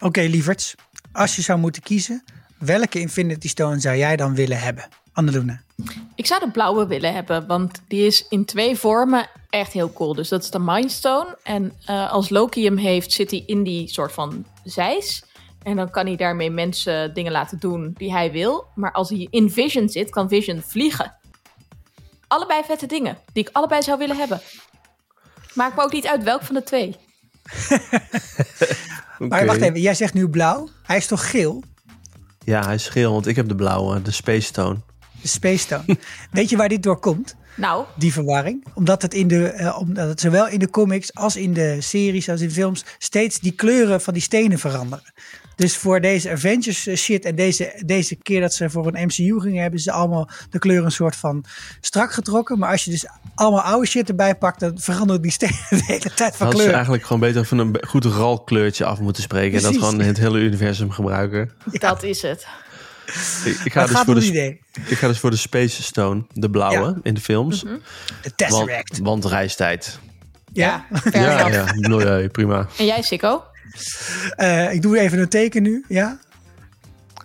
Oké, 0.00 0.20
lieverds. 0.20 0.74
Als 1.12 1.36
je 1.36 1.42
zou 1.42 1.58
moeten 1.58 1.82
kiezen, 1.82 2.24
welke 2.58 3.00
Infinity 3.00 3.48
Stone 3.48 3.80
zou 3.80 3.96
jij 3.96 4.16
dan 4.16 4.34
willen 4.34 4.60
hebben? 4.60 4.88
Anneluna. 5.12 5.60
Ik 6.14 6.26
zou 6.26 6.40
de 6.40 6.50
blauwe 6.50 6.86
willen 6.86 7.14
hebben, 7.14 7.46
want 7.46 7.82
die 7.88 8.06
is 8.06 8.26
in 8.28 8.44
twee 8.44 8.76
vormen 8.76 9.28
echt 9.50 9.72
heel 9.72 9.92
cool. 9.92 10.14
Dus 10.14 10.28
dat 10.28 10.42
is 10.42 10.50
de 10.50 10.58
Mind 10.58 10.90
Stone. 10.90 11.38
En 11.42 11.72
uh, 11.90 12.12
als 12.12 12.28
Loki 12.28 12.64
hem 12.64 12.76
heeft, 12.76 13.12
zit 13.12 13.30
hij 13.30 13.42
in 13.46 13.62
die 13.62 13.88
soort 13.88 14.12
van 14.12 14.46
zeis. 14.64 15.24
En 15.62 15.76
dan 15.76 15.90
kan 15.90 16.06
hij 16.06 16.16
daarmee 16.16 16.50
mensen 16.50 17.14
dingen 17.14 17.32
laten 17.32 17.58
doen 17.58 17.94
die 17.96 18.12
hij 18.12 18.32
wil. 18.32 18.66
Maar 18.74 18.92
als 18.92 19.08
hij 19.08 19.26
in 19.30 19.50
Vision 19.50 19.88
zit, 19.88 20.10
kan 20.10 20.28
Vision 20.28 20.62
vliegen. 20.66 21.14
Allebei 22.26 22.62
vette 22.64 22.86
dingen, 22.86 23.18
die 23.32 23.46
ik 23.46 23.50
allebei 23.52 23.82
zou 23.82 23.98
willen 23.98 24.16
hebben. 24.16 24.40
Maakt 25.54 25.76
me 25.76 25.82
ook 25.82 25.92
niet 25.92 26.06
uit 26.06 26.22
welk 26.22 26.42
van 26.42 26.54
de 26.54 26.62
twee. 26.62 26.96
okay. 29.24 29.28
Maar 29.28 29.46
wacht 29.46 29.60
even, 29.60 29.80
jij 29.80 29.94
zegt 29.94 30.14
nu 30.14 30.28
blauw. 30.28 30.68
Hij 30.82 30.96
is 30.96 31.06
toch 31.06 31.30
geel? 31.30 31.62
Ja, 32.44 32.64
hij 32.64 32.74
is 32.74 32.88
geel, 32.88 33.12
want 33.12 33.26
ik 33.26 33.36
heb 33.36 33.48
de 33.48 33.54
blauwe, 33.54 34.02
de 34.02 34.10
Space 34.10 34.40
Stone. 34.40 34.78
De 35.22 35.28
Space 35.28 35.58
Stone. 35.58 35.98
Weet 36.30 36.50
je 36.50 36.56
waar 36.56 36.68
dit 36.68 36.82
door 36.82 36.98
komt? 36.98 37.36
Nou. 37.56 37.84
Die 37.96 38.12
verwarring. 38.12 38.64
Omdat 38.74 39.02
het, 39.02 39.14
in 39.14 39.28
de, 39.28 39.54
uh, 39.56 39.78
omdat 39.78 40.08
het 40.08 40.20
zowel 40.20 40.48
in 40.48 40.58
de 40.58 40.70
comics 40.70 41.14
als 41.14 41.36
in 41.36 41.52
de 41.52 41.80
series 41.80 42.28
als 42.28 42.40
in 42.40 42.50
films 42.50 42.84
steeds 42.98 43.40
die 43.40 43.52
kleuren 43.52 44.00
van 44.00 44.14
die 44.14 44.22
stenen 44.22 44.58
veranderen. 44.58 45.12
Dus 45.60 45.76
voor 45.76 46.00
deze 46.00 46.30
Avengers 46.30 46.88
shit 46.94 47.24
en 47.24 47.34
deze, 47.34 47.82
deze 47.86 48.16
keer 48.16 48.40
dat 48.40 48.54
ze 48.54 48.70
voor 48.70 48.86
een 48.86 49.06
MCU 49.06 49.40
gingen, 49.40 49.62
hebben 49.62 49.80
ze 49.80 49.92
allemaal 49.92 50.28
de 50.50 50.58
kleuren 50.58 50.84
een 50.84 50.92
soort 50.92 51.16
van 51.16 51.44
strak 51.80 52.12
getrokken. 52.12 52.58
Maar 52.58 52.70
als 52.70 52.84
je 52.84 52.90
dus 52.90 53.06
allemaal 53.34 53.60
oude 53.60 53.86
shit 53.86 54.08
erbij 54.08 54.34
pakt, 54.34 54.60
dan 54.60 54.78
veranderen 54.78 55.22
die 55.22 55.30
stenen 55.30 55.56
de 55.68 55.82
hele 55.84 56.14
tijd 56.14 56.36
van 56.36 56.50
kleur. 56.50 56.64
Ze 56.64 56.72
eigenlijk 56.72 57.02
gewoon 57.02 57.20
beter 57.20 57.44
van 57.44 57.58
een 57.58 57.78
goed 57.86 58.04
ralkleurtje 58.04 58.84
af 58.84 59.00
moeten 59.00 59.22
spreken. 59.22 59.56
En 59.56 59.62
dat 59.62 59.74
gewoon 59.74 60.00
het 60.00 60.18
hele 60.18 60.38
universum 60.38 60.90
gebruiken. 60.90 61.50
Dat 61.72 62.02
is 62.02 62.22
het. 62.22 62.46
Ik, 63.44 63.60
ik 63.64 63.72
ga, 63.72 63.86
dus 63.86 63.98
voor 63.98 64.14
de, 64.14 64.26
idee. 64.26 64.60
ik 64.86 64.98
ga 64.98 65.06
dus 65.06 65.18
voor 65.18 65.30
de 65.30 65.36
Space 65.36 65.82
Stone, 65.82 66.24
de 66.32 66.50
blauwe 66.50 66.98
in 67.02 67.14
de 67.14 67.20
films. 67.20 67.64
Mm 67.64 67.80
De 68.22 68.34
Tesseract. 68.34 68.98
Want, 68.98 69.22
want 69.22 69.24
reistijd. 69.24 69.98
Ja, 70.52 70.86
ja, 71.12 71.20
ja, 71.20 71.48
ja, 71.48 71.74
milieu, 71.76 72.28
prima. 72.28 72.66
En 72.78 72.84
jij, 72.84 73.02
Sikko? 73.02 73.44
Uh, 74.38 74.72
ik 74.72 74.82
doe 74.82 74.98
even 74.98 75.18
een 75.18 75.28
teken 75.28 75.62
nu, 75.62 75.84
ja. 75.88 76.18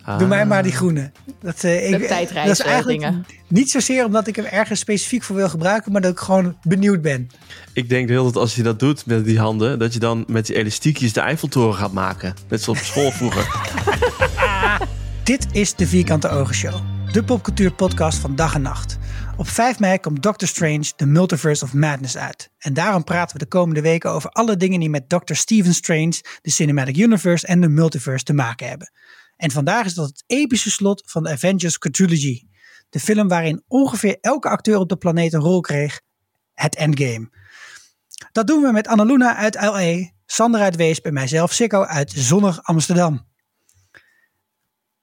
Ah. 0.06 0.20
Doe 0.20 0.28
mij 0.28 0.46
maar 0.46 0.64
die 0.64 0.72
groene. 0.72 1.12
Dat, 1.42 1.64
uh, 1.64 1.90
ik, 1.90 2.10
dat 2.34 2.48
is 2.48 2.60
eigenlijk 2.60 3.00
dingen. 3.00 3.26
niet 3.48 3.70
zozeer 3.70 4.06
omdat 4.06 4.28
ik 4.28 4.36
hem 4.36 4.46
ergens 4.46 4.80
specifiek 4.80 5.24
voor 5.24 5.36
wil 5.36 5.50
gebruiken, 5.50 5.92
maar 5.92 6.02
dat 6.02 6.12
ik 6.12 6.20
gewoon 6.20 6.58
benieuwd 6.62 7.02
ben. 7.02 7.30
Ik 7.74 7.90
denk 7.90 8.10
heel 8.10 8.24
dat 8.24 8.36
als 8.36 8.56
je 8.56 8.64
dat 8.64 8.80
doet 8.80 9.06
met 9.06 9.26
die 9.26 9.40
handen, 9.40 9.80
dat 9.80 9.94
je 9.94 10.00
dan 10.00 10.24
met 10.28 10.46
die 10.46 10.56
elastiekjes 10.56 11.14
de 11.14 11.20
Eiffeltoren 11.20 11.76
gaat 11.76 11.92
maken. 11.92 12.34
Net 12.50 12.62
zoals 12.62 12.80
op 12.80 12.86
school 12.86 13.12
vroeger. 13.12 13.48
Dit 15.24 15.48
is 15.52 15.76
de 15.76 15.88
Vierkante 15.88 16.30
Ogen 16.30 16.56
Show, 16.56 16.76
de 17.12 17.24
popcultuur 17.24 17.72
podcast 17.72 18.18
van 18.18 18.36
dag 18.36 18.54
en 18.54 18.62
nacht. 18.62 18.98
Op 19.38 19.48
5 19.48 19.80
mei 19.80 20.00
komt 20.00 20.24
Doctor 20.24 20.48
Strange, 20.48 20.92
The 20.96 21.06
Multiverse 21.06 21.64
of 21.64 21.74
Madness 21.74 22.18
uit. 22.18 22.50
En 22.58 22.74
daarom 22.74 23.04
praten 23.04 23.38
we 23.38 23.44
de 23.44 23.50
komende 23.50 23.82
weken 23.82 24.12
over 24.12 24.30
alle 24.30 24.58
dingen 24.58 24.80
die 24.80 24.90
met 24.90 25.10
Doctor 25.10 25.36
Stephen 25.36 25.74
Strange, 25.74 26.22
de 26.42 26.52
Cinematic 26.52 26.98
Universe 26.98 27.48
en 27.48 27.62
de 27.62 27.68
Multiverse 27.68 28.24
te 28.24 28.34
maken 28.34 28.68
hebben. 28.68 28.92
En 29.38 29.52
vandaag 29.52 29.86
is 29.86 29.94
dat 29.94 30.08
het 30.08 30.24
epische 30.28 30.72
slot 30.72 31.04
van 31.06 31.24
de 31.24 31.30
Avengers 31.30 31.78
Quadrilogy. 31.78 32.42
De 32.90 33.00
film 33.00 33.28
waarin 33.28 33.64
ongeveer 33.68 34.18
elke 34.22 34.50
acteur 34.50 34.78
op 34.78 34.90
de 34.90 34.98
planeet 34.98 35.34
een 35.34 35.40
rol 35.40 35.62
kreeg, 35.62 36.02
het 36.54 36.76
Endgame. 36.76 37.30
Dat 38.32 38.48
doen 38.48 38.62
we 38.62 38.72
met 38.72 38.88
Annaluna 38.88 39.36
uit 39.36 39.56
LA, 39.56 40.10
Sander 40.26 40.62
uit 40.62 40.76
Weesp 40.76 41.06
en 41.06 41.14
mijzelf, 41.14 41.54
Sikko 41.54 41.84
uit 41.84 42.12
zonnig 42.16 42.64
Amsterdam. 42.64 43.28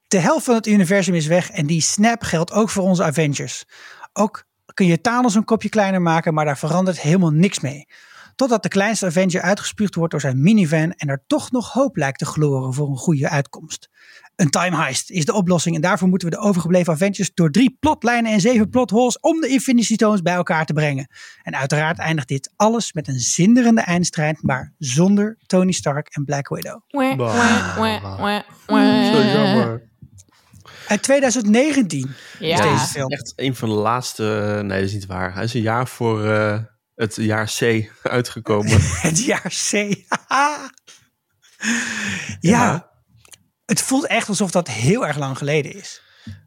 De 0.09 0.19
helft 0.19 0.45
van 0.45 0.55
het 0.55 0.67
universum 0.67 1.15
is 1.15 1.27
weg 1.27 1.51
en 1.51 1.67
die 1.67 1.81
snap 1.81 2.23
geldt 2.23 2.53
ook 2.53 2.71
voor 2.71 2.83
onze 2.83 3.05
Avengers. 3.05 3.65
Ook 4.13 4.45
kun 4.75 4.87
je 4.87 5.01
Thanos 5.01 5.35
een 5.35 5.45
kopje 5.45 5.69
kleiner 5.69 6.03
maken, 6.03 6.35
maar 6.35 6.45
daar 6.45 6.59
verandert 6.59 7.01
helemaal 7.01 7.31
niks 7.31 7.61
mee. 7.61 7.87
Totdat 8.35 8.63
de 8.63 8.69
kleinste 8.69 9.07
Avenger 9.07 9.41
uitgespuugd 9.41 9.95
wordt 9.95 10.11
door 10.11 10.21
zijn 10.21 10.43
minivan 10.43 10.93
en 10.93 11.09
er 11.09 11.25
toch 11.27 11.51
nog 11.51 11.73
hoop 11.73 11.97
lijkt 11.97 12.19
te 12.19 12.25
gloren 12.25 12.75
voor 12.75 12.89
een 12.89 12.97
goede 12.97 13.29
uitkomst. 13.29 13.91
Een 14.37 14.51
time 14.51 14.77
heist 14.77 15.11
is 15.11 15.25
de 15.25 15.33
oplossing 15.33 15.77
en 15.77 15.83
daarvoor 15.83 16.09
moeten 16.09 16.29
we 16.29 16.37
de 16.37 16.43
overgebleven 16.43 16.93
Avengers 16.93 17.31
door 17.35 17.51
drie 17.51 17.77
plotlijnen 17.81 18.33
en 18.33 18.41
zeven 18.41 18.69
plotholes 18.69 19.21
om 19.21 19.41
de 19.41 19.49
Infinity 19.49 19.95
Stones 19.95 20.23
bij 20.23 20.35
elkaar 20.35 20.67
te 20.67 20.73
brengen. 20.73 21.09
En 21.43 21.57
uiteraard 21.57 21.99
eindigt 21.99 22.29
dit 22.29 22.53
alles 22.57 22.93
met 22.93 23.09
een 23.09 23.21
zinderende 23.21 23.81
eindstrijd, 23.81 24.43
maar 24.43 24.75
zonder 24.79 25.39
Tony 25.47 25.73
Stark 25.73 26.09
en 26.09 26.25
Black 26.25 26.49
Widow. 26.49 26.81
Uit 30.93 31.03
2019 31.03 32.15
ja. 32.39 32.55
is 32.55 32.71
deze 32.71 32.87
film. 32.87 33.09
Echt 33.09 33.33
een 33.37 33.55
van 33.55 33.69
de 33.69 33.75
laatste. 33.75 34.23
Nee, 34.63 34.81
dat 34.81 34.89
is 34.89 34.93
niet 34.93 35.07
waar. 35.07 35.35
Hij 35.35 35.45
is 35.45 35.55
een 35.55 35.61
jaar 35.61 35.89
voor 35.89 36.25
uh, 36.25 36.59
het 36.95 37.17
jaar 37.17 37.47
C 37.59 37.91
uitgekomen. 38.03 38.79
het 39.09 39.25
jaar 39.25 39.53
C. 39.71 39.73
ja. 40.31 40.71
ja. 42.41 42.91
Het 43.65 43.83
voelt 43.83 44.07
echt 44.07 44.29
alsof 44.29 44.51
dat 44.51 44.69
heel 44.69 45.07
erg 45.07 45.19
lang 45.19 45.39
geleden 45.39 45.75
is. 45.75 46.03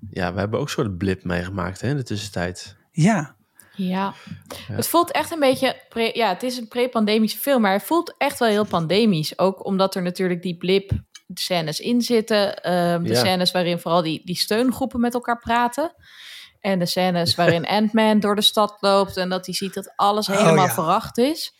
Ja, 0.09 0.33
we 0.33 0.39
hebben 0.39 0.59
ook 0.59 0.65
een 0.65 0.71
soort 0.71 0.97
blip 0.97 1.23
meegemaakt 1.23 1.81
hè, 1.81 1.89
in 1.89 1.97
de 1.97 2.03
tussentijd. 2.03 2.75
Ja. 2.91 3.35
Ja. 3.75 4.13
het 4.67 4.87
voelt 4.87 5.11
echt 5.11 5.31
een 5.31 5.39
beetje. 5.39 5.81
ja, 6.13 6.29
het 6.29 6.43
is 6.43 6.57
een 6.57 6.67
pre-pandemische 6.67 7.37
film, 7.37 7.61
maar 7.61 7.73
het 7.73 7.83
voelt 7.83 8.15
echt 8.17 8.39
wel 8.39 8.49
heel 8.49 8.65
pandemisch. 8.65 9.39
Ook 9.39 9.65
omdat 9.65 9.95
er 9.95 10.01
natuurlijk 10.01 10.41
die 10.41 10.57
blip 10.57 10.91
scènes 11.33 11.79
in 11.79 12.01
zitten. 12.01 12.63
Ehm, 12.63 13.03
de 13.03 13.15
scènes 13.15 13.51
waarin 13.51 13.79
vooral 13.79 14.01
die, 14.01 14.21
die 14.25 14.35
steungroepen 14.35 14.99
met 14.99 15.13
elkaar 15.13 15.39
praten. 15.39 15.95
En 16.59 16.79
de 16.79 16.85
scènes 16.85 17.35
waarin 17.39 17.65
Ant-Man 17.65 18.19
door 18.19 18.35
de 18.35 18.41
stad 18.41 18.77
loopt 18.79 19.17
en 19.17 19.29
dat 19.29 19.45
hij 19.45 19.55
ziet 19.55 19.73
dat 19.73 19.93
alles 19.95 20.29
oh, 20.29 20.37
helemaal 20.37 20.67
verracht 20.67 21.17
is. 21.17 21.53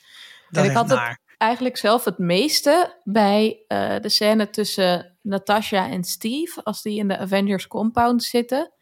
en 0.52 0.66
ik 0.66 0.72
had 0.72 0.90
het 0.90 1.20
eigenlijk 1.38 1.78
zelf 1.78 2.04
het 2.04 2.18
meeste 2.18 3.00
bij 3.04 3.64
uh, 3.68 3.96
de 4.00 4.10
scène 4.10 4.50
tussen 4.50 5.18
Natasha 5.22 5.90
en 5.90 6.04
Steve, 6.04 6.64
als 6.64 6.82
die 6.82 7.00
in 7.00 7.08
de 7.08 7.18
Avengers 7.18 7.68
compound 7.68 8.24
zitten. 8.24 8.74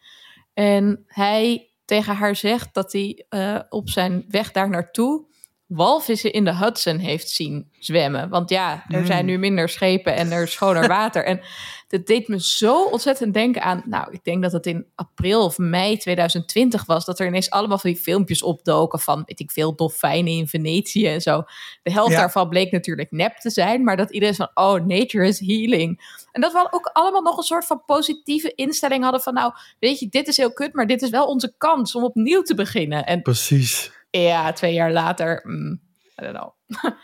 En 0.54 1.04
hij 1.06 1.70
tegen 1.84 2.14
haar 2.14 2.36
zegt 2.36 2.74
dat 2.74 2.92
hij 2.92 3.26
uh, 3.30 3.60
op 3.68 3.88
zijn 3.88 4.24
weg 4.28 4.52
daar 4.52 4.68
naartoe 4.68 5.33
walvissen 5.66 6.32
in 6.32 6.44
de 6.44 6.56
Hudson 6.56 6.96
heeft 6.96 7.28
zien 7.28 7.68
zwemmen. 7.78 8.28
Want 8.28 8.50
ja, 8.50 8.84
er 8.88 9.06
zijn 9.06 9.24
mm. 9.24 9.30
nu 9.30 9.38
minder 9.38 9.68
schepen 9.68 10.14
en 10.14 10.32
er 10.32 10.42
is 10.42 10.52
schoner 10.52 10.88
water. 10.98 11.24
en 11.24 11.40
dat 11.88 12.06
deed 12.06 12.28
me 12.28 12.40
zo 12.40 12.84
ontzettend 12.84 13.34
denken 13.34 13.62
aan... 13.62 13.82
Nou, 13.86 14.12
ik 14.12 14.24
denk 14.24 14.42
dat 14.42 14.52
het 14.52 14.66
in 14.66 14.86
april 14.94 15.44
of 15.44 15.58
mei 15.58 15.96
2020 15.96 16.84
was... 16.86 17.04
dat 17.04 17.20
er 17.20 17.26
ineens 17.26 17.50
allemaal 17.50 17.78
van 17.78 17.90
die 17.90 18.00
filmpjes 18.00 18.42
opdoken 18.42 18.98
van... 18.98 19.22
weet 19.26 19.40
ik 19.40 19.50
veel, 19.50 19.74
dolfijnen 19.76 20.32
in 20.32 20.48
Venetië 20.48 21.06
en 21.06 21.20
zo. 21.20 21.42
De 21.82 21.92
helft 21.92 22.16
daarvan 22.16 22.48
bleek 22.48 22.72
natuurlijk 22.72 23.10
nep 23.10 23.36
te 23.36 23.50
zijn... 23.50 23.84
maar 23.84 23.96
dat 23.96 24.10
iedereen 24.10 24.34
van, 24.34 24.50
oh, 24.54 24.84
nature 24.86 25.26
is 25.26 25.40
healing. 25.40 26.22
En 26.32 26.40
dat 26.40 26.52
we 26.52 26.68
ook 26.70 26.90
allemaal 26.92 27.22
nog 27.22 27.36
een 27.36 27.42
soort 27.42 27.66
van 27.66 27.82
positieve 27.86 28.52
instelling 28.54 29.02
hadden 29.02 29.20
van... 29.20 29.34
nou, 29.34 29.52
weet 29.78 29.98
je, 29.98 30.08
dit 30.08 30.28
is 30.28 30.36
heel 30.36 30.52
kut, 30.52 30.74
maar 30.74 30.86
dit 30.86 31.02
is 31.02 31.10
wel 31.10 31.26
onze 31.26 31.54
kans 31.58 31.94
om 31.94 32.04
opnieuw 32.04 32.42
te 32.42 32.54
beginnen. 32.54 33.04
En 33.06 33.22
Precies. 33.22 33.92
Ja, 34.22 34.52
twee 34.52 34.72
jaar 34.72 34.92
later, 34.92 35.40
mm, 35.44 35.80
I 36.20 36.22
don't 36.22 36.36
know. 36.36 36.52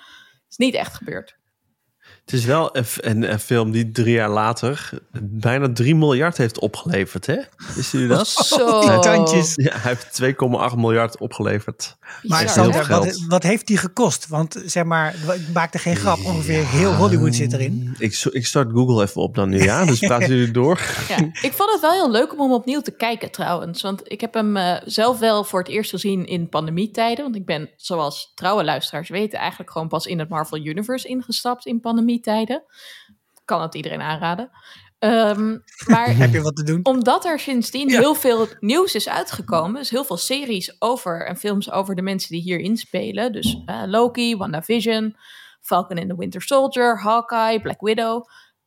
is 0.51 0.57
niet 0.57 0.75
echt 0.75 0.95
gebeurd. 0.95 1.40
Het 2.31 2.39
is 2.39 2.45
wel 2.45 2.77
een, 2.77 3.33
een, 3.33 3.41
film 3.41 3.71
die 3.71 3.91
drie 3.91 4.15
jaar 4.15 4.29
later 4.29 4.91
bijna 5.23 5.73
3 5.73 5.95
miljard 5.95 6.37
heeft 6.37 6.59
opgeleverd, 6.59 7.27
hè? 7.27 7.37
Wisten 7.75 7.99
jullie 7.99 8.17
dat? 8.17 8.29
Zo. 8.59 9.01
Tandjes. 9.01 9.53
Ja, 9.55 9.73
hij 9.77 9.97
heeft 9.97 10.23
2,8 10.73 10.77
miljard 10.77 11.19
opgeleverd. 11.19 11.97
Maar 12.23 12.55
wat, 12.89 13.25
wat, 13.29 13.43
heeft 13.43 13.67
die 13.67 13.77
gekost? 13.77 14.29
Want 14.29 14.63
zeg 14.67 14.85
maar, 14.85 15.15
ik 15.15 15.53
maakte 15.53 15.79
geen 15.79 15.97
grap, 15.97 16.25
ongeveer 16.25 16.67
heel 16.67 16.95
Hollywood 16.95 17.35
zit 17.35 17.53
erin. 17.53 17.95
Ik, 17.99 18.29
ik 18.31 18.47
start 18.47 18.71
Google 18.73 19.03
even 19.03 19.23
op 19.23 19.35
dan 19.35 19.49
nu, 19.49 19.63
ja? 19.63 19.85
Dus 19.85 19.99
praten 19.99 20.29
jullie 20.29 20.51
door. 20.61 20.81
Ja, 21.09 21.17
ik 21.17 21.53
vond 21.53 21.71
het 21.71 21.81
wel 21.81 21.93
heel 21.93 22.11
leuk 22.11 22.33
om 22.33 22.41
hem 22.41 22.53
opnieuw 22.53 22.81
te 22.81 22.97
kijken 22.97 23.31
trouwens. 23.31 23.83
Want 23.83 24.01
ik 24.05 24.21
heb 24.21 24.35
hem 24.35 24.57
uh, 24.57 24.77
zelf 24.85 25.19
wel 25.19 25.45
voor 25.45 25.59
het 25.59 25.69
eerst 25.69 25.91
gezien 25.91 26.27
in 26.27 26.49
pandemietijden. 26.49 27.25
Want 27.25 27.37
ik 27.37 27.47
ben, 27.47 27.71
zoals 27.77 28.33
trouwe 28.35 28.65
luisteraars 28.65 29.09
weten, 29.09 29.39
eigenlijk 29.39 29.71
gewoon 29.71 29.89
pas 29.89 30.07
in 30.07 30.19
het 30.19 30.29
Marvel 30.29 30.59
Universe 30.59 31.09
ingestapt 31.09 31.67
in 31.67 31.81
pandemie 31.81 32.20
tijden. 32.21 32.65
Kan 33.45 33.63
het 33.63 33.75
iedereen 33.75 34.01
aanraden. 34.01 34.51
Um, 35.05 35.63
maar 35.87 36.17
heb 36.17 36.33
je 36.33 36.41
wat 36.41 36.57
te 36.57 36.63
doen? 36.63 36.81
Omdat 36.83 37.25
er 37.25 37.39
sindsdien 37.39 37.91
heel 37.91 38.15
veel 38.15 38.47
nieuws 38.59 38.95
is 38.95 39.09
uitgekomen, 39.09 39.81
dus 39.81 39.91
heel 39.91 40.05
veel 40.05 40.17
series 40.17 40.77
over 40.79 41.27
en 41.27 41.37
films 41.37 41.71
over 41.71 41.95
de 41.95 42.03
mensen 42.03 42.31
die 42.31 42.43
hierin 42.43 42.77
spelen. 42.77 43.33
Dus 43.33 43.57
uh, 43.67 43.83
Loki, 43.87 44.37
WandaVision, 44.37 45.17
Falcon 45.61 45.97
in 45.99 46.09
the 46.09 46.17
Winter 46.17 46.43
Soldier, 46.43 47.01
Hawkeye, 47.01 47.61
Black 47.61 47.81
Widow. 47.81 48.25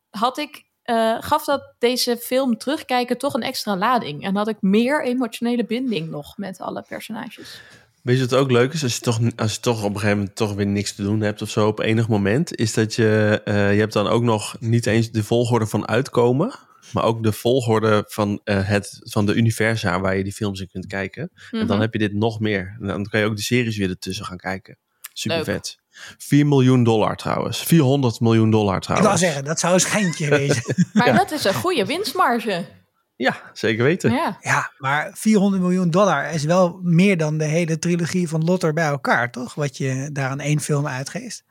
Had 0.10 0.38
ik, 0.38 0.64
uh, 0.86 1.18
gaf 1.20 1.46
dat 1.46 1.76
deze 1.80 2.18
film 2.18 2.58
terugkijken 2.58 3.18
toch 3.18 3.34
een 3.34 3.44
extra 3.44 3.78
lading. 3.78 4.24
En 4.24 4.36
had 4.36 4.48
ik 4.48 4.58
meer 4.62 5.04
emotionele 5.04 5.66
binding 5.66 6.10
nog 6.10 6.38
met 6.38 6.60
alle 6.60 6.86
personages. 6.88 7.62
Weet 8.04 8.18
je 8.18 8.26
wat 8.26 8.40
ook 8.40 8.52
leuk 8.52 8.74
is? 8.74 8.84
Als 8.84 8.96
je, 8.96 9.02
toch, 9.02 9.20
als 9.36 9.54
je 9.54 9.60
toch 9.60 9.84
op 9.84 9.90
een 9.90 10.00
gegeven 10.00 10.18
moment 10.18 10.36
toch 10.36 10.54
weer 10.54 10.66
niks 10.66 10.96
te 10.96 11.04
doen 11.04 11.22
hebt 11.22 11.42
of 11.42 11.50
zo 11.50 11.68
op 11.68 11.80
enig 11.80 12.08
moment, 12.08 12.56
is 12.56 12.74
dat 12.74 12.96
je, 12.96 13.42
uh, 13.46 13.74
je 13.74 13.80
hebt 13.80 13.94
dan 13.94 14.08
ook 14.08 14.24
nog 14.24 14.56
niet 14.60 14.86
eens 14.86 15.12
de 15.12 15.24
volgorde 15.24 15.68
van 15.68 15.88
uitkomen, 15.88 16.54
maar 16.92 17.04
ook 17.04 17.24
de 17.24 17.32
volgorde 17.32 18.04
van, 18.08 18.42
uh, 18.46 18.68
het, 18.68 19.00
van 19.04 19.26
de 19.26 19.34
universa 19.34 20.00
waar 20.00 20.18
je 20.18 20.24
die 20.24 20.34
films 20.34 20.60
in 20.60 20.68
kunt 20.68 20.86
kijken. 20.86 21.30
Mm 21.34 21.40
-hmm. 21.50 21.60
En 21.60 21.68
dan 21.68 21.82
heb 21.82 21.94
je 21.94 22.00
dit 22.00 22.14
nog 22.14 22.40
meer. 22.40 22.78
En 22.80 22.88
dan 22.88 23.06
kan 23.06 23.20
je 23.20 23.26
ook 23.26 23.36
de 23.36 23.42
series 23.42 23.78
weer 23.78 23.90
ertussen 23.90 24.26
gaan 24.26 24.38
kijken. 24.38 24.78
Super 25.14 25.38
leuk. 25.38 25.46
vet. 25.46 25.78
4 26.18 26.48
miljoen 26.48 26.84
dollar 26.84 27.16
trouwens. 27.16 27.60
400 27.60 28.20
miljoen 28.20 28.52
dollar 28.52 28.82
trouwens. 28.82 29.12
Ik 29.12 29.18
wou 29.18 29.32
zeggen, 29.32 29.50
dat 29.50 29.60
zou 29.60 29.74
een 29.74 29.80
schijntje 29.80 30.30
wezen. 30.30 30.76
maar 30.94 31.08
ja. 31.08 31.14
dat 31.18 31.32
is 31.32 31.44
een 31.44 31.54
goede 31.54 31.86
winstmarge. 31.86 32.66
Ja, 33.24 33.42
zeker 33.54 33.84
weten. 33.84 34.12
Ja. 34.12 34.38
ja, 34.42 34.72
maar 34.78 35.12
400 35.14 35.62
miljoen 35.62 35.90
dollar 35.90 36.34
is 36.34 36.44
wel 36.44 36.80
meer 36.84 37.18
dan 37.18 37.38
de 37.38 37.44
hele 37.44 37.80
trilogie 37.80 38.28
van 38.28 38.44
Lotter 38.44 38.74
bij 38.74 38.86
elkaar, 38.86 39.32
toch? 39.32 39.56
Wat 39.56 39.78
je 39.78 40.10
daar 40.12 40.30
aan 40.30 40.40
één 40.40 40.60
film 40.60 40.88
uitgeeft. 40.88 41.44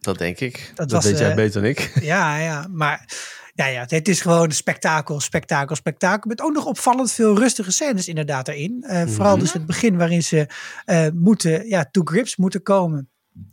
Dat 0.00 0.18
denk 0.18 0.40
ik. 0.40 0.72
Dat, 0.74 0.76
dat 0.76 0.90
was, 0.90 1.04
weet 1.04 1.18
jij 1.18 1.30
uh, 1.30 1.34
beter 1.34 1.60
dan 1.60 1.70
ik. 1.70 1.92
Ja, 2.00 2.38
ja, 2.38 2.66
maar 2.70 3.08
ja, 3.54 3.66
ja, 3.66 3.84
het 3.88 4.08
is 4.08 4.20
gewoon 4.20 4.52
spektakel, 4.52 5.20
spektakel, 5.20 5.76
spektakel. 5.76 6.28
Met 6.28 6.40
ook 6.40 6.52
nog 6.52 6.66
opvallend 6.66 7.12
veel 7.12 7.38
rustige 7.38 7.72
scènes 7.72 8.08
inderdaad 8.08 8.48
erin. 8.48 8.84
Uh, 8.86 8.90
vooral 8.90 9.26
mm 9.26 9.32
-hmm. 9.32 9.38
dus 9.38 9.52
het 9.52 9.66
begin 9.66 9.96
waarin 9.96 10.22
ze 10.22 10.46
uh, 10.86 11.06
moeten, 11.14 11.68
ja, 11.68 11.88
to 11.90 12.00
grips 12.04 12.36
moeten 12.36 12.62
komen 12.62 13.08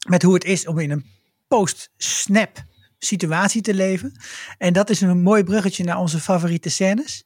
met 0.08 0.22
hoe 0.22 0.34
het 0.34 0.44
is 0.44 0.68
om 0.68 0.80
in 0.80 0.92
een 0.92 1.06
post-snap 1.48 2.64
situatie 3.00 3.62
te 3.62 3.74
leven. 3.74 4.12
En 4.58 4.74
dat 4.74 4.90
is 4.90 5.02
een 5.02 5.22
mooi 5.22 5.44
bruggetje 5.44 5.84
naar 5.84 5.98
onze 5.98 6.20
favoriete 6.20 6.70
scènes. 6.70 7.24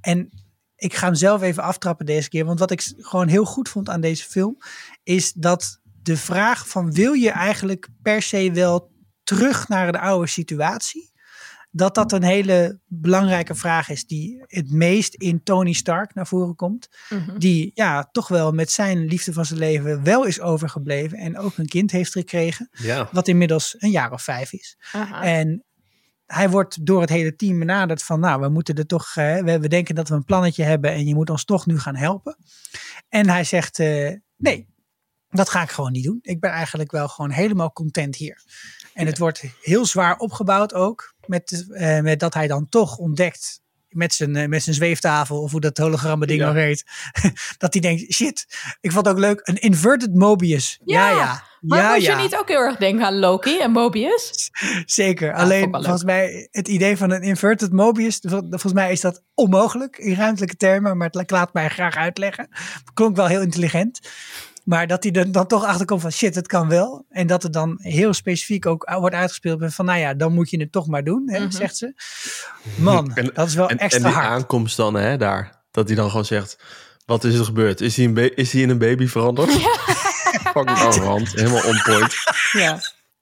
En 0.00 0.30
ik 0.76 0.94
ga 0.94 1.06
hem 1.06 1.14
zelf 1.14 1.42
even 1.42 1.62
aftrappen 1.62 2.06
deze 2.06 2.28
keer. 2.28 2.44
Want 2.44 2.58
wat 2.58 2.70
ik 2.70 2.92
gewoon 2.96 3.28
heel 3.28 3.44
goed 3.44 3.68
vond 3.68 3.88
aan 3.88 4.00
deze 4.00 4.24
film. 4.24 4.56
Is 5.02 5.32
dat 5.32 5.80
de 6.02 6.16
vraag 6.16 6.68
van 6.68 6.92
wil 6.92 7.12
je 7.12 7.30
eigenlijk 7.30 7.88
per 8.02 8.22
se 8.22 8.52
wel 8.52 8.92
terug 9.22 9.68
naar 9.68 9.92
de 9.92 10.00
oude 10.00 10.26
situatie? 10.26 11.12
Dat 11.70 11.94
dat 11.94 12.12
een 12.12 12.22
hele 12.22 12.80
belangrijke 12.86 13.54
vraag 13.54 13.88
is 13.88 14.06
die 14.06 14.44
het 14.46 14.70
meest 14.70 15.14
in 15.14 15.42
Tony 15.42 15.72
Stark 15.72 16.14
naar 16.14 16.26
voren 16.26 16.54
komt. 16.54 16.88
Mm 17.08 17.18
-hmm. 17.18 17.38
Die 17.38 17.70
ja, 17.74 18.08
toch 18.12 18.28
wel 18.28 18.52
met 18.52 18.70
zijn 18.70 19.06
liefde 19.06 19.32
van 19.32 19.44
zijn 19.44 19.58
leven 19.58 20.02
wel 20.02 20.24
is 20.24 20.40
overgebleven. 20.40 21.18
En 21.18 21.38
ook 21.38 21.58
een 21.58 21.68
kind 21.68 21.90
heeft 21.90 22.12
gekregen. 22.12 22.68
Ja. 22.72 23.08
Wat 23.12 23.28
inmiddels 23.28 23.74
een 23.78 23.90
jaar 23.90 24.12
of 24.12 24.22
vijf 24.22 24.52
is. 24.52 24.78
Aha. 24.92 25.22
En 25.22 25.64
hij 26.28 26.50
wordt 26.50 26.86
door 26.86 27.00
het 27.00 27.10
hele 27.10 27.36
team 27.36 27.58
benaderd 27.58 28.02
van, 28.02 28.20
nou, 28.20 28.40
we 28.40 28.48
moeten 28.48 28.74
er 28.74 28.86
toch, 28.86 29.06
uh, 29.16 29.38
we, 29.38 29.58
we, 29.60 29.68
denken 29.68 29.94
dat 29.94 30.08
we 30.08 30.14
een 30.14 30.24
plannetje 30.24 30.62
hebben 30.62 30.92
en 30.92 31.06
je 31.06 31.14
moet 31.14 31.30
ons 31.30 31.44
toch 31.44 31.66
nu 31.66 31.78
gaan 31.78 31.96
helpen. 31.96 32.36
En 33.08 33.28
hij 33.28 33.44
zegt, 33.44 33.78
uh, 33.78 34.12
nee, 34.36 34.68
dat 35.28 35.48
ga 35.48 35.62
ik 35.62 35.70
gewoon 35.70 35.92
niet 35.92 36.04
doen. 36.04 36.18
Ik 36.22 36.40
ben 36.40 36.50
eigenlijk 36.50 36.90
wel 36.90 37.08
gewoon 37.08 37.30
helemaal 37.30 37.72
content 37.72 38.16
hier. 38.16 38.42
En 38.94 39.06
het 39.06 39.18
wordt 39.18 39.44
heel 39.62 39.86
zwaar 39.86 40.16
opgebouwd 40.16 40.74
ook, 40.74 41.14
met, 41.26 41.66
uh, 41.68 42.00
met 42.00 42.20
dat 42.20 42.34
hij 42.34 42.46
dan 42.46 42.68
toch 42.68 42.96
ontdekt 42.96 43.60
met 43.88 44.14
zijn, 44.14 44.48
met 44.48 44.62
zijn 44.62 44.74
zweeftafel, 44.76 45.42
of 45.42 45.50
hoe 45.50 45.60
dat 45.60 45.78
hologramme 45.78 46.26
ding 46.26 46.40
Ja. 46.40 46.46
nog 46.46 46.54
heet. 46.54 46.84
dat 47.58 47.72
hij 47.72 47.82
denkt, 47.82 48.12
shit, 48.14 48.46
ik 48.80 48.92
vond 48.92 49.06
het 49.06 49.14
ook 49.14 49.20
leuk, 49.20 49.40
een 49.42 49.56
inverted 49.60 50.14
Mobius. 50.14 50.78
Ja, 50.84 51.10
Ja, 51.10 51.16
ja. 51.16 51.42
Maar 51.60 51.78
ja, 51.82 51.92
moet 51.94 52.02
ja. 52.02 52.16
je 52.16 52.22
niet 52.22 52.36
ook 52.36 52.48
heel 52.48 52.60
erg 52.60 52.76
denken 52.76 53.04
aan 53.06 53.18
Loki 53.18 53.58
en 53.60 53.70
Mobius? 53.70 54.50
Zeker. 54.86 55.34
Alleen 55.34 55.62
ik 55.68 55.74
volgens 55.74 56.04
mij 56.04 56.48
het 56.50 56.68
idee 56.68 56.96
van 56.96 57.10
een 57.10 57.22
inverted 57.22 57.72
Mobius, 57.72 58.18
vol- 58.20 58.46
volgens 58.48 58.72
mij 58.72 58.92
is 58.92 59.00
dat 59.00 59.22
onmogelijk 59.34 59.96
in 59.98 60.14
ruimtelijke 60.14 60.56
termen, 60.56 60.96
maar 60.96 61.10
het 61.12 61.30
laat 61.30 61.52
mij 61.52 61.68
graag 61.68 61.96
uitleggen. 61.96 62.48
Klonk 62.94 63.16
wel 63.16 63.26
heel 63.26 63.40
intelligent. 63.40 64.00
Maar 64.68 64.86
dat 64.86 65.02
hij 65.02 65.12
er 65.12 65.32
dan 65.32 65.46
toch 65.46 65.64
achter 65.64 65.86
komt 65.86 66.00
van 66.00 66.12
shit, 66.12 66.34
het 66.34 66.46
kan 66.46 66.68
wel. 66.68 67.04
En 67.08 67.26
dat 67.26 67.42
het 67.42 67.52
dan 67.52 67.76
heel 67.80 68.12
specifiek 68.14 68.66
ook 68.66 68.90
wordt 68.98 69.14
uitgespeeld 69.14 69.74
van 69.74 69.84
nou 69.84 69.98
ja, 69.98 70.14
dan 70.14 70.32
moet 70.34 70.50
je 70.50 70.60
het 70.60 70.72
toch 70.72 70.86
maar 70.86 71.04
doen, 71.04 71.22
hè, 71.30 71.38
Mhm. 71.40 71.50
zegt 71.50 71.76
ze. 71.76 71.92
Man, 72.76 73.12
En- 73.14 73.30
dat 73.34 73.46
is 73.48 73.54
wel 73.54 73.68
En, 73.68 73.78
extra 73.78 74.04
en 74.04 74.10
die 74.10 74.20
hard. 74.20 74.32
aankomst 74.32 74.76
dan, 74.76 74.94
hè, 74.94 75.16
daar. 75.16 75.62
Dat 75.70 75.86
hij 75.86 75.96
dan 75.96 76.08
gewoon 76.10 76.24
zegt, 76.24 76.58
wat 77.06 77.24
is 77.24 77.38
er 77.38 77.44
gebeurd? 77.44 77.80
Is 77.80 77.96
hij, 77.96 78.04
een 78.04 78.34
is 78.36 78.52
hij 78.52 78.62
in 78.62 78.70
een 78.70 78.78
baby 78.78 79.06
veranderd? 79.06 79.50
Fucking 80.54 80.78
arrogant. 80.78 81.32
Helemaal 81.32 81.64
on 81.64 81.80
point. 81.84 82.14
Ja. 82.52 82.74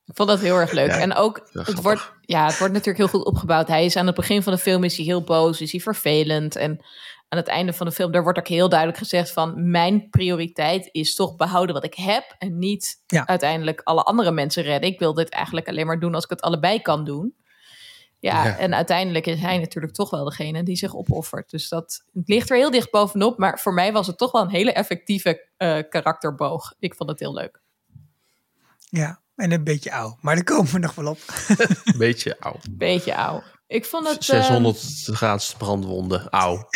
Ik 0.07 0.17
vond 0.17 0.29
dat 0.29 0.41
heel 0.41 0.57
erg 0.57 0.73
leuk. 0.73 0.89
Ja, 0.91 0.99
en 0.99 1.15
ook, 1.15 1.37
het 1.37 1.63
grappig. 1.63 1.83
wordt, 1.83 2.13
ja, 2.21 2.47
het 2.47 2.59
wordt 2.59 2.73
natuurlijk 2.73 2.99
heel 3.11 3.19
goed 3.21 3.27
opgebouwd. 3.27 3.69
Hij 3.69 3.85
is 3.85 3.97
aan 3.97 4.07
het 4.07 4.15
begin 4.15 4.43
van 4.43 4.53
de 4.53 4.59
film 4.59 4.85
is 4.85 4.97
hij 4.97 5.05
heel 5.05 5.25
boos, 5.25 5.61
is 5.61 5.73
hij 5.73 5.81
vervelend. 5.81 6.57
En 6.57 6.81
aan 7.29 7.39
het 7.39 7.49
einde 7.49 7.73
van 7.73 7.87
de 7.87 7.93
film, 7.93 8.13
daar 8.13 8.23
wordt 8.23 8.39
ook 8.39 8.49
heel 8.49 8.69
duidelijk 8.69 8.99
gezegd 8.99 9.31
van... 9.33 9.71
mijn 9.71 10.09
prioriteit 10.11 10.89
is 10.93 11.15
toch 11.15 11.37
behouden 11.37 11.75
wat 11.75 11.85
ik 11.85 11.95
heb... 11.95 12.35
en 12.39 12.59
niet 12.59 13.03
Ja. 13.07 13.27
uiteindelijk 13.27 13.81
alle 13.85 14.03
andere 14.03 14.31
mensen 14.31 14.63
redden. 14.63 14.91
Ik 14.91 14.99
wil 14.99 15.15
dit 15.15 15.29
eigenlijk 15.29 15.69
alleen 15.69 15.87
maar 15.87 16.01
doen 16.01 16.15
als 16.15 16.25
ik 16.25 16.31
het 16.31 16.41
allebei 16.41 16.81
kan 16.83 17.05
doen. 17.05 17.35
Ja, 18.19 18.45
Ja. 18.45 18.57
en 18.59 18.75
uiteindelijk 18.75 19.27
is 19.27 19.41
hij 19.41 19.59
natuurlijk 19.59 19.95
toch 19.95 20.11
wel 20.11 20.25
degene 20.25 20.63
die 20.63 20.77
zich 20.77 20.95
opoffert. 20.97 21.51
Dus 21.51 21.69
dat 21.69 22.05
het 22.13 22.29
ligt 22.29 22.51
er 22.51 22.57
heel 22.57 22.71
dicht 22.71 22.91
bovenop. 22.91 23.39
Maar 23.39 23.59
voor 23.61 23.75
mij 23.75 23.93
was 23.93 24.07
het 24.07 24.19
toch 24.19 24.33
wel 24.33 24.43
een 24.43 24.51
hele 24.51 24.73
effectieve 24.73 25.49
eh, 25.57 25.79
karakterboog. 25.89 26.75
Ik 26.79 26.95
vond 26.95 27.11
het 27.11 27.19
heel 27.21 27.35
leuk. 27.35 27.61
Ja, 28.91 29.21
en 29.37 29.53
een 29.53 29.65
beetje 29.65 29.93
oud. 29.93 30.17
Maar 30.23 30.35
daar 30.35 30.45
komen 30.45 30.73
we 30.73 30.79
nog 30.79 30.95
wel 30.95 31.11
op. 31.11 31.19
Beetje 31.99 32.41
oud. 32.41 32.67
Beetje 32.71 33.17
oud. 33.17 33.45
Ik 33.67 33.85
vond 33.85 34.09
het... 34.09 34.29
ehm, 34.29 34.43
600 34.43 35.09
graden 35.13 35.47
brandwonden. 35.59 36.29
Auw. 36.29 36.59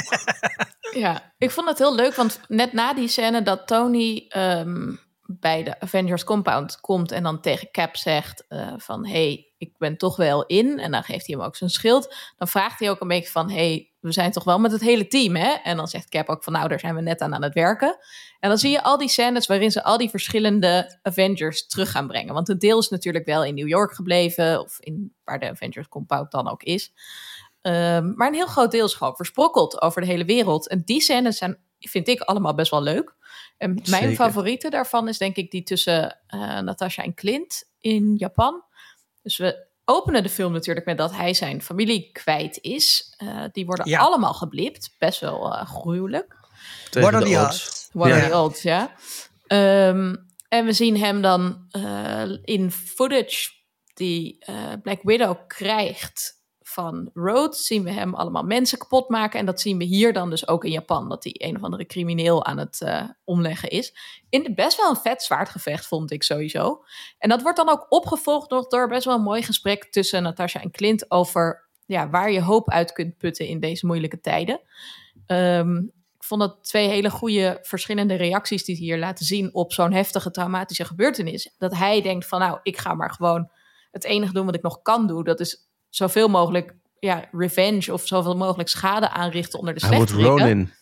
Ja, 0.90 1.32
ik 1.38 1.50
vond 1.50 1.68
het 1.68 1.78
heel 1.78 1.94
leuk, 1.94 2.14
want 2.14 2.40
net 2.48 2.72
na 2.72 2.94
die 2.94 3.08
scène 3.08 3.42
dat 3.42 3.66
Tony 3.66 4.24
ehm, 4.28 4.94
bij 5.26 5.62
de 5.62 5.80
Avengers 5.80 6.24
Compound 6.24 6.80
komt 6.80 7.12
en 7.12 7.22
dan 7.22 7.40
tegen 7.40 7.70
Cap 7.70 7.96
zegt 7.96 8.44
eh, 8.48 8.72
van 8.76 9.06
hey, 9.06 9.52
ik 9.58 9.78
ben 9.78 9.96
toch 9.96 10.16
wel 10.16 10.46
in. 10.46 10.78
En 10.78 10.90
dan 10.90 11.02
geeft 11.02 11.26
hij 11.26 11.36
hem 11.36 11.44
ook 11.44 11.56
zijn 11.56 11.70
schild. 11.70 12.14
Dan 12.36 12.48
vraagt 12.48 12.78
hij 12.78 12.90
ook 12.90 13.00
een 13.00 13.08
beetje 13.08 13.30
van 13.30 13.50
hey, 13.50 13.89
we 14.00 14.12
zijn 14.12 14.30
toch 14.30 14.44
wel 14.44 14.58
met 14.58 14.72
het 14.72 14.80
hele 14.80 15.06
team, 15.06 15.36
hè? 15.36 15.52
En 15.52 15.76
dan 15.76 15.88
zegt 15.88 16.08
Cap 16.08 16.28
ook 16.28 16.44
van 16.44 16.52
nou, 16.52 16.68
daar 16.68 16.80
zijn 16.80 16.94
we 16.94 17.00
net 17.00 17.20
aan 17.20 17.34
aan 17.34 17.42
het 17.42 17.54
werken. 17.54 17.98
En 18.40 18.48
dan 18.48 18.58
zie 18.58 18.70
je 18.70 18.82
al 18.82 18.98
die 18.98 19.08
scènes 19.08 19.46
waarin 19.46 19.70
ze 19.70 19.82
al 19.82 19.98
die 19.98 20.10
verschillende 20.10 20.98
Avengers 21.02 21.66
terug 21.66 21.90
gaan 21.90 22.06
brengen. 22.06 22.34
Want 22.34 22.48
een 22.48 22.58
deel 22.58 22.78
is 22.78 22.88
natuurlijk 22.88 23.26
wel 23.26 23.44
in 23.44 23.54
New 23.54 23.68
York 23.68 23.92
gebleven, 23.92 24.60
of 24.60 24.80
in 24.80 25.14
waar 25.24 25.38
de 25.38 25.48
Avengers 25.48 25.88
Compound 25.88 26.30
dan 26.30 26.50
ook 26.50 26.62
is. 26.62 26.92
Ehm, 27.62 28.12
maar 28.14 28.28
een 28.28 28.34
heel 28.34 28.46
groot 28.46 28.70
deel 28.70 28.84
is 28.84 28.94
gewoon 28.94 29.16
versprokkeld 29.16 29.82
over 29.82 30.00
de 30.00 30.06
hele 30.06 30.24
wereld. 30.24 30.68
En 30.68 30.82
die 30.84 31.00
scènes 31.00 31.38
zijn, 31.38 31.58
vind 31.78 32.08
ik, 32.08 32.20
allemaal 32.20 32.54
best 32.54 32.70
wel 32.70 32.82
leuk. 32.82 33.14
En 33.58 33.74
mijn 33.74 34.02
Zeker. 34.02 34.14
favoriete 34.14 34.70
daarvan 34.70 35.08
is 35.08 35.18
denk 35.18 35.36
ik 35.36 35.50
die 35.50 35.62
tussen 35.62 36.20
eh 36.26 36.58
Natasha 36.58 37.02
en 37.02 37.14
Clint 37.14 37.70
in 37.80 38.14
Japan. 38.16 38.64
Dus 39.22 39.36
we 39.36 39.68
openen 39.84 40.22
de 40.22 40.28
film 40.28 40.52
natuurlijk 40.52 40.86
met 40.86 40.98
dat 40.98 41.12
hij 41.12 41.34
zijn 41.34 41.62
familie 41.62 42.10
kwijt 42.12 42.58
is. 42.60 43.14
Eh, 43.16 43.44
die 43.52 43.66
worden 43.66 43.88
Ja. 43.88 43.98
allemaal 43.98 44.34
geblipt. 44.34 44.94
Best 44.98 45.20
wel 45.20 45.54
eh, 45.54 45.66
gruwelijk. 45.66 46.36
Tegen 46.90 47.10
What 47.10 47.22
are 47.24 47.44
odds. 47.46 47.88
What 47.92 48.08
Ja. 48.08 48.14
are 48.16 48.28
the 48.28 48.36
odds, 48.36 48.62
ja. 48.62 48.92
Ehm, 49.46 50.14
en 50.48 50.64
we 50.64 50.72
zien 50.72 50.96
hem 50.98 51.22
dan 51.22 51.66
eh, 51.70 52.22
in 52.42 52.70
footage 52.70 53.50
die 53.94 54.36
eh, 54.38 54.72
Black 54.82 55.02
Widow 55.02 55.36
krijgt 55.46 56.39
van 56.70 57.10
Rhodes, 57.14 57.66
zien 57.66 57.82
we 57.82 57.90
hem 57.90 58.14
allemaal 58.14 58.42
mensen 58.42 58.78
kapot 58.78 59.08
maken. 59.08 59.38
En 59.38 59.46
dat 59.46 59.60
zien 59.60 59.78
we 59.78 59.84
hier 59.84 60.12
dan 60.12 60.30
dus 60.30 60.48
ook 60.48 60.64
in 60.64 60.70
Japan, 60.70 61.08
dat 61.08 61.24
hij 61.24 61.34
een 61.36 61.56
of 61.56 61.62
andere 61.62 61.86
crimineel 61.86 62.44
aan 62.44 62.58
het 62.58 62.80
eh, 62.80 63.08
omleggen 63.24 63.68
is. 63.68 63.94
In 64.28 64.42
de 64.42 64.54
best 64.54 64.76
wel 64.76 64.90
een 64.90 64.96
vet 64.96 65.22
zwaardgevecht, 65.22 65.86
vond 65.86 66.10
ik 66.10 66.22
sowieso. 66.22 66.84
En 67.18 67.28
dat 67.28 67.42
wordt 67.42 67.56
dan 67.56 67.68
ook 67.68 67.86
opgevolgd 67.88 68.50
door 68.50 68.88
best 68.88 69.04
wel 69.04 69.14
een 69.14 69.22
mooi 69.22 69.42
gesprek 69.42 69.84
tussen 69.84 70.22
Natasha 70.22 70.60
en 70.60 70.70
Clint 70.70 71.10
over 71.10 71.68
ja, 71.86 72.10
waar 72.10 72.32
je 72.32 72.42
hoop 72.42 72.70
uit 72.70 72.92
kunt 72.92 73.16
putten 73.16 73.46
in 73.46 73.60
deze 73.60 73.86
moeilijke 73.86 74.20
tijden. 74.20 74.60
Ehm, 75.26 75.76
ik 76.16 76.24
vond 76.24 76.40
dat 76.40 76.64
twee 76.64 76.88
hele 76.88 77.10
goede 77.10 77.58
verschillende 77.62 78.14
reacties 78.14 78.64
die 78.64 78.76
hier 78.76 78.98
laten 78.98 79.24
zien 79.24 79.54
op 79.54 79.72
zo'n 79.72 79.92
heftige 79.92 80.30
traumatische 80.30 80.84
gebeurtenis. 80.84 81.54
Dat 81.58 81.74
hij 81.74 82.02
denkt 82.02 82.26
van 82.26 82.40
nou, 82.40 82.58
ik 82.62 82.78
ga 82.78 82.94
maar 82.94 83.10
gewoon 83.10 83.50
het 83.90 84.04
enige 84.04 84.32
doen 84.32 84.46
wat 84.46 84.54
ik 84.54 84.62
nog 84.62 84.82
kan 84.82 85.06
doen. 85.06 85.24
Dat 85.24 85.40
is 85.40 85.69
zoveel 85.90 86.28
mogelijk 86.28 86.74
ja, 86.98 87.28
revenge 87.32 87.92
of 87.92 88.06
zoveel 88.06 88.36
mogelijk 88.36 88.68
schade 88.68 89.10
aanrichten 89.10 89.58
onder 89.58 89.74
de 89.74 89.86
Hij 89.86 89.96
wordt 89.96 90.10
slechteriken. 90.10 90.46
Ronin. 90.46 90.72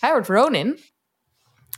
Hij 0.00 0.10
wordt 0.10 0.28
Ronin. 0.28 0.78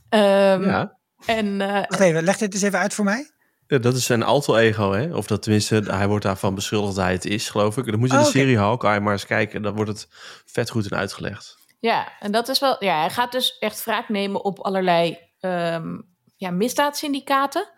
Ehm, 0.08 0.62
Ja. 0.62 0.98
En 1.26 1.60
eh, 1.60 1.72
Wacht 1.72 2.00
even, 2.00 2.22
leg 2.22 2.36
dit 2.36 2.54
eens 2.54 2.62
even 2.62 2.78
uit 2.78 2.94
voor 2.94 3.04
mij. 3.04 3.30
Ja, 3.66 3.78
dat 3.78 3.94
is 3.94 4.04
zijn 4.04 4.22
alter 4.22 4.56
ego, 4.56 4.92
hè? 4.92 5.14
Of 5.14 5.26
dat 5.26 5.42
tenminste, 5.42 5.82
hij 5.86 6.08
wordt 6.08 6.24
daarvan 6.24 6.54
beschuldigd 6.54 6.94
dat 6.94 7.04
hij 7.04 7.12
het 7.12 7.24
is, 7.24 7.48
geloof 7.50 7.76
ik. 7.76 7.86
Dan 7.86 7.98
moet 7.98 8.10
je 8.10 8.16
Oh, 8.16 8.24
de 8.24 8.30
serie 8.30 8.58
Hawkeye 8.58 9.00
maar 9.00 9.12
eens 9.12 9.26
kijken. 9.26 9.62
Dan 9.62 9.74
wordt 9.74 9.90
het 9.90 10.08
vet 10.46 10.70
goed 10.70 10.90
in 10.90 10.96
uitgelegd. 10.96 11.58
Ja, 11.80 12.08
en 12.20 12.32
dat 12.32 12.48
is 12.48 12.58
wel. 12.58 12.84
Ja, 12.84 13.00
hij 13.00 13.10
gaat 13.10 13.32
dus 13.32 13.58
echt 13.58 13.84
wraak 13.84 14.08
nemen 14.08 14.44
op 14.44 14.58
allerlei 14.58 15.18
ehm, 15.40 15.98
ja, 16.36 16.50
misdaadsyndicaten. 16.50 17.68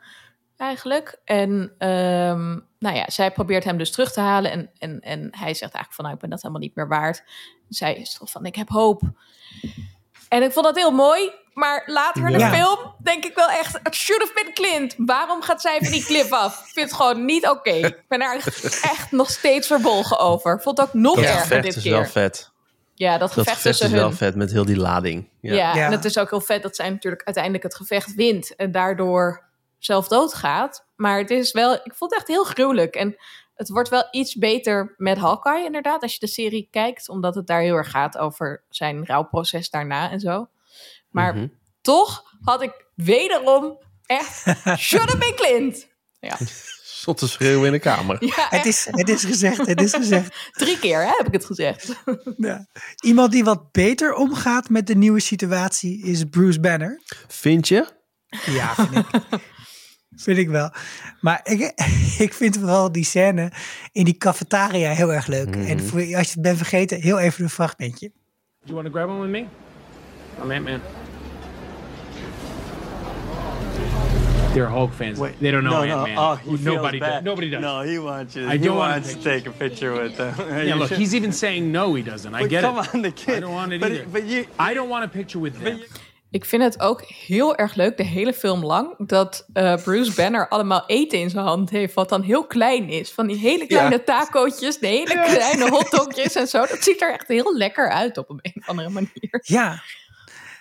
Eigenlijk. 0.63 1.21
En 1.25 1.75
ehm, 1.79 2.59
nou 2.79 2.97
ja, 2.97 3.05
zij 3.07 3.31
probeert 3.31 3.65
hem 3.65 3.79
dus 3.79 3.91
terug 3.91 4.13
te 4.13 4.21
halen. 4.21 4.51
En, 4.51 4.71
en, 4.79 5.01
en 5.01 5.21
hij 5.21 5.55
zegt 5.55 5.61
eigenlijk 5.61 5.93
van, 5.93 6.05
nou, 6.05 6.17
ik 6.17 6.21
ben 6.21 6.31
dat 6.31 6.43
helemaal 6.43 6.63
niet 6.63 6.75
meer 6.75 6.89
waard. 6.89 7.23
Zij 7.69 7.95
is 7.95 8.15
toch 8.15 8.31
van, 8.31 8.45
ik 8.45 8.57
heb 8.57 8.69
hoop. 8.69 9.03
En 10.29 10.43
ik 10.43 10.53
vond 10.53 10.67
dat 10.67 10.77
heel 10.77 10.91
mooi. 10.91 11.31
Maar 11.53 11.83
later 11.87 12.29
in 12.29 12.39
de 12.39 12.47
film 12.47 12.95
denk 13.03 13.25
ik 13.25 13.35
wel 13.35 13.49
echt... 13.49 13.79
Het 13.83 13.95
should 13.95 14.23
have 14.23 14.35
been 14.35 14.55
Clint. 14.55 14.95
Waarom 14.97 15.43
gaat 15.43 15.61
zij 15.61 15.79
van 15.83 15.93
die 15.93 16.05
cliff 16.05 16.33
af? 16.33 16.59
Ik 16.59 16.73
vind 16.73 16.91
het 16.91 17.01
gewoon 17.01 17.25
niet 17.25 17.49
oké. 17.49 17.71
Ik 17.71 18.05
ben 18.09 18.19
daar 18.19 18.37
echt 18.83 19.11
nog 19.11 19.31
steeds 19.31 19.67
verbolgen 19.67 20.19
over. 20.19 20.55
Ik 20.55 20.63
vond 20.63 20.79
het 20.79 20.87
ook 20.87 20.95
nog 20.95 21.15
dat 21.15 21.25
erger 21.25 21.63
dit 21.63 21.77
is 21.77 21.83
keer. 21.83 21.93
wel 21.93 22.05
vet. 22.05 22.51
Ja, 22.95 23.19
dat 23.19 23.29
gevecht, 23.29 23.35
dat 23.35 23.57
gevecht 23.57 23.63
tussen 23.63 23.87
is 23.87 23.93
wel 23.93 24.09
hun. 24.09 24.17
vet 24.17 24.35
met 24.35 24.53
heel 24.53 24.65
die 24.65 24.77
lading. 24.77 25.29
Ja. 25.41 25.55
Ja. 25.55 25.75
Ja. 25.75 25.87
en 25.87 25.93
het 25.93 26.05
is 26.05 26.19
ook 26.19 26.31
heel 26.31 26.41
vet 26.41 26.63
dat 26.63 26.77
zij 26.77 26.91
natuurlijk 26.91 27.23
uiteindelijk 27.25 27.65
het 27.65 27.75
gevecht 27.75 28.15
wint. 28.15 28.57
En 28.57 28.73
daardoor 28.73 29.51
zelf 29.85 30.09
doodgaat. 30.09 30.87
Maar 30.97 31.19
het 31.19 31.31
is 31.31 31.53
wel... 31.53 31.73
Ik 31.75 31.93
vond 31.95 32.11
het 32.11 32.21
echt 32.21 32.29
heel 32.29 32.45
gruwelijk. 32.45 32.95
En 32.95 33.17
het 33.55 33.69
wordt 33.69 33.89
wel 33.89 34.09
iets 34.11 34.35
beter 34.35 34.95
met 34.97 35.19
Hawkeye 35.19 35.65
inderdaad. 35.65 36.03
Als 36.03 36.13
je 36.13 36.19
de 36.21 36.27
serie 36.27 36.69
kijkt. 36.71 37.09
Omdat 37.09 37.35
het 37.35 37.47
daar 37.47 37.61
heel 37.61 37.75
erg 37.77 37.91
gaat 37.91 38.19
over 38.19 38.65
zijn 38.69 39.07
rouwproces 39.07 39.71
daarna 39.71 40.11
en 40.11 40.21
zo. 40.21 40.49
Maar 41.11 41.35
Mhm. 41.35 41.47
toch 41.81 42.23
had 42.41 42.63
ik 42.63 42.85
wederom 42.95 43.79
echt... 44.07 44.43
Should 44.79 45.07
have 45.09 45.19
been 45.19 45.35
Clint. 45.35 45.89
Ja, 46.21 46.37
Zot 46.83 47.19
te 47.19 47.29
schreeuwen 47.29 47.67
in 47.67 47.73
de 47.73 47.79
kamer. 47.79 48.25
ja 48.25 48.47
Het 48.51 48.67
is, 48.67 48.87
het 48.91 49.09
is 49.09 49.25
gezegd, 49.25 49.67
het 49.67 49.81
is 49.81 49.95
gezegd. 49.95 50.49
drie 50.53 50.79
keer 50.79 51.01
hè, 51.01 51.13
heb 51.17 51.27
ik 51.27 51.33
het 51.33 51.45
gezegd. 51.45 51.89
Ja. 52.37 52.67
Iemand 53.01 53.33
die 53.33 53.45
wat 53.45 53.73
beter 53.73 54.15
omgaat 54.15 54.69
met 54.69 54.87
de 54.87 54.95
nieuwe 54.95 55.21
situatie 55.21 56.03
is 56.05 56.25
Bruce 56.25 56.61
Banner. 56.61 57.03
Vind 57.29 57.69
je? 57.69 57.87
Ja, 58.47 58.75
vind 58.75 58.97
ik. 58.97 59.07
vind 60.17 60.39
ik 60.39 60.49
wel. 60.49 60.71
Maar 61.21 61.41
ik, 61.45 61.61
ik 62.27 62.35
vind 62.35 62.59
vooral 62.59 62.93
die 62.93 63.05
scène 63.05 63.53
in 63.93 64.05
die 64.05 64.17
cafetaria 64.17 64.91
heel 64.91 65.13
erg 65.13 65.27
leuk. 65.27 65.57
En 65.57 65.81
voor, 65.81 66.01
als 66.01 66.27
je 66.27 66.33
het 66.33 66.43
bent 66.43 66.57
vergeten, 66.57 67.01
heel 67.01 67.19
even 67.19 67.45
een 67.45 67.51
fragmentje. 67.51 68.09
Do 68.09 68.73
you 68.73 68.75
want 68.75 68.87
to 68.87 68.93
grab 68.93 69.09
one 69.09 69.21
with 69.21 69.31
me? 69.31 69.47
I'm 70.43 70.51
Ant-Man. 70.51 70.81
They're 74.55 74.69
Hulk 74.69 74.93
fans. 74.93 75.19
Wait, 75.19 75.39
they 75.41 75.51
don't 75.51 75.65
know 75.65 75.81
no, 75.81 75.87
no. 75.87 75.99
Ant-Man. 76.05 76.19
Oh, 76.19 76.37
he 76.37 76.51
feels 76.51 76.61
nobody 76.61 76.99
bad. 76.99 77.13
does. 77.13 77.25
Nobody 77.25 77.51
does. 77.51 77.63
No, 77.63 77.81
he 77.81 77.99
wants 77.99 78.35
you. 78.37 78.47
I 78.47 78.59
he 78.59 78.59
don't 78.59 78.77
want 78.77 78.91
a 78.91 78.95
wants 78.97 79.15
to 79.15 79.23
take 79.23 79.47
a 79.47 79.51
picture 79.51 79.93
with 79.95 80.17
them. 80.17 80.35
Yeah, 80.67 80.75
look, 80.75 80.89
should- 80.89 80.99
he's 80.99 81.15
even 81.15 81.33
saying 81.33 81.73
no, 81.73 81.95
he 81.95 82.03
doesn't. 82.03 82.35
I 82.35 82.41
But 82.41 82.51
get 82.51 82.63
come 82.63 82.79
it. 82.79 82.95
on, 82.95 83.03
the 83.03 83.11
kid. 83.11 83.37
I 83.37 83.41
don't 83.41 83.55
want 83.55 83.73
it 83.73 83.81
but, 83.81 83.93
either. 83.93 84.07
But 84.13 84.25
you, 84.25 84.47
I 84.59 84.75
don't 84.75 84.91
want 84.91 85.05
a 85.05 85.09
picture 85.09 85.39
with 85.39 85.59
them. 85.59 85.81
Ik 86.33 86.45
vind 86.45 86.63
het 86.63 86.81
ook 86.81 87.03
heel 87.03 87.57
erg 87.57 87.75
leuk, 87.75 87.97
de 87.97 88.03
hele 88.03 88.33
film 88.33 88.65
lang, 88.65 88.95
dat 89.07 89.47
eh, 89.53 89.83
Bruce 89.83 90.15
Banner 90.15 90.49
allemaal 90.49 90.85
eten 90.87 91.19
in 91.19 91.31
zijn 91.31 91.45
hand 91.45 91.71
heeft, 91.71 91.95
wat 91.95 92.09
dan 92.09 92.23
heel 92.23 92.47
klein 92.47 92.89
is. 92.89 93.13
Van 93.13 93.27
die 93.27 93.37
hele 93.37 93.67
kleine 93.67 94.05
tacootjes, 94.05 94.79
de 94.79 94.87
hele 94.87 95.23
kleine 95.25 95.71
hotdogjes 95.71 96.35
en 96.35 96.49
zo. 96.49 96.59
Dat 96.59 96.83
ziet 96.83 97.03
er 97.03 97.13
echt 97.13 97.29
heel 97.29 97.57
lekker 97.57 97.91
uit 97.91 98.19
op 98.19 98.31
een, 98.31 98.39
een 98.43 98.53
of 98.57 98.69
andere 98.69 98.89
manier. 98.89 99.41
Ja. 99.43 99.83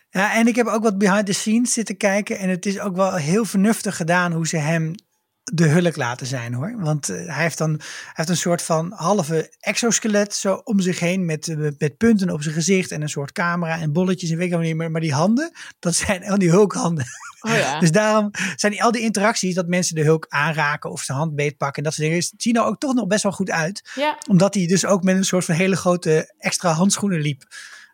ja, 0.10 0.34
en 0.34 0.48
ik 0.48 0.56
heb 0.56 0.68
ook 0.68 0.84
wat 0.84 0.98
behind 0.98 1.26
the 1.26 1.34
scenes 1.34 1.74
zitten 1.74 1.98
kijken. 1.98 2.38
En 2.38 2.50
het 2.50 2.66
is 2.66 2.80
ook 2.80 2.96
wel 2.96 3.16
heel 3.16 3.46
vernuftig 3.46 3.96
gedaan 3.96 4.32
hoe 4.32 4.48
ze 4.48 4.58
hem 4.58 4.96
de 5.44 5.68
hulk 5.68 5.96
laten 5.96 6.28
zijn 6.28 6.54
hoor. 6.54 6.76
Want 6.78 7.10
eh, 7.10 7.26
hij, 7.26 7.42
heeft 7.42 7.58
dan, 7.58 7.70
hij 7.70 8.12
heeft 8.14 8.30
een 8.30 8.38
soort 8.38 8.62
van 8.62 8.92
halve 8.96 9.54
exoskelet 9.60 10.34
zo 10.34 10.62
om 10.64 10.80
zich 10.80 11.00
heen 11.00 11.26
met, 11.26 11.48
eh, 11.48 11.58
met 11.78 11.98
punten 11.98 12.30
op 12.30 12.42
zijn 12.42 12.54
gezicht 12.54 12.92
en 12.92 13.02
een 13.02 13.10
soort 13.10 13.32
camera 13.32 13.80
en 13.80 13.94
bolletjes 13.94 14.30
en 14.30 14.38
weet 14.38 14.52
ik 14.52 14.60
niet 14.60 14.76
meer. 14.76 14.92
Maar 14.92 15.02
die 15.02 15.14
handen, 15.14 15.52
dat 15.80 15.96
zijn 15.96 16.26
al 16.26 16.38
die 16.38 16.50
hulkhanden. 16.50 17.06
Oh 17.42 17.52
ja. 17.52 17.80
Dus 17.84 17.92
daarom 17.92 18.32
zijn 18.56 18.72
die, 18.72 18.84
al 18.84 18.92
die 18.92 19.02
interacties 19.02 19.56
dat 19.56 19.68
mensen 19.68 19.96
de 19.96 20.04
hulk 20.04 20.26
aanraken 20.30 20.92
of 20.92 21.02
zijn 21.02 21.18
hand 21.18 21.36
beetpakken 21.36 21.78
en 21.78 21.84
dat 21.84 21.94
soort 21.94 22.08
dingen, 22.08 22.24
zien 22.38 22.56
er 22.56 22.64
ook 22.64 22.80
toch 22.80 22.94
nog 22.94 23.08
best 23.08 23.24
wel 23.24 23.32
goed 23.32 23.52
uit. 23.52 23.90
ja. 23.96 24.18
Omdat 24.30 24.54
hij 24.54 24.68
dus 24.68 24.86
ook 24.86 25.04
met 25.04 25.16
een 25.16 25.26
soort 25.26 25.46
van 25.46 25.56
hele 25.56 25.76
grote 25.76 26.34
extra 26.38 26.72
handschoenen 26.72 27.22
liep 27.22 27.44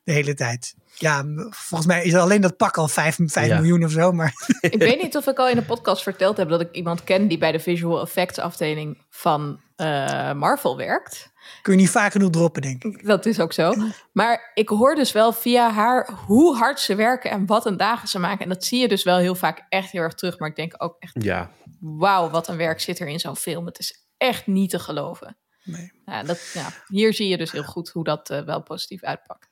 de 0.04 0.12
hele 0.12 0.34
tijd. 0.34 0.76
Ja, 1.00 1.24
volgens 1.50 1.86
mij 1.88 2.04
is 2.04 2.16
alleen 2.16 2.42
dat 2.42 2.58
pak 2.58 2.78
al 2.78 2.88
5, 2.88 3.18
Ja. 3.34 3.56
miljoen 3.60 3.84
of 3.84 3.92
zo. 3.92 4.12
Maar 4.12 4.34
Ik 4.62 4.80
weet 4.80 5.02
niet 5.02 5.16
of 5.18 5.28
ik 5.28 5.38
al 5.38 5.50
in 5.50 5.56
de 5.56 5.64
podcast 5.66 6.04
verteld 6.04 6.38
heb 6.38 6.50
dat 6.50 6.62
ik 6.62 6.72
iemand 6.72 7.04
ken 7.04 7.28
die 7.28 7.38
bij 7.38 7.52
de 7.52 7.60
visual 7.60 8.02
effects 8.02 8.40
afdeling 8.40 9.02
van 9.10 9.60
eh, 9.76 10.34
Marvel 10.34 10.78
werkt. 10.78 11.32
kun 11.62 11.74
je 11.74 11.80
niet 11.80 11.90
vaak 11.90 12.12
genoeg 12.12 12.30
droppen, 12.30 12.62
denk 12.62 12.84
ik. 12.84 13.06
Dat 13.06 13.26
is 13.26 13.40
ook 13.40 13.54
zo. 13.54 13.74
Maar 14.12 14.52
ik 14.54 14.70
hoor 14.70 14.96
dus 14.96 15.12
wel 15.12 15.34
via 15.34 15.72
haar 15.72 16.10
hoe 16.26 16.56
hard 16.58 16.80
ze 16.80 16.96
werken 16.96 17.32
en 17.32 17.46
wat 17.46 17.66
een 17.66 17.78
dagen 17.78 18.08
ze 18.08 18.20
maken. 18.20 18.44
En 18.44 18.50
dat 18.50 18.64
zie 18.66 18.80
je 18.80 18.88
dus 18.88 19.04
wel 19.04 19.18
heel 19.18 19.36
vaak 19.36 19.66
echt 19.70 19.92
heel 19.92 20.02
erg 20.02 20.14
terug. 20.14 20.40
Maar 20.40 20.50
ik 20.50 20.56
denk 20.56 20.74
ook 20.78 20.96
echt, 21.00 21.24
Ja. 21.24 21.52
wauw, 21.80 22.30
wat 22.30 22.48
een 22.48 22.58
werk 22.58 22.80
zit 22.82 23.00
er 23.00 23.08
in 23.08 23.20
zo'n 23.20 23.36
film. 23.38 23.66
Het 23.66 23.80
is 23.80 24.06
echt 24.18 24.48
niet 24.48 24.70
te 24.70 24.80
geloven. 24.80 25.38
Nee. 25.64 25.92
Ja, 26.06 26.24
dat, 26.24 26.52
ja, 26.54 26.70
hier 26.88 27.14
zie 27.14 27.28
je 27.28 27.38
dus 27.38 27.52
heel 27.52 27.64
goed 27.64 27.90
hoe 27.90 28.04
dat 28.04 28.30
eh, 28.30 28.42
wel 28.42 28.64
positief 28.64 29.04
uitpakt. 29.04 29.50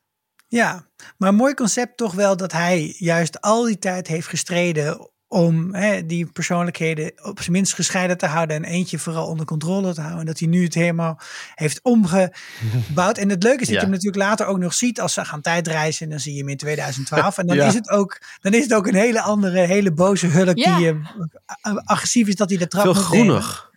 Ja, 0.47 0.85
maar 1.17 1.29
een 1.29 1.35
mooi 1.35 1.53
concept 1.53 1.97
toch 1.97 2.13
wel 2.13 2.37
dat 2.37 2.51
hij 2.51 2.95
juist 2.97 3.41
al 3.41 3.63
die 3.63 3.79
tijd 3.79 4.07
heeft 4.07 4.27
gestreden 4.27 5.09
om 5.27 5.73
hè, 5.73 6.05
die 6.05 6.25
persoonlijkheden 6.31 7.11
op 7.23 7.39
zijn 7.39 7.51
minst 7.51 7.73
gescheiden 7.73 8.17
te 8.17 8.25
houden 8.25 8.55
en 8.55 8.63
eentje 8.63 8.99
vooral 8.99 9.27
onder 9.27 9.45
controle 9.45 9.93
te 9.93 9.99
houden. 10.01 10.19
En 10.19 10.25
dat 10.25 10.39
hij 10.39 10.47
nu 10.47 10.63
het 10.63 10.73
helemaal 10.73 11.19
heeft 11.55 11.79
omgebouwd. 11.83 13.17
En 13.17 13.29
het 13.29 13.43
leuke 13.43 13.61
is 13.61 13.67
dat 13.67 13.67
Ja. 13.67 13.73
je 13.73 13.79
hem 13.79 13.89
natuurlijk 13.89 14.23
later 14.23 14.45
ook 14.45 14.57
nog 14.57 14.73
ziet 14.73 15.01
als 15.01 15.13
ze 15.13 15.25
gaan 15.25 15.41
tijdreizen. 15.41 16.03
En 16.05 16.09
dan 16.11 16.19
zie 16.19 16.33
je 16.33 16.39
hem 16.39 16.49
in 16.49 16.57
2012. 16.57 17.37
En 17.37 17.47
dan, 17.47 17.55
Ja. 17.55 17.65
is, 17.67 17.73
het 17.73 17.89
ook, 17.89 18.21
dan 18.39 18.53
is 18.53 18.63
het 18.63 18.73
ook 18.73 18.87
een 18.87 18.95
hele 18.95 19.21
andere, 19.21 19.59
hele 19.59 19.93
boze 19.93 20.27
hulk 20.27 20.57
Ja. 20.57 20.77
die 20.77 20.87
eh, 20.89 21.75
agressief 21.83 22.27
is 22.27 22.35
dat 22.35 22.49
hij 22.49 22.57
de 22.57 22.67
trap 22.67 22.83
Veel 22.83 22.93
nemen. 22.93 23.05
groener. 23.07 23.69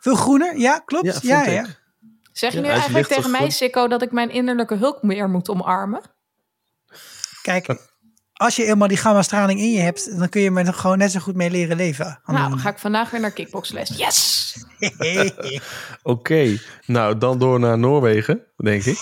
Veel 0.00 0.14
groener, 0.16 0.58
ja, 0.58 0.78
klopt. 0.78 1.04
Ja, 1.06 1.12
Ja, 1.22 1.42
vond 1.44 1.54
ja, 1.56 1.62
ik. 1.62 1.77
Zeg 2.38 2.52
je 2.52 2.56
Ja, 2.60 2.62
nu 2.64 2.68
eigenlijk 2.68 3.06
tegen 3.06 3.30
mij. 3.30 3.50
Sikko, 3.50 3.88
dat 3.88 4.02
ik 4.02 4.12
mijn 4.12 4.30
innerlijke 4.30 4.74
hulk 4.74 5.02
meer 5.02 5.30
moet 5.30 5.48
omarmen? 5.48 6.00
Kijk, 7.42 7.76
als 8.32 8.56
je 8.56 8.64
eenmaal 8.64 8.88
die 8.88 8.96
gamma-straling 8.96 9.60
in 9.60 9.72
je 9.72 9.80
hebt, 9.80 10.18
dan 10.18 10.28
kun 10.28 10.40
je 10.40 10.50
er 10.54 10.74
gewoon 10.74 10.98
net 10.98 11.10
zo 11.10 11.20
goed 11.20 11.34
mee 11.34 11.50
leren 11.50 11.76
leven. 11.76 12.20
Nou, 12.24 12.48
dan 12.50 12.58
ga 12.58 12.68
ik 12.70 12.78
vandaag 12.78 13.10
weer 13.10 13.20
naar 13.20 13.30
kickboxles. 13.30 13.88
Yes! 13.96 14.36
Oké, 16.02 16.58
nou 16.86 17.18
dan 17.18 17.38
door 17.38 17.60
naar 17.60 17.78
Noorwegen, 17.78 18.44
denk 18.56 18.84
ik. 18.84 18.98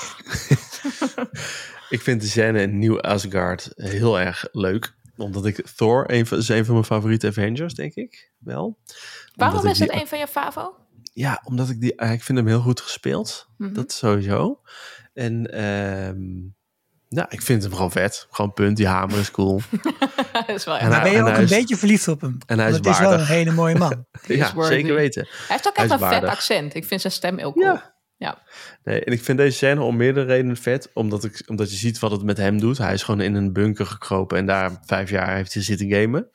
ik 1.97 2.01
vind 2.03 2.21
de 2.21 2.27
scène 2.27 2.61
in 2.63 2.79
Nieuw 2.79 3.01
Asgard 3.01 3.71
heel 3.75 4.21
erg 4.21 4.45
leuk. 4.53 4.95
Omdat 5.17 5.47
ik 5.47 5.67
Thor, 5.77 6.05
een 6.07 6.27
van, 6.27 6.39
is 6.39 6.49
een 6.49 6.65
van 6.65 6.75
mijn 6.75 6.87
favoriete 6.87 7.27
Avengers, 7.27 7.75
denk 7.75 7.95
ik. 7.95 8.31
Wel. 8.39 8.79
Waarom 9.35 9.57
Omdat 9.59 9.73
is 9.73 9.79
het 9.79 9.91
die- 9.91 10.01
een 10.01 10.07
van 10.07 10.19
je 10.19 10.27
favo? 10.27 10.75
Ja, 11.17 11.41
omdat 11.45 11.69
ik 11.69 11.81
die, 11.81 11.95
eh, 11.95 12.13
ik 12.13 12.23
vind 12.23 12.39
hem 12.39 12.47
heel 12.47 12.61
goed 12.61 12.81
gespeeld. 12.81 13.49
Mhm. 13.59 13.73
Dat 13.73 13.93
sowieso. 13.93 14.61
En 15.15 15.53
ehm 15.53 16.19
nou, 17.09 17.27
ik 17.31 17.43
vind 17.43 17.63
hem 17.63 17.73
gewoon 17.73 17.91
vet. 17.91 18.27
Gewoon 18.31 18.53
punt, 18.53 18.77
die 18.77 18.87
hamer 18.87 19.19
is 19.19 19.31
cool. 19.31 19.61
dat 20.33 20.49
is 20.49 20.65
wel 20.65 20.77
En 20.77 20.89
Maar 20.89 21.01
hij- 21.01 21.11
ben 21.11 21.13
je 21.25 21.31
ook 21.31 21.37
een 21.37 21.43
is- 21.43 21.51
beetje 21.51 21.77
verliefd 21.77 22.09
op 22.09 22.21
hem? 22.21 22.39
en 22.47 22.59
hij 22.59 22.71
is 22.71 22.79
is 22.81 22.99
wel 22.99 23.13
een 23.13 23.25
hele 23.27 23.53
mooie 23.53 23.75
man. 23.79 24.07
ja, 24.27 24.63
zeker 24.63 24.95
weten. 24.95 25.23
Hij 25.29 25.45
heeft 25.47 25.69
ook 25.69 25.77
echt 25.77 25.91
een 25.91 25.99
vet 25.99 26.25
accent. 26.25 26.75
Ik 26.75 26.85
vind 26.85 27.01
zijn 27.01 27.13
stem 27.13 27.39
heel 27.39 27.53
cool. 27.53 27.65
Ja. 27.65 27.95
Ja. 28.17 28.43
Nee, 28.85 29.05
en 29.05 29.13
ik 29.13 29.23
vind 29.23 29.39
deze 29.39 29.57
scène 29.57 29.81
om 29.83 29.97
meerdere 29.97 30.27
redenen 30.27 30.57
vet. 30.57 30.91
Omdat, 30.95 31.25
ik, 31.25 31.43
omdat 31.47 31.71
je 31.71 31.77
ziet 31.77 31.99
wat 31.99 32.11
het 32.11 32.23
met 32.23 32.37
hem 32.37 32.61
doet. 32.61 32.79
Hij 32.79 32.93
is 32.95 33.03
gewoon 33.03 33.21
in 33.21 33.35
een 33.35 33.53
bunker 33.53 33.87
gekropen. 33.87 34.39
En 34.39 34.47
daar 34.47 34.81
vijf 34.85 35.11
jaar 35.11 35.35
heeft 35.35 35.55
hij 35.55 35.63
zitten 35.63 35.91
gamen. 35.91 36.31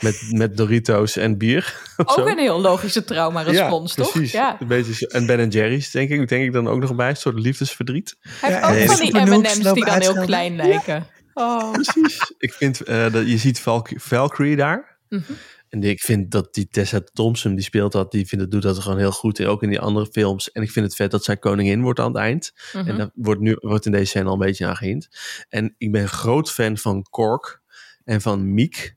Met, 0.00 0.22
met 0.30 0.56
Doritos 0.56 1.16
en 1.16 1.38
bier. 1.38 1.82
Ook 1.96 2.10
zo. 2.10 2.26
een 2.26 2.38
heel 2.38 2.60
logische 2.60 3.04
trauma-respons, 3.04 3.94
toch? 3.94 4.10
Precies. 4.10 4.32
Ja. 4.32 4.56
Een 4.60 4.66
beetje 4.66 5.08
en 5.08 5.26
Ben 5.26 5.48
Jerry's, 5.48 5.90
denk 5.90 6.10
ik, 6.10 6.28
denk 6.28 6.44
ik 6.44 6.52
dan 6.52 6.68
ook 6.68 6.80
nog 6.80 6.94
bij. 6.94 7.08
Een 7.08 7.16
soort 7.16 7.38
liefdesverdriet. 7.38 8.16
Hij 8.20 8.50
heeft 8.50 8.62
Ja, 8.62 8.70
ook 8.70 8.96
van 8.96 9.26
die 9.26 9.36
M&M's 9.36 9.72
die 9.72 9.84
dan 9.84 10.00
heel 10.00 10.24
klein 10.24 10.56
lijken. 10.56 11.06
Oh. 11.34 11.72
Precies. 11.72 12.32
ik 12.38 12.52
vind, 12.52 12.80
eh, 12.80 13.12
dat, 13.12 13.28
je 13.28 13.38
ziet 13.38 13.60
Valk 13.60 13.88
Valkyrie 13.94 14.56
daar. 14.56 14.98
Mhm. 15.08 15.32
En 15.68 15.82
ik 15.82 16.00
vind 16.00 16.30
dat 16.30 16.54
die 16.54 16.68
Tessa 16.68 17.00
Thompson, 17.12 17.54
die 17.54 17.64
speelt 17.64 17.92
dat, 17.92 18.10
die 18.10 18.26
vindt 18.26 18.44
het, 18.44 18.52
doet 18.52 18.62
dat 18.62 18.78
gewoon 18.78 18.98
heel 18.98 19.12
goed. 19.12 19.44
Ook 19.44 19.62
in 19.62 19.68
die 19.68 19.80
andere 19.80 20.06
films. 20.06 20.52
En 20.52 20.62
ik 20.62 20.70
vind 20.70 20.86
het 20.86 20.94
vet 20.94 21.10
dat 21.10 21.24
zij 21.24 21.36
koningin 21.36 21.82
wordt 21.82 22.00
aan 22.00 22.12
het 22.12 22.16
eind. 22.16 22.52
Mhm. 22.72 22.88
En 22.88 22.96
dat 22.96 23.10
wordt, 23.14 23.40
nu, 23.40 23.56
wordt 23.60 23.86
in 23.86 23.92
deze 23.92 24.04
scène 24.04 24.26
al 24.26 24.32
een 24.32 24.38
beetje 24.38 24.66
aan 24.66 24.76
gehind. 24.76 25.08
En 25.48 25.74
ik 25.78 25.92
ben 25.92 26.08
groot 26.08 26.50
fan 26.50 26.78
van 26.78 27.02
Kork 27.02 27.60
en 28.04 28.20
van 28.20 28.54
Miek. 28.54 28.96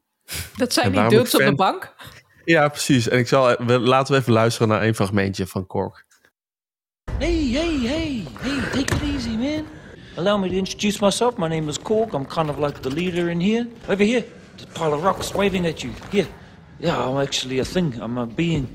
Dat 0.58 0.74
zijn 0.74 0.92
die 0.92 1.08
dudes 1.08 1.36
op 1.36 1.42
de 1.42 1.56
bank. 1.56 1.94
Ja, 2.46 2.68
precies. 2.68 3.08
En 3.10 3.20
ik 3.20 3.28
zal, 3.28 3.56
we- 3.66 3.80
laten 3.80 4.14
we 4.14 4.20
even 4.20 4.34
luisteren 4.34 4.68
naar 4.68 4.84
een 4.84 4.96
fragmentje 4.96 5.48
van 5.48 5.68
Kork. 5.68 6.06
Hey, 7.18 7.50
hey, 7.52 7.78
hey, 7.84 8.24
hey, 8.40 8.60
take 8.72 8.96
it 8.96 9.02
easy, 9.16 9.30
man. 9.30 9.66
Allow 10.16 10.40
me 10.42 10.48
to 10.50 10.56
introduce 10.56 11.04
myself. 11.04 11.38
My 11.38 11.48
name 11.48 11.70
is 11.70 11.80
Korg. 11.80 12.14
I'm 12.14 12.26
kind 12.28 12.50
of 12.50 12.58
like 12.58 12.80
the 12.80 12.90
leader 12.90 13.30
in 13.30 13.40
here. 13.40 13.68
Over 13.88 14.04
here, 14.04 14.24
the 14.56 14.66
pile 14.74 14.94
of 14.94 15.04
rocks 15.04 15.32
waving 15.34 15.66
at 15.68 15.82
you. 15.82 15.92
Here. 16.12 16.28
Yeah, 16.80 17.08
I'm 17.10 17.18
actually 17.22 17.60
a 17.60 17.64
thing. 17.66 17.94
I'm 18.02 18.18
a 18.18 18.26
being. 18.26 18.68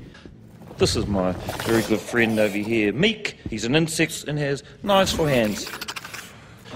This 0.77 0.95
is 0.95 1.05
my 1.05 1.33
very 1.65 1.81
good 1.87 1.99
friend 1.99 2.39
over 2.39 2.57
here, 2.57 2.93
Meek. 2.93 3.35
He's 3.49 3.65
an 3.65 3.75
insect 3.75 4.23
and 4.27 4.39
has 4.39 4.63
knives 4.81 5.11
for 5.11 5.27
hands. 5.29 5.67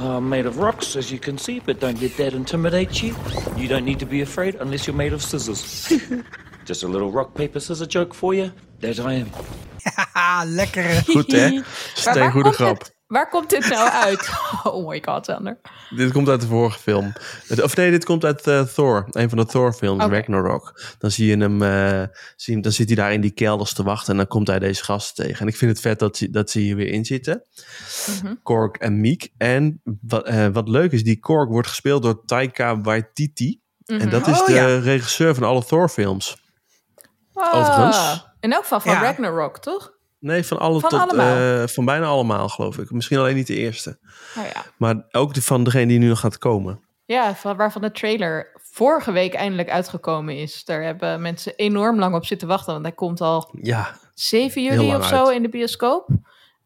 Uh, 0.01 0.19
made 0.19 0.47
of 0.47 0.57
rocks, 0.57 0.95
as 0.95 1.11
you 1.11 1.19
can 1.19 1.37
see, 1.37 1.59
but 1.59 1.79
don't 1.79 2.01
let 2.01 2.17
that 2.17 2.33
intimidate 2.33 3.03
you. 3.03 3.15
You 3.55 3.67
don't 3.67 3.85
need 3.85 3.99
to 3.99 4.07
be 4.07 4.21
afraid 4.21 4.55
unless 4.55 4.87
you're 4.87 4.95
made 4.95 5.13
of 5.13 5.21
scissors. 5.21 5.93
Just 6.65 6.81
a 6.81 6.87
little 6.87 7.11
rock, 7.11 7.35
paper, 7.35 7.59
scissors 7.59 7.87
joke 7.87 8.15
for 8.15 8.33
you. 8.33 8.51
There 8.79 8.95
I 9.07 9.13
am. 9.13 9.29
Haha, 9.85 10.43
lekker. 10.57 11.03
Goed 11.05 11.31
hè? 11.31 11.49
Maar 11.51 11.63
Steen 11.93 12.31
goede 12.31 12.43
komt 12.43 12.55
grap. 12.55 12.89
Waar 13.11 13.29
komt 13.29 13.49
dit 13.49 13.69
nou 13.69 13.89
uit? 13.89 14.29
Oh 14.63 14.87
my 14.87 15.01
god, 15.05 15.25
Sander. 15.25 15.59
Dit 15.89 16.11
komt 16.11 16.29
uit 16.29 16.41
de 16.41 16.47
vorige 16.47 16.79
film. 16.79 17.13
Het- 17.47 17.61
Of 17.61 17.75
nee, 17.75 17.91
dit 17.91 18.05
komt 18.05 18.25
uit 18.25 18.47
eh, 18.47 18.61
Thor. 18.61 19.07
Een 19.11 19.29
van 19.29 19.37
de 19.37 19.45
Thor-films. 19.45 20.03
Ragnarok. 20.05 20.81
Dan 20.97 21.11
zie 21.11 21.27
je 21.27 21.37
hem, 21.37 21.61
eh, 21.61 22.03
zie 22.35 22.53
hem, 22.53 22.63
dan 22.63 22.71
zit 22.71 22.87
hij 22.87 22.95
daar 22.95 23.13
in 23.13 23.21
die 23.21 23.31
kelders 23.31 23.73
te 23.73 23.83
wachten 23.83 24.11
en 24.11 24.17
dan 24.17 24.27
komt 24.27 24.47
hij 24.47 24.59
deze 24.59 24.83
gasten 24.83 25.25
tegen. 25.25 25.41
En 25.41 25.47
ik 25.47 25.55
vind 25.55 25.71
het 25.71 25.79
vet 25.81 25.99
dat, 25.99 26.17
ze- 26.17 26.29
dat 26.29 26.49
ze 26.49 26.59
hier 26.59 26.75
weer 26.75 26.87
in 26.91 27.05
zitten. 27.05 27.43
Mhm. 28.21 28.35
Kork 28.43 28.77
en 28.77 29.01
Meek. 29.01 29.29
En 29.37 29.81
wat, 30.01 30.25
eh, 30.25 30.47
wat 30.47 30.67
leuk 30.69 30.91
is, 30.91 31.03
die 31.03 31.19
Kork 31.19 31.49
wordt 31.49 31.67
gespeeld 31.67 32.03
door 32.03 32.25
Taika 32.25 32.81
Waititi. 32.81 33.59
En 33.85 34.09
dat 34.09 34.27
is 34.27 34.39
Oh, 34.41 34.45
de 34.45 34.53
ja. 34.53 34.77
regisseur 34.79 35.35
van 35.35 35.43
alle 35.43 35.65
Thor-films. 35.65 36.37
Ah, 37.33 37.55
Overigens. 37.59 38.27
In 38.39 38.51
elk 38.53 38.61
geval 38.61 38.79
van 38.79 38.91
Ja. 38.91 39.01
Ragnarok, 39.01 39.57
toch? 39.59 39.91
Nee, 40.21 40.43
van, 40.45 40.59
alle 40.59 40.79
Van 40.79 40.89
tot, 40.89 40.99
allemaal? 40.99 41.61
eh, 41.61 41.67
van 41.67 41.85
bijna 41.85 42.05
allemaal, 42.05 42.49
geloof 42.49 42.77
ik. 42.77 42.91
Misschien 42.91 43.17
alleen 43.17 43.35
niet 43.35 43.47
de 43.47 43.55
eerste. 43.55 43.97
Nou 44.35 44.47
ja. 44.47 44.63
Maar 44.77 45.05
ook 45.11 45.33
de, 45.33 45.41
van 45.41 45.63
degene 45.63 45.85
die 45.85 45.99
nu 45.99 46.07
nog 46.07 46.19
gaat 46.19 46.37
komen. 46.37 46.79
Ja, 47.05 47.35
van, 47.35 47.57
waarvan 47.57 47.81
de 47.81 47.91
trailer 47.91 48.47
vorige 48.71 49.11
week 49.11 49.33
eindelijk 49.33 49.69
uitgekomen 49.69 50.37
is. 50.37 50.65
Daar 50.65 50.83
hebben 50.83 51.21
mensen 51.21 51.55
enorm 51.55 51.99
lang 51.99 52.15
op 52.15 52.25
zitten 52.25 52.47
wachten. 52.47 52.73
Want 52.73 52.85
hij 52.85 52.95
komt 52.95 53.21
al 53.21 53.49
Ja, 53.61 53.95
7 54.13 54.61
Heel 54.61 54.71
juli 54.73 54.95
of 54.95 55.07
zo 55.07 55.25
uit. 55.25 55.35
in 55.35 55.41
de 55.41 55.49
bioscoop. 55.49 56.07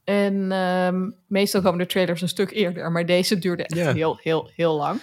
En 0.04 0.52
ehm, 0.52 1.10
meestal 1.28 1.62
komen 1.62 1.80
de 1.80 1.86
trailers 1.86 2.22
een 2.22 2.28
stuk 2.28 2.52
eerder. 2.52 2.92
Maar 2.92 3.06
deze 3.06 3.40
duurde 3.40 3.64
echt 3.64 3.80
Ja. 3.80 3.94
heel, 3.94 4.20
heel, 4.22 4.52
heel 4.56 4.76
lang. 4.78 5.00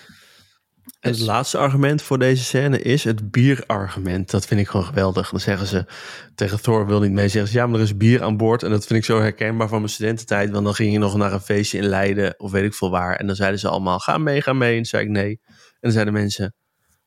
Het 1.03 1.19
laatste 1.19 1.59
argument 1.59 2.03
voor 2.03 2.19
deze 2.19 2.45
scène 2.45 2.83
is 2.83 3.05
het 3.05 3.31
bierargument. 3.31 4.31
Dat 4.31 4.47
vind 4.47 4.61
ik 4.61 4.69
gewoon 4.69 4.87
geweldig. 4.87 5.31
Dan 5.31 5.41
zeggen 5.41 5.67
ze 5.67 5.87
tegen 6.35 6.63
Thor 6.63 6.87
wil 6.87 7.01
niet 7.01 7.13
mee. 7.13 7.29
Zeggen 7.29 7.53
ze 7.53 7.59
ja, 7.59 7.67
maar 7.67 7.79
er 7.79 7.85
is 7.85 7.97
bier 7.97 8.23
aan 8.23 8.37
boord. 8.37 8.63
En 8.63 8.71
dat 8.71 8.87
vind 8.87 8.99
ik 8.99 9.05
zo 9.05 9.21
herkenbaar 9.21 9.69
van 9.69 9.79
mijn 9.79 9.91
studententijd. 9.91 10.51
Want 10.51 10.65
dan 10.65 10.75
ging 10.75 10.93
je 10.93 10.99
nog 10.99 11.17
naar 11.17 11.33
een 11.33 11.41
feestje 11.41 11.79
in 11.79 11.85
Leiden 11.85 12.35
of 12.39 12.51
weet 12.51 12.65
ik 12.65 12.75
veel 12.75 12.91
waar. 12.91 13.17
En 13.17 13.27
dan 13.27 13.37
zeiden 13.37 13.61
ze 13.61 13.69
allemaal 13.69 13.99
ga 13.99 14.19
mee, 14.19 14.43
ga 14.43 14.53
mee. 14.53 14.79
En 14.79 14.85
zei 14.85 15.05
ik 15.05 15.11
nee. 15.11 15.41
En 15.47 15.79
dan 15.81 15.93
zeiden 15.93 16.13
mensen 16.13 16.55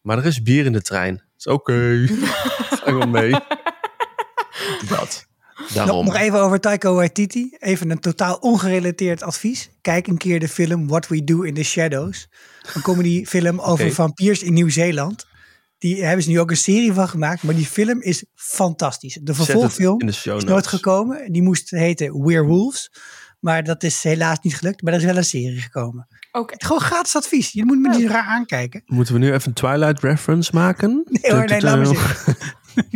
maar 0.06 0.18
er 0.18 0.26
is 0.26 0.42
bier 0.42 0.66
in 0.66 0.72
de 0.72 0.82
trein. 0.82 1.16
Dat 1.16 1.24
is 1.38 1.48
oké. 1.48 2.06
Ga 2.70 2.86
ik 2.86 2.94
wel 2.94 3.08
mee. 3.08 3.32
Dat. 4.90 5.25
Nog, 5.66 5.74
Daarom. 5.74 6.06
nog 6.06 6.16
even 6.16 6.40
over 6.40 6.60
Taika 6.60 6.92
Waititi. 6.92 7.56
Even 7.60 7.90
een 7.90 8.00
totaal 8.00 8.36
ongerelateerd 8.36 9.24
advies. 9.24 9.70
Kijk 9.82 10.08
een 10.08 10.18
keer 10.18 10.40
de 10.40 10.48
film 10.48 10.88
What 10.88 11.08
We 11.08 11.24
Do 11.24 11.42
in 11.42 11.54
the 11.54 11.64
Shadows. 11.64 12.28
Een 12.74 12.82
comedy 12.82 13.26
film 13.26 13.60
over 13.60 13.94
vampiers 13.94 14.44
in 14.44 14.54
Nieuw-Zeeland. 14.54 15.26
Die 15.78 16.04
hebben 16.04 16.24
ze 16.24 16.30
nu 16.30 16.40
ook 16.40 16.50
een 16.50 16.58
serie 16.58 16.94
van 16.94 17.08
gemaakt. 17.08 17.44
Maar 17.44 17.56
die 17.56 17.66
film 17.66 18.02
is 18.02 18.26
fantastisch. 18.36 19.20
De 19.22 19.34
vervolgfilm 19.34 20.00
in 20.00 20.06
de 20.06 20.14
show 20.14 20.38
is 20.38 20.44
nooit 20.44 20.68
gekomen. 20.68 21.32
Die 21.32 21.42
moest 21.42 21.70
heten 21.70 22.24
Werewolves. 22.24 22.92
Maar 23.40 23.64
dat 23.64 23.84
is 23.84 24.04
helaas 24.04 24.38
niet 24.42 24.56
gelukt. 24.56 24.82
Maar 24.82 24.94
er 24.94 25.00
is 25.00 25.06
wel 25.06 25.18
een 25.18 25.26
serie 25.26 25.62
gekomen. 25.62 26.08
Oké. 26.32 26.54
Gewoon 26.58 26.82
gratis 26.82 27.16
advies. 27.16 27.52
Je 27.52 27.66
moet 27.66 27.80
me 27.80 27.98
niet 27.98 28.10
raar 28.10 28.26
aankijken. 28.26 28.82
Moeten 28.86 29.14
we 29.14 29.20
nu 29.20 29.34
even 29.34 29.48
een 29.48 29.54
Twilight 29.54 30.04
reference 30.04 30.52
maken? 30.54 31.04
Nee 31.06 31.34
hoor, 31.34 31.46
nee, 31.46 31.62
laat 31.62 31.78
maar 31.78 31.86
zitten. 31.86 32.36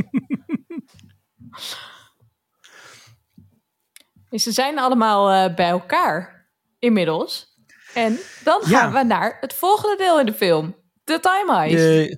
Dus 4.29 4.43
ze 4.43 4.51
zijn 4.51 4.79
allemaal 4.79 5.29
eh, 5.49 5.55
bij 5.55 5.69
elkaar 5.69 6.47
inmiddels. 6.79 7.47
En 7.93 8.19
dan 8.43 8.61
Ja. 8.65 8.79
gaan 8.79 8.93
we 8.93 9.03
naar 9.03 9.37
het 9.41 9.53
volgende 9.53 9.97
deel 9.97 10.19
in 10.19 10.25
de 10.25 10.33
film. 10.33 10.75
De 11.03 11.19
Time 11.19 11.53
Heist. 11.55 12.17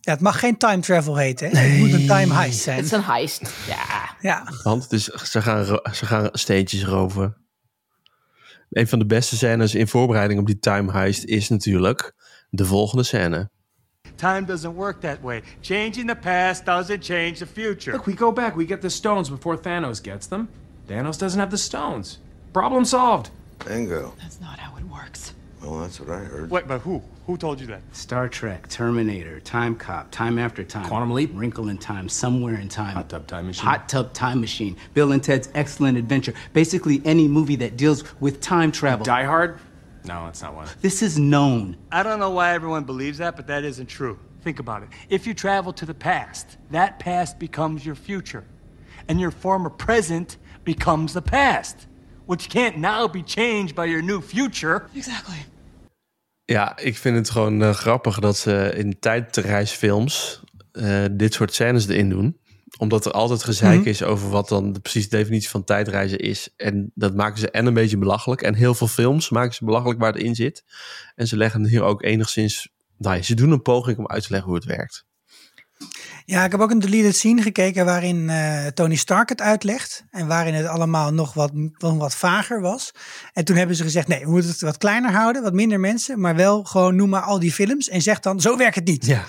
Ja, 0.00 0.12
het 0.12 0.20
mag 0.20 0.38
geen 0.38 0.56
time 0.56 0.82
travel 0.82 1.16
heten. 1.16 1.50
Hè? 1.50 1.58
Het 1.58 1.78
moet 1.78 1.92
een 1.92 2.06
time 2.06 2.34
heist 2.34 2.60
zijn. 2.60 2.76
Het 2.76 2.84
is 2.84 2.92
een 2.92 3.04
heist. 3.04 3.40
Ja. 3.66 4.16
Ja. 4.20 4.52
Want 4.62 4.82
het 4.82 4.92
is, 4.92 5.04
ze, 5.04 5.42
gaan, 5.42 5.64
ze 5.92 6.06
gaan 6.06 6.28
steentjes 6.32 6.84
roven. 6.84 7.46
Een 8.70 8.88
van 8.88 8.98
de 8.98 9.06
beste 9.06 9.36
scènes 9.36 9.74
in 9.74 9.88
voorbereiding 9.88 10.40
op 10.40 10.46
die 10.46 10.58
time 10.58 10.92
heist 10.92 11.24
is 11.24 11.48
natuurlijk 11.48 12.14
de 12.48 12.64
volgende 12.64 13.02
scène. 13.04 13.50
Time 14.16 14.46
doesn't 14.46 14.74
work 14.74 15.02
that 15.02 15.22
way. 15.22 15.42
Changing 15.62 16.06
the 16.06 16.16
past 16.16 16.64
doesn't 16.64 17.02
change 17.02 17.40
the 17.40 17.46
future. 17.46 17.92
Look, 17.92 18.06
we 18.06 18.14
go 18.14 18.32
back. 18.32 18.56
We 18.56 18.64
get 18.64 18.80
the 18.82 18.90
stones 18.90 19.28
before 19.28 19.56
Thanos 19.56 20.02
gets 20.02 20.26
them. 20.26 20.48
Thanos 20.88 21.18
doesn't 21.18 21.38
have 21.38 21.50
the 21.50 21.58
stones. 21.58 22.18
Problem 22.52 22.84
solved. 22.84 23.30
Bingo. 23.66 24.14
That's 24.18 24.40
not 24.40 24.58
how 24.58 24.76
it 24.78 24.84
works. 24.84 25.34
Well, 25.62 25.80
that's 25.80 26.00
what 26.00 26.10
I 26.10 26.18
heard. 26.18 26.50
Wait, 26.50 26.66
but 26.68 26.80
who? 26.80 27.02
Who 27.26 27.36
told 27.36 27.60
you 27.60 27.66
that? 27.66 27.80
Star 27.90 28.28
Trek, 28.28 28.68
Terminator, 28.68 29.40
Time 29.40 29.74
Cop, 29.74 30.10
Time 30.12 30.38
After 30.38 30.62
Time. 30.62 30.86
Quantum 30.86 31.10
Leap. 31.10 31.32
Wrinkle 31.34 31.68
in 31.70 31.76
Time, 31.76 32.08
Somewhere 32.08 32.54
in 32.54 32.68
Time. 32.68 32.94
Hot 32.94 33.08
Tub 33.08 33.26
Time 33.26 33.48
Machine. 33.48 33.66
Hot 33.66 33.88
Tub 33.88 34.12
Time 34.12 34.40
Machine. 34.40 34.76
Bill 34.94 35.10
and 35.10 35.22
Ted's 35.22 35.48
Excellent 35.54 35.98
Adventure. 35.98 36.34
Basically, 36.52 37.02
any 37.04 37.26
movie 37.26 37.56
that 37.56 37.76
deals 37.76 38.04
with 38.20 38.40
time 38.40 38.70
travel. 38.70 39.04
Die 39.04 39.24
Hard? 39.24 39.58
No, 40.06 40.24
that's 40.24 40.42
not 40.42 40.54
one. 40.54 40.68
this 40.80 41.02
is 41.02 41.16
known. 41.16 41.76
I 41.90 42.02
don't 42.02 42.18
know 42.18 42.30
why 42.30 42.54
everyone 42.54 42.84
believes 42.84 43.18
that, 43.18 43.34
but 43.36 43.46
that 43.46 43.64
isn't 43.64 43.88
true. 43.88 44.16
Think 44.42 44.58
about 44.58 44.82
it. 44.82 44.88
If 45.08 45.26
you 45.26 45.34
travel 45.34 45.72
to 45.72 45.86
the 45.86 45.94
past, 45.94 46.56
that 46.70 46.98
past 46.98 47.38
becomes 47.38 47.84
your 47.84 47.96
future. 47.96 48.44
And 49.08 49.18
your 49.20 49.32
former 49.32 49.70
present 49.70 50.36
becomes 50.64 51.12
the 51.12 51.22
past, 51.22 51.86
which 52.26 52.48
can't 52.48 52.76
now 52.76 53.08
be 53.08 53.22
changed 53.22 53.74
by 53.74 53.84
your 53.86 54.02
new 54.02 54.20
future. 54.20 54.82
Exactly. 54.94 55.44
Ja, 56.44 56.76
ik 56.78 56.96
vind 56.96 57.16
het 57.16 57.30
gewoon 57.30 57.62
eh, 57.62 57.70
grappig 57.70 58.18
dat 58.18 58.36
ze 58.36 58.72
in 58.76 58.98
tijdreisfilms 58.98 60.40
eh 60.72 61.04
dit 61.10 61.34
soort 61.34 61.54
scènes 61.54 61.88
erin 61.88 62.08
doen. 62.08 62.36
Omdat 62.78 63.06
er 63.06 63.12
altijd 63.12 63.44
gezeik 63.44 63.84
is 63.84 64.02
over 64.02 64.28
wat 64.30 64.48
dan 64.48 64.72
de 64.72 64.80
precieze 64.80 65.08
definitie 65.08 65.48
van 65.48 65.64
tijdreizen 65.64 66.18
is. 66.18 66.48
En 66.56 66.90
dat 66.94 67.14
maken 67.14 67.38
ze 67.38 67.50
en 67.50 67.66
een 67.66 67.74
beetje 67.74 67.98
belachelijk. 67.98 68.42
En 68.42 68.54
heel 68.54 68.74
veel 68.74 68.88
films 68.88 69.30
maken 69.30 69.54
ze 69.54 69.64
belachelijk 69.64 70.00
waar 70.00 70.12
het 70.12 70.22
in 70.22 70.34
zit. 70.34 70.64
En 71.14 71.26
ze 71.26 71.36
leggen 71.36 71.66
hier 71.66 71.82
ook 71.82 72.02
enigszins... 72.02 72.68
Nou, 72.98 73.16
ja, 73.16 73.22
ze 73.22 73.34
doen 73.34 73.50
een 73.50 73.62
poging 73.62 73.98
om 73.98 74.06
uit 74.06 74.22
te 74.22 74.30
leggen 74.30 74.48
hoe 74.48 74.58
het 74.58 74.66
werkt. 74.66 75.06
Ja, 76.24 76.44
ik 76.44 76.50
heb 76.50 76.60
ook 76.60 76.70
een 76.70 76.78
deleted 76.78 77.16
scene 77.16 77.42
gekeken 77.42 77.84
waarin 77.84 78.30
eh, 78.30 78.66
Tony 78.66 78.94
Stark 78.94 79.28
het 79.28 79.40
uitlegt. 79.40 80.04
En 80.10 80.26
waarin 80.26 80.54
het 80.54 80.66
allemaal 80.66 81.12
nog 81.12 81.34
wat, 81.34 81.50
nog 81.54 81.96
wat 81.96 82.14
vager 82.14 82.60
was. 82.60 82.92
En 83.32 83.44
toen 83.44 83.56
hebben 83.56 83.76
ze 83.76 83.82
gezegd, 83.82 84.08
nee, 84.08 84.24
we 84.24 84.30
moeten 84.30 84.50
het 84.50 84.60
wat 84.60 84.78
kleiner 84.78 85.12
houden, 85.12 85.42
wat 85.42 85.52
minder 85.52 85.80
mensen. 85.80 86.20
Maar 86.20 86.36
wel 86.36 86.64
gewoon 86.64 86.96
noem 86.96 87.08
maar 87.08 87.22
al 87.22 87.38
die 87.38 87.52
films 87.52 87.88
en 87.88 88.02
zeg 88.02 88.20
dan, 88.20 88.40
zo 88.40 88.56
werkt 88.56 88.74
het 88.74 88.86
niet. 88.86 89.06
Ja. 89.06 89.24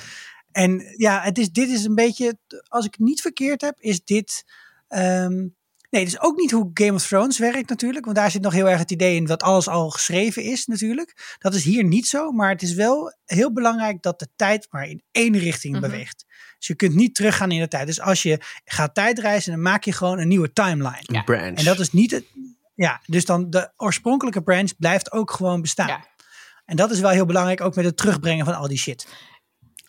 En 0.52 0.94
ja, 0.98 1.22
het 1.22 1.38
is, 1.38 1.52
dit 1.52 1.70
is 1.70 1.84
een 1.84 1.96
beetje, 1.96 2.38
als 2.68 2.86
ik 2.86 2.92
het 2.92 3.06
niet 3.08 3.22
verkeerd 3.22 3.62
heb, 3.62 3.76
is 3.80 4.04
dit... 4.04 4.44
ehm, 4.88 5.36
nee, 5.90 6.04
het 6.04 6.08
is 6.14 6.20
ook 6.22 6.38
niet 6.38 6.52
hoe 6.52 6.72
Game 6.74 6.94
of 6.94 7.08
Thrones 7.08 7.38
werkt 7.38 7.70
natuurlijk. 7.70 8.06
Want 8.06 8.18
daar 8.18 8.32
zit 8.32 8.42
nog 8.42 8.54
heel 8.54 8.70
erg 8.70 8.80
het 8.80 8.92
idee 8.92 9.16
in 9.16 9.26
dat 9.26 9.44
alles 9.44 9.68
al 9.68 9.90
geschreven 9.90 10.44
is 10.44 10.66
natuurlijk. 10.66 11.38
Dat 11.40 11.54
is 11.54 11.64
hier 11.64 11.84
niet 11.84 12.08
zo, 12.08 12.32
maar 12.32 12.50
het 12.50 12.62
is 12.62 12.74
wel 12.74 13.16
heel 13.26 13.54
belangrijk 13.54 14.02
dat 14.02 14.20
de 14.20 14.28
tijd 14.36 14.68
maar 14.70 14.88
in 14.88 15.04
één 15.12 15.38
richting 15.38 15.74
Mhm. 15.74 15.82
beweegt. 15.82 16.26
Dus 16.58 16.68
je 16.68 16.76
kunt 16.76 16.96
niet 16.96 17.16
teruggaan 17.16 17.52
in 17.52 17.60
de 17.60 17.68
tijd. 17.68 17.88
Dus 17.88 18.02
als 18.02 18.24
je 18.24 18.40
gaat 18.66 18.96
tijdreizen, 18.96 19.52
dan 19.52 19.62
maak 19.62 19.84
je 19.84 19.92
gewoon 19.92 20.20
een 20.20 20.28
nieuwe 20.28 20.54
timeline. 20.54 21.04
Een 21.06 21.24
branch. 21.24 21.58
En 21.58 21.66
dat 21.66 21.80
is 21.80 21.92
niet 21.92 22.12
het. 22.12 22.26
Ja, 22.76 23.02
dus 23.06 23.26
dan 23.26 23.50
de 23.50 23.72
oorspronkelijke 23.78 24.42
branch 24.44 24.76
blijft 24.78 25.12
ook 25.12 25.32
gewoon 25.32 25.62
bestaan. 25.62 25.88
Ja. 25.88 26.06
En 26.66 26.76
dat 26.76 26.92
is 26.92 27.00
wel 27.00 27.10
heel 27.10 27.26
belangrijk, 27.26 27.62
ook 27.62 27.76
met 27.76 27.86
het 27.86 27.98
terugbrengen 27.98 28.46
van 28.46 28.56
al 28.56 28.68
die 28.68 28.78
shit. 28.78 29.08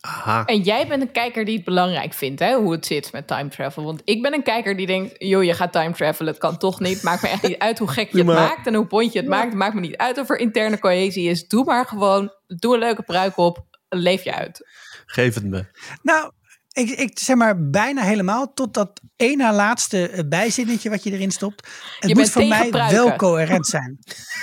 Aha. 0.09 0.44
En 0.44 0.61
jij 0.61 0.87
bent 0.87 1.03
een 1.03 1.12
kijker 1.12 1.44
die 1.44 1.57
het 1.57 1.64
belangrijk 1.64 2.12
vindt, 2.12 2.40
hè, 2.40 2.55
hoe 2.55 2.73
het 2.73 2.87
zit 2.87 3.12
met 3.12 3.27
time 3.27 3.49
travel. 3.49 3.85
Want 3.85 4.01
ik 4.05 4.23
ben 4.23 4.35
een 4.35 4.42
kijker 4.42 4.77
die 4.77 4.87
denkt, 4.87 5.14
joh, 5.18 5.44
je 5.44 5.55
gaat 5.55 5.73
time 5.73 5.92
travelen, 5.92 6.33
het 6.33 6.40
kan 6.40 6.59
toch 6.59 6.81
niet. 6.81 7.03
Maakt 7.03 7.23
me 7.23 7.29
echt 7.29 7.42
niet 7.42 7.59
uit 7.59 7.79
hoe 7.79 7.88
gek 7.88 8.12
je 8.12 8.18
het 8.18 8.27
maakt 8.27 8.66
en 8.66 8.75
hoe 8.75 8.87
bond 8.87 9.12
je 9.12 9.18
het 9.18 9.29
maakt. 9.29 9.44
Het 9.44 9.55
maakt 9.55 9.75
me 9.75 9.81
niet 9.81 9.97
uit 9.97 10.18
of 10.18 10.31
er 10.31 10.38
interne 10.38 10.79
cohesie 10.79 11.29
is. 11.29 11.49
Doe 11.49 11.64
maar 11.64 11.87
gewoon, 11.87 12.33
doe 12.47 12.75
een 12.75 12.81
leuke 12.81 13.03
pruik 13.03 13.37
op, 13.37 13.66
leef 13.88 14.25
je 14.25 14.35
uit. 14.35 14.66
Geef 15.07 15.35
het 15.35 15.44
me. 15.44 15.64
Nou, 16.03 16.31
ik, 16.79 16.91
ik 16.91 17.19
zeg 17.19 17.37
maar 17.37 17.71
bijna 17.71 18.03
helemaal 18.03 18.53
tot 18.55 18.75
dat 18.75 19.01
één 19.17 19.38
na 19.38 19.53
laatste 19.55 20.09
eh, 20.09 20.23
bijzinnetje 20.29 20.91
wat 20.91 21.03
je 21.03 21.12
erin 21.12 21.31
stopt. 21.31 21.69
Het 22.01 22.09
Je 22.11 22.17
moet 22.17 22.31
voor 22.31 22.47
mij 22.47 22.69
pruiken. 22.69 22.97
wel 23.05 23.17
coherent 23.17 23.67
zijn. 23.67 23.99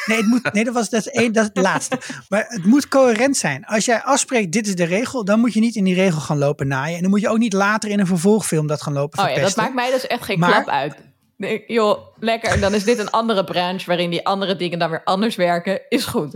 Nee, 0.06 0.18
het 0.18 0.26
moet, 0.28 0.54
nee 0.54 0.64
dat, 0.64 0.74
was, 0.74 0.90
dat, 0.90 1.06
één, 1.06 1.34
dat 1.34 1.44
is 1.44 1.50
het 1.54 1.64
laatste. 1.64 1.98
Maar 2.30 2.46
het 2.48 2.66
moet 2.66 2.88
coherent 2.88 3.38
zijn. 3.38 3.66
Als 3.66 3.86
jij 3.86 4.02
afspreekt, 4.04 4.52
dit 4.52 4.68
is 4.68 4.76
de 4.76 4.84
regel, 4.84 5.26
dan 5.26 5.40
moet 5.40 5.54
je 5.54 5.60
niet 5.60 5.76
in 5.76 5.84
die 5.84 5.96
regel 5.96 6.20
gaan 6.20 6.38
lopen 6.38 6.68
naaien. 6.68 6.96
En 6.96 7.02
dan 7.02 7.10
moet 7.10 7.22
je 7.22 7.30
ook 7.30 7.38
niet 7.38 7.54
later 7.54 7.90
in 7.90 8.00
een 8.00 8.08
vervolgfilm 8.08 8.68
dat 8.68 8.82
gaan 8.82 8.94
lopen 8.94 9.24
Oh 9.24 9.30
ja, 9.30 9.42
dat 9.42 9.56
maakt 9.56 9.74
mij 9.74 9.92
dus 9.92 10.08
echt 10.08 10.24
geen 10.24 10.40
Maar- 10.40 10.52
klap 10.52 10.68
uit. 10.68 10.96
Nee, 11.38 11.64
joh, 11.68 12.00
lekker. 12.20 12.60
Dan 12.60 12.74
is 12.74 12.84
dit 12.84 13.00
een 13.00 13.10
andere 13.10 13.44
branche 13.44 13.86
waarin 13.86 14.10
die 14.10 14.26
andere 14.26 14.56
dingen 14.56 14.80
dan 14.80 14.90
weer 14.90 15.04
anders 15.04 15.36
werken. 15.36 15.82
Is 15.90 16.06
goed. 16.06 16.36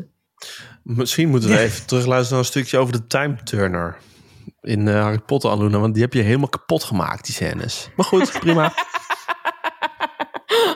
Misschien 0.84 1.30
moeten 1.30 1.50
we 1.50 1.56
Ja. 1.56 1.62
even 1.62 1.86
terugluisteren 1.86 2.32
naar 2.36 2.40
een 2.40 2.52
stukje 2.52 2.78
over 2.78 2.94
de 2.94 3.08
Time 3.08 3.36
Turner. 3.44 3.98
In 4.62 4.88
eh, 4.88 5.02
Harry 5.02 5.20
Potter 5.20 5.50
Aluna, 5.50 5.80
want 5.80 5.94
die 5.94 6.04
heb 6.04 6.14
je 6.14 6.22
helemaal 6.22 6.50
kapot 6.50 6.84
gemaakt, 6.84 7.26
die 7.26 7.34
scènes. 7.34 7.90
Maar 7.96 8.06
goed, 8.06 8.32
prima. 8.40 8.74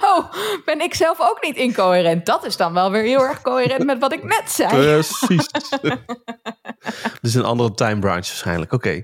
Oh, 0.02 0.34
ben 0.66 0.82
ik 0.82 0.94
zelf 0.94 1.18
ook 1.22 1.38
niet 1.42 1.56
incoherent? 1.56 2.26
Dat 2.26 2.46
is 2.46 2.58
dan 2.58 2.74
wel 2.74 2.92
weer 2.92 3.04
heel 3.04 3.22
erg 3.22 3.42
coherent 3.42 3.86
met 3.86 4.00
wat 4.00 4.14
ik 4.14 4.24
net 4.24 4.52
zei. 4.52 4.70
Precies. 4.70 5.50
Is 7.22 7.36
een 7.36 7.44
andere 7.44 7.74
time 7.74 8.00
branch 8.00 8.28
waarschijnlijk. 8.28 8.72
Oké. 8.72 9.04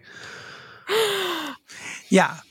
Ja, 2.08 2.44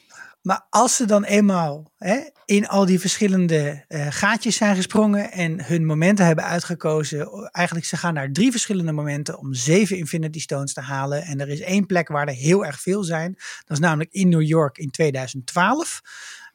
maar 0.42 0.66
als 0.70 0.96
ze 0.96 1.06
dan 1.06 1.24
eenmaal 1.24 1.92
hè, 1.96 2.20
in 2.44 2.68
al 2.68 2.86
die 2.86 3.00
verschillende 3.00 3.84
uh, 3.88 4.06
gaatjes 4.10 4.56
zijn 4.56 4.76
gesprongen 4.76 5.32
en 5.32 5.64
hun 5.64 5.86
momenten 5.86 6.26
hebben 6.26 6.44
uitgekozen, 6.44 7.50
eigenlijk 7.52 7.86
ze 7.86 7.96
gaan 7.96 8.14
naar 8.14 8.32
drie 8.32 8.50
verschillende 8.50 8.92
momenten 8.92 9.38
om 9.38 9.54
zeven 9.54 9.96
Infinity 9.96 10.40
Stones 10.40 10.72
te 10.72 10.80
halen. 10.80 11.22
En 11.22 11.40
er 11.40 11.48
is 11.48 11.60
één 11.60 11.86
plek 11.86 12.08
waar 12.08 12.26
er 12.26 12.34
heel 12.34 12.64
erg 12.64 12.80
veel 12.80 13.04
zijn. 13.04 13.34
Dat 13.34 13.76
is 13.76 13.78
namelijk 13.78 14.12
in 14.12 14.28
New 14.28 14.42
York 14.42 14.78
in 14.78 14.90
2012. 14.90 16.00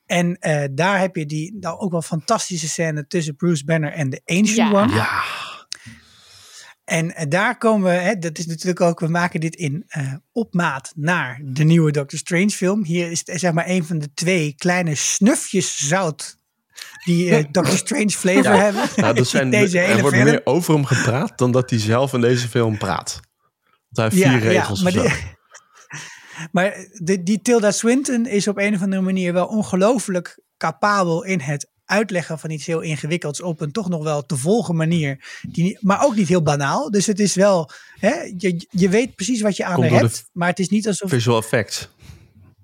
En 0.06 0.38
uh, 0.40 0.64
daar 0.72 1.00
heb 1.00 1.16
je 1.16 1.26
die 1.26 1.58
nou, 1.60 1.80
ook 1.80 1.92
wel 1.92 2.02
fantastische 2.02 2.68
scène 2.68 3.08
tussen 3.08 3.36
Bruce 3.36 3.66
Banner 3.66 3.92
en 3.92 4.10
de 4.10 4.22
Ancient 4.26 4.56
Ja. 4.72 4.72
One. 4.72 4.94
Ja, 4.94 5.24
En 6.94 7.16
eh, 7.16 7.26
daar 7.30 7.58
komen 7.58 7.92
we, 7.92 7.98
hè, 7.98 8.18
dat 8.18 8.38
is 8.38 8.46
natuurlijk 8.46 8.82
ook, 8.82 9.00
we 9.00 9.08
maken 9.08 9.40
dit 9.40 9.56
in 9.56 9.84
eh, 9.88 10.14
opmaat 10.32 10.92
naar 10.96 11.40
de 11.44 11.64
nieuwe 11.64 11.92
Doctor 11.92 12.20
Strange 12.20 12.50
film. 12.50 12.84
Hier 12.84 13.12
is 13.12 13.20
het, 13.20 13.30
eh, 13.30 13.38
zeg 13.38 13.54
maar 13.54 13.70
een 13.70 13.86
van 13.86 14.00
de 14.00 14.14
twee 14.14 14.56
kleine 14.58 14.96
snufjes 14.96 15.88
zout 15.88 16.38
die 17.06 17.30
eh, 17.30 17.46
Doctor 17.52 17.78
Strange 17.78 18.10
flavor 18.10 18.54
hebben. 18.54 18.90
nou, 18.96 19.14
dat 19.14 19.28
zijn, 19.36 19.50
deze 19.50 19.80
er 19.80 19.86
hele 19.86 20.02
wordt 20.02 20.16
film. 20.16 20.30
meer 20.30 20.42
over 20.44 20.74
hem 20.74 20.86
gepraat 20.86 21.38
dan 21.38 21.52
dat 21.52 21.70
hij 21.70 21.80
zelf 21.80 22.14
in 22.14 22.22
deze 22.22 22.48
film 22.48 22.78
praat. 22.78 23.20
Want 23.90 24.14
hij 24.14 24.20
heeft 24.22 24.40
vier 24.40 24.52
regels 24.52 24.82
maar 24.82 24.92
of 24.92 24.98
zo. 24.98 25.04
die, 25.04 25.36
maar 26.52 26.88
de, 26.94 27.24
die 27.24 27.42
Tilda 27.42 27.72
Swinton 27.72 28.26
is 28.26 28.48
op 28.48 28.58
een 28.58 28.76
of 28.76 28.82
andere 28.82 29.02
manier 29.02 29.34
wel 29.34 29.48
ongelooflijk 29.48 30.40
capabel 30.58 31.24
in 31.24 31.40
het 31.40 31.70
uitleggen 31.86 32.40
van 32.40 32.50
iets 32.50 32.66
heel 32.66 32.82
ingewikkelds 32.82 33.42
op 33.42 33.62
een 33.62 33.72
toch 33.72 33.90
nog 33.90 34.04
wel 34.04 34.26
te 34.26 34.38
volgen 34.38 34.76
manier. 34.76 35.42
Die, 35.42 35.78
maar 35.82 36.04
ook 36.04 36.16
niet 36.16 36.28
heel 36.28 36.44
banaal. 36.44 36.92
Dus 36.92 37.06
het 37.06 37.20
is 37.20 37.36
wel, 37.36 37.70
hè, 38.00 38.34
je, 38.38 38.68
je 38.70 38.90
weet 38.90 39.16
precies 39.16 39.42
wat 39.42 39.58
je 39.58 39.66
aan 39.66 39.84
hebt. 39.84 40.30
Maar 40.32 40.48
het 40.48 40.60
is 40.60 40.70
niet 40.70 40.88
alsof... 40.88 41.10
Visual 41.10 41.38
effects 41.38 41.90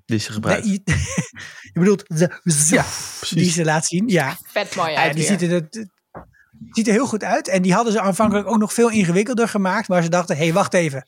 die 0.09 0.19
ze 0.19 0.31
gebruikt. 0.31 0.65
Nee, 0.65 0.81
je, 0.85 0.93
je 1.73 1.79
bedoelt 1.79 2.03
de 2.07 2.39
ja, 2.69 2.85
die 3.29 3.49
ze 3.49 3.63
laat 3.63 3.85
zien. 3.85 4.07
Ja, 4.07 4.37
Vet 4.47 4.75
mooi 4.75 4.91
ja 4.91 4.97
uit 4.97 5.13
die 5.13 5.25
ziet 5.25 5.41
er, 5.41 5.51
het 5.51 5.87
ziet 6.71 6.87
er 6.87 6.93
heel 6.93 7.07
goed 7.07 7.23
uit. 7.23 7.47
En 7.47 7.61
die 7.61 7.73
hadden 7.73 7.93
ze 7.93 8.01
aanvankelijk 8.01 8.47
ook 8.47 8.57
nog 8.57 8.73
veel 8.73 8.89
ingewikkelder 8.89 9.47
gemaakt. 9.47 9.87
Waar 9.87 10.03
ze 10.03 10.09
dachten, 10.09 10.37
hé, 10.37 10.43
hey, 10.43 10.53
wacht 10.53 10.73
even. 10.73 11.07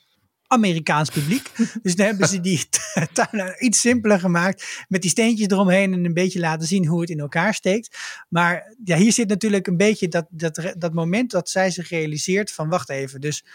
Amerikaans 0.51 1.09
publiek. 1.09 1.51
Dus 1.81 1.95
dan 1.95 2.05
hebben 2.05 2.27
ze 2.27 2.39
die 2.39 2.69
tuin 3.13 3.55
iets 3.59 3.79
simpeler 3.79 4.19
gemaakt. 4.19 4.85
Met 4.87 5.01
die 5.01 5.11
steentjes 5.11 5.47
eromheen 5.47 5.93
en 5.93 6.05
een 6.05 6.13
beetje 6.13 6.39
laten 6.39 6.67
zien 6.67 6.85
hoe 6.85 7.01
het 7.01 7.09
in 7.09 7.19
elkaar 7.19 7.53
steekt. 7.53 7.97
Maar 8.29 8.75
ja, 8.83 8.97
hier 8.97 9.13
zit 9.13 9.27
natuurlijk 9.27 9.67
een 9.67 9.77
beetje 9.77 10.07
dat, 10.07 10.25
dat, 10.29 10.73
dat 10.77 10.93
moment 10.93 11.31
dat 11.31 11.49
zij 11.49 11.71
zich 11.71 11.89
realiseert 11.89 12.51
van 12.51 12.69
wacht 12.69 12.89
even. 12.89 13.21
Dus 13.21 13.45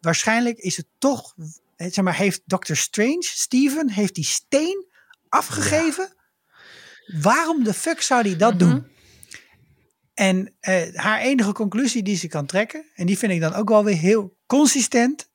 waarschijnlijk 0.00 0.58
is 0.58 0.76
het 0.76 0.86
toch, 0.98 1.34
zeg 1.76 2.04
maar, 2.04 2.16
heeft 2.16 2.42
Dr. 2.46 2.74
Strange, 2.74 3.22
Steven, 3.24 3.90
heeft 3.90 4.14
die 4.14 4.24
steen 4.24 4.86
afgegeven. 5.28 6.14
Waarom 7.20 7.64
de 7.64 7.74
fuck 7.74 8.00
zou 8.00 8.22
hij 8.22 8.36
dat 8.36 8.58
doen? 8.58 8.86
En 10.14 10.54
eh, 10.60 10.94
haar 10.94 11.20
enige 11.20 11.52
conclusie 11.52 12.02
die 12.02 12.16
ze 12.16 12.28
kan 12.28 12.46
trekken, 12.46 12.84
en 12.94 13.06
die 13.06 13.18
vind 13.18 13.32
ik 13.32 13.40
dan 13.40 13.54
ook 13.54 13.68
wel 13.68 13.84
weer 13.84 13.96
heel 13.96 14.36
consistent 14.46 15.28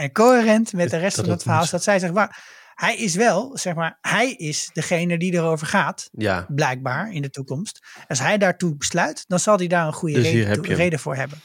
en 0.00 0.12
coherent 0.12 0.72
met 0.72 0.90
de 0.90 0.96
rest 0.96 1.16
Dat 1.16 1.24
van 1.24 1.34
het 1.34 1.42
verhaal, 1.42 1.62
is 1.62 1.70
dat 1.70 1.82
zij 1.82 1.98
zegt, 1.98 2.12
waar, 2.12 2.58
hij 2.74 2.96
is 2.96 3.14
wel, 3.14 3.56
zeg 3.58 3.74
maar, 3.74 3.98
hij 4.00 4.32
is 4.32 4.70
degene 4.72 5.18
die 5.18 5.32
erover 5.32 5.66
gaat, 5.66 6.08
Ja, 6.12 6.46
blijkbaar 6.48 7.12
in 7.12 7.22
de 7.22 7.30
toekomst. 7.30 7.86
Als 8.08 8.18
hij 8.18 8.38
daartoe 8.38 8.76
besluit, 8.76 9.24
dan 9.28 9.38
zal 9.40 9.56
hij 9.56 9.66
daar 9.66 9.86
een 9.86 9.92
goede 9.92 10.14
Dus 10.14 10.24
reden, 10.24 10.46
heb 10.46 10.54
toe- 10.54 10.64
je 10.64 10.70
hem. 10.70 10.78
reden 10.80 10.98
voor 10.98 11.16
hebben. 11.16 11.40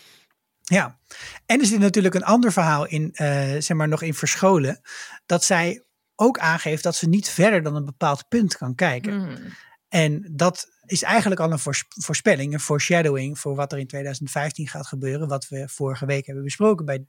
Ja, 0.61 0.99
en 1.45 1.59
er 1.59 1.65
zit 1.65 1.79
natuurlijk 1.79 2.15
een 2.15 2.23
ander 2.23 2.51
verhaal 2.51 2.85
in, 2.87 3.09
eh, 3.13 3.27
zeg 3.59 3.73
maar, 3.77 3.87
nog 3.87 4.01
in 4.01 4.13
verscholen, 4.13 4.81
dat 5.25 5.43
zij 5.43 5.83
ook 6.15 6.37
aangeeft 6.39 6.83
dat 6.83 6.95
ze 6.95 7.07
niet 7.09 7.29
verder 7.29 7.63
dan 7.63 7.75
een 7.75 7.85
bepaald 7.85 8.27
punt 8.27 8.57
kan 8.57 8.75
kijken. 8.75 9.17
Mhm. 9.21 9.35
En 9.89 10.31
dat 10.31 10.67
is 10.85 11.03
eigenlijk 11.03 11.41
al 11.41 11.51
een 11.51 11.59
voors- 11.59 11.85
voorspelling, 11.89 12.53
een 12.53 12.59
foreshadowing 12.59 13.39
voor 13.39 13.55
wat 13.55 13.71
er 13.71 13.79
in 13.79 13.87
2015 13.87 14.67
gaat 14.67 14.87
gebeuren. 14.87 15.27
Wat 15.27 15.47
we 15.47 15.67
vorige 15.69 16.05
week 16.05 16.25
hebben 16.25 16.43
besproken 16.43 16.85
bij 16.85 17.05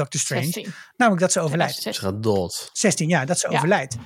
Doctor 0.00 0.20
Strange. 0.20 0.42
16. 0.44 0.72
Namelijk 0.96 1.22
dat 1.22 1.32
ze 1.32 1.40
overlijdt. 1.40 1.74
ze 1.74 1.80
2016. 1.80 2.30
gaat 2.32 2.40
dood. 2.40 2.70
16 2.72 3.08
jaar, 3.08 3.26
dat 3.26 3.38
ze 3.38 3.50
Ja. 3.50 3.56
overlijdt. 3.56 3.96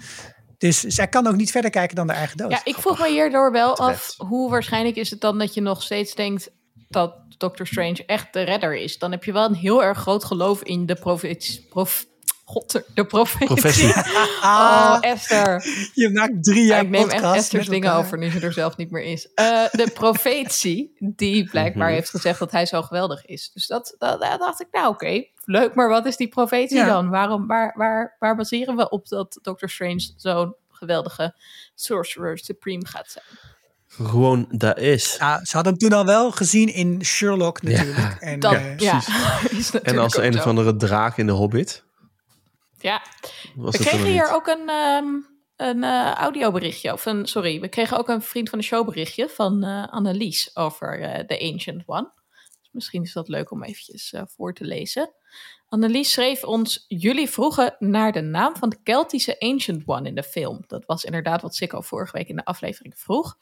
Dus 0.59 0.81
zij 0.81 1.09
kan 1.09 1.27
ook 1.27 1.37
niet 1.37 1.51
verder 1.51 1.71
kijken 1.71 1.97
dan 1.97 2.07
de 2.07 2.13
eigen 2.13 2.37
dood. 2.37 2.51
Ja, 2.51 2.61
ik 2.65 2.77
vroeg 2.77 2.99
me 2.99 3.09
hierdoor 3.11 3.53
wel 3.53 3.77
af 3.77 4.15
hoe 4.17 4.51
waarschijnlijk 4.51 4.97
is 4.97 5.11
het 5.11 5.21
dan 5.21 5.39
dat 5.39 5.55
je 5.55 5.61
nog 5.61 5.83
steeds 5.83 6.15
denkt 6.15 6.51
dat 6.89 7.15
Doctor 7.37 7.67
Strange 7.67 8.03
echt 8.07 8.33
de 8.33 8.43
redder 8.43 8.77
is. 8.77 8.99
Dan 8.99 9.11
heb 9.11 9.25
je 9.25 9.33
wel 9.33 9.45
een 9.45 9.55
heel 9.55 9.83
erg 9.83 9.99
groot 9.99 10.25
geloof 10.25 10.63
in 10.63 10.87
de 10.87 10.95
profetie. 10.95 11.67
Prof, 11.69 12.05
God, 12.45 12.83
de 12.95 13.05
profetie. 13.07 13.47
Professie. 13.47 13.93
Oh, 14.43 14.97
Esther. 15.01 15.65
Je 15.95 16.11
maakt 16.13 16.45
drie 16.45 16.63
Ja, 16.63 16.67
jaar 16.75 16.83
ik 16.83 16.89
neem 16.91 17.09
echt 17.09 17.25
Esther's 17.25 17.69
dingen 17.69 17.89
elkaar. 17.89 18.05
over 18.05 18.19
nu 18.19 18.31
ze 18.31 18.41
er 18.41 18.53
zelf 18.53 18.77
niet 18.77 18.91
meer 18.91 19.03
is. 19.03 19.29
Eh, 19.35 19.63
de 19.71 19.91
profetie, 19.95 20.97
die 21.15 21.45
blijkbaar 21.51 21.87
Mhm. 21.87 21.95
heeft 21.97 22.11
gezegd 22.11 22.39
dat 22.39 22.51
hij 22.51 22.67
zo 22.67 22.83
geweldig 22.83 23.25
is. 23.25 23.51
Dus 23.55 23.67
dat, 23.67 23.95
dat, 23.99 24.21
daar 24.21 24.39
dacht 24.39 24.61
ik, 24.61 24.67
nou 24.71 24.89
oké, 24.89 25.25
leuk, 25.45 25.75
maar 25.75 25.89
wat 25.89 26.07
is 26.07 26.17
die 26.17 26.29
profetie 26.29 26.77
Ja. 26.77 26.87
dan? 26.87 27.09
Waarom, 27.11 27.47
waar, 27.47 27.75
waar, 27.77 28.17
waar 28.19 28.37
baseren 28.37 28.77
we 28.77 28.89
op 28.89 29.09
dat 29.09 29.39
Doctor 29.43 29.71
Strange 29.71 30.13
zo'n 30.17 30.55
geweldige 30.69 31.37
Sorcerer 31.75 32.39
Supreme 32.39 32.87
gaat 32.87 33.09
zijn? 33.11 33.25
Gewoon, 33.87 34.47
daar 34.51 34.79
is. 34.79 35.17
Ja, 35.19 35.45
ze 35.45 35.55
hadden 35.55 35.73
hem 35.73 35.89
toen 35.89 35.99
al 35.99 36.05
wel 36.05 36.31
gezien 36.33 36.75
in 36.75 37.05
Sherlock 37.05 37.63
natuurlijk. 37.63 38.17
En, 38.21 38.41
Dat, 38.41 38.61
ja, 38.77 38.97
is 39.51 39.71
En 39.71 39.99
als 39.99 40.17
een 40.17 40.39
of 40.39 40.47
andere 40.47 40.77
draak 40.77 41.17
in 41.17 41.27
de 41.27 41.33
Hobbit. 41.33 41.85
Ja, 42.79 43.03
we 43.55 43.63
dat 43.63 43.77
kregen 43.77 43.99
er 43.99 44.05
hier 44.07 44.33
ook 44.33 44.47
een, 44.47 44.69
ehm, 44.69 45.07
een 45.57 45.85
eh, 45.85 46.13
audioberichtje. 46.13 46.93
Of 46.93 47.07
een, 47.07 47.27
sorry, 47.27 47.61
we 47.61 47.69
kregen 47.69 47.99
ook 47.99 48.09
een 48.09 48.23
vriend 48.23 48.49
van 48.49 48.59
de 48.59 48.65
show 48.65 48.87
berichtje 48.87 49.29
van 49.29 49.63
eh, 49.65 49.87
Annelies 49.93 50.57
over 50.57 51.01
eh, 51.01 51.25
The 51.25 51.51
Ancient 51.53 51.83
One. 51.87 52.13
Dus 52.61 52.69
misschien 52.73 53.03
is 53.03 53.13
dat 53.13 53.29
leuk 53.29 53.51
om 53.51 53.63
eventjes 53.63 54.15
voor 54.27 54.55
te 54.55 54.65
lezen. 54.65 55.15
Annelies 55.69 56.13
schreef 56.13 56.45
ons: 56.45 56.85
Jullie 56.89 57.31
vroegen 57.31 57.77
naar 57.79 58.13
de 58.13 58.21
naam 58.21 58.57
van 58.57 58.69
de 58.69 58.83
Keltische 58.83 59.39
Ancient 59.39 59.83
One 59.87 60.09
in 60.09 60.15
de 60.15 60.23
film. 60.23 60.65
Dat 60.67 60.87
was 60.87 61.05
inderdaad 61.05 61.43
wat 61.43 61.55
Sikko 61.55 61.81
vorige 61.81 62.17
week 62.17 62.29
in 62.29 62.37
de 62.37 62.45
aflevering 62.45 62.99
vroeg. 62.99 63.39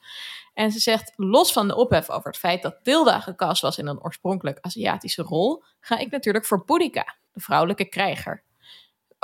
En 0.53 0.71
ze 0.71 0.79
zegt: 0.79 1.13
Los 1.15 1.51
van 1.51 1.67
de 1.67 1.75
ophef 1.75 2.09
over 2.09 2.27
het 2.27 2.39
feit 2.39 2.61
dat 2.61 2.79
Tilda 2.83 3.19
gecast 3.19 3.61
was 3.61 3.77
in 3.77 3.87
een 3.87 4.03
oorspronkelijk 4.03 4.57
Aziatische 4.61 5.21
rol, 5.21 5.63
ga 5.79 5.97
ik 5.97 6.11
natuurlijk 6.11 6.45
voor 6.45 6.65
Boudica, 6.65 7.15
de 7.33 7.39
vrouwelijke 7.39 7.85
krijger 7.85 8.43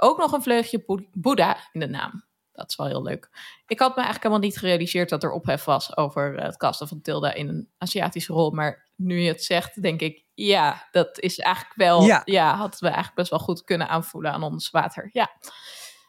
ook 0.02 0.18
nog 0.18 0.32
een 0.32 0.42
vleugje 0.42 0.84
Boe- 0.86 1.08
Boeddha 1.14 1.58
in 1.72 1.80
de 1.80 1.88
naam. 1.88 2.24
Dat 2.60 2.70
is 2.70 2.76
wel 2.76 2.88
heel 2.88 3.04
leuk. 3.04 3.30
Ik 3.68 3.80
had 3.80 3.90
me 3.90 3.96
eigenlijk 3.96 4.24
helemaal 4.24 4.44
niet 4.48 4.58
gerealiseerd 4.58 5.10
dat 5.10 5.24
er 5.24 5.32
ophef 5.32 5.64
was 5.64 5.98
over 5.98 6.38
eh, 6.38 6.46
het 6.46 6.58
casten 6.58 6.88
van 6.88 7.02
Tilda 7.02 7.34
in 7.34 7.48
een 7.48 7.70
Aziatische 7.78 8.34
rol. 8.34 8.52
Maar 8.52 8.88
nu 8.96 9.20
je 9.22 9.28
het 9.28 9.44
zegt, 9.44 9.82
denk 9.82 10.02
ik, 10.02 10.24
ja, 10.34 10.88
dat 10.92 11.20
is 11.20 11.40
eigenlijk 11.40 11.76
wel, 11.76 12.02
Ja. 12.02 12.22
ja, 12.26 12.56
hadden 12.56 12.80
we 12.80 12.86
eigenlijk 12.86 13.16
best 13.16 13.30
wel 13.30 13.40
goed 13.40 13.64
kunnen 13.64 13.90
aanvoelen 13.90 14.32
aan 14.32 14.44
ons 14.44 14.70
water. 14.70 15.10
Ja, 15.12 15.30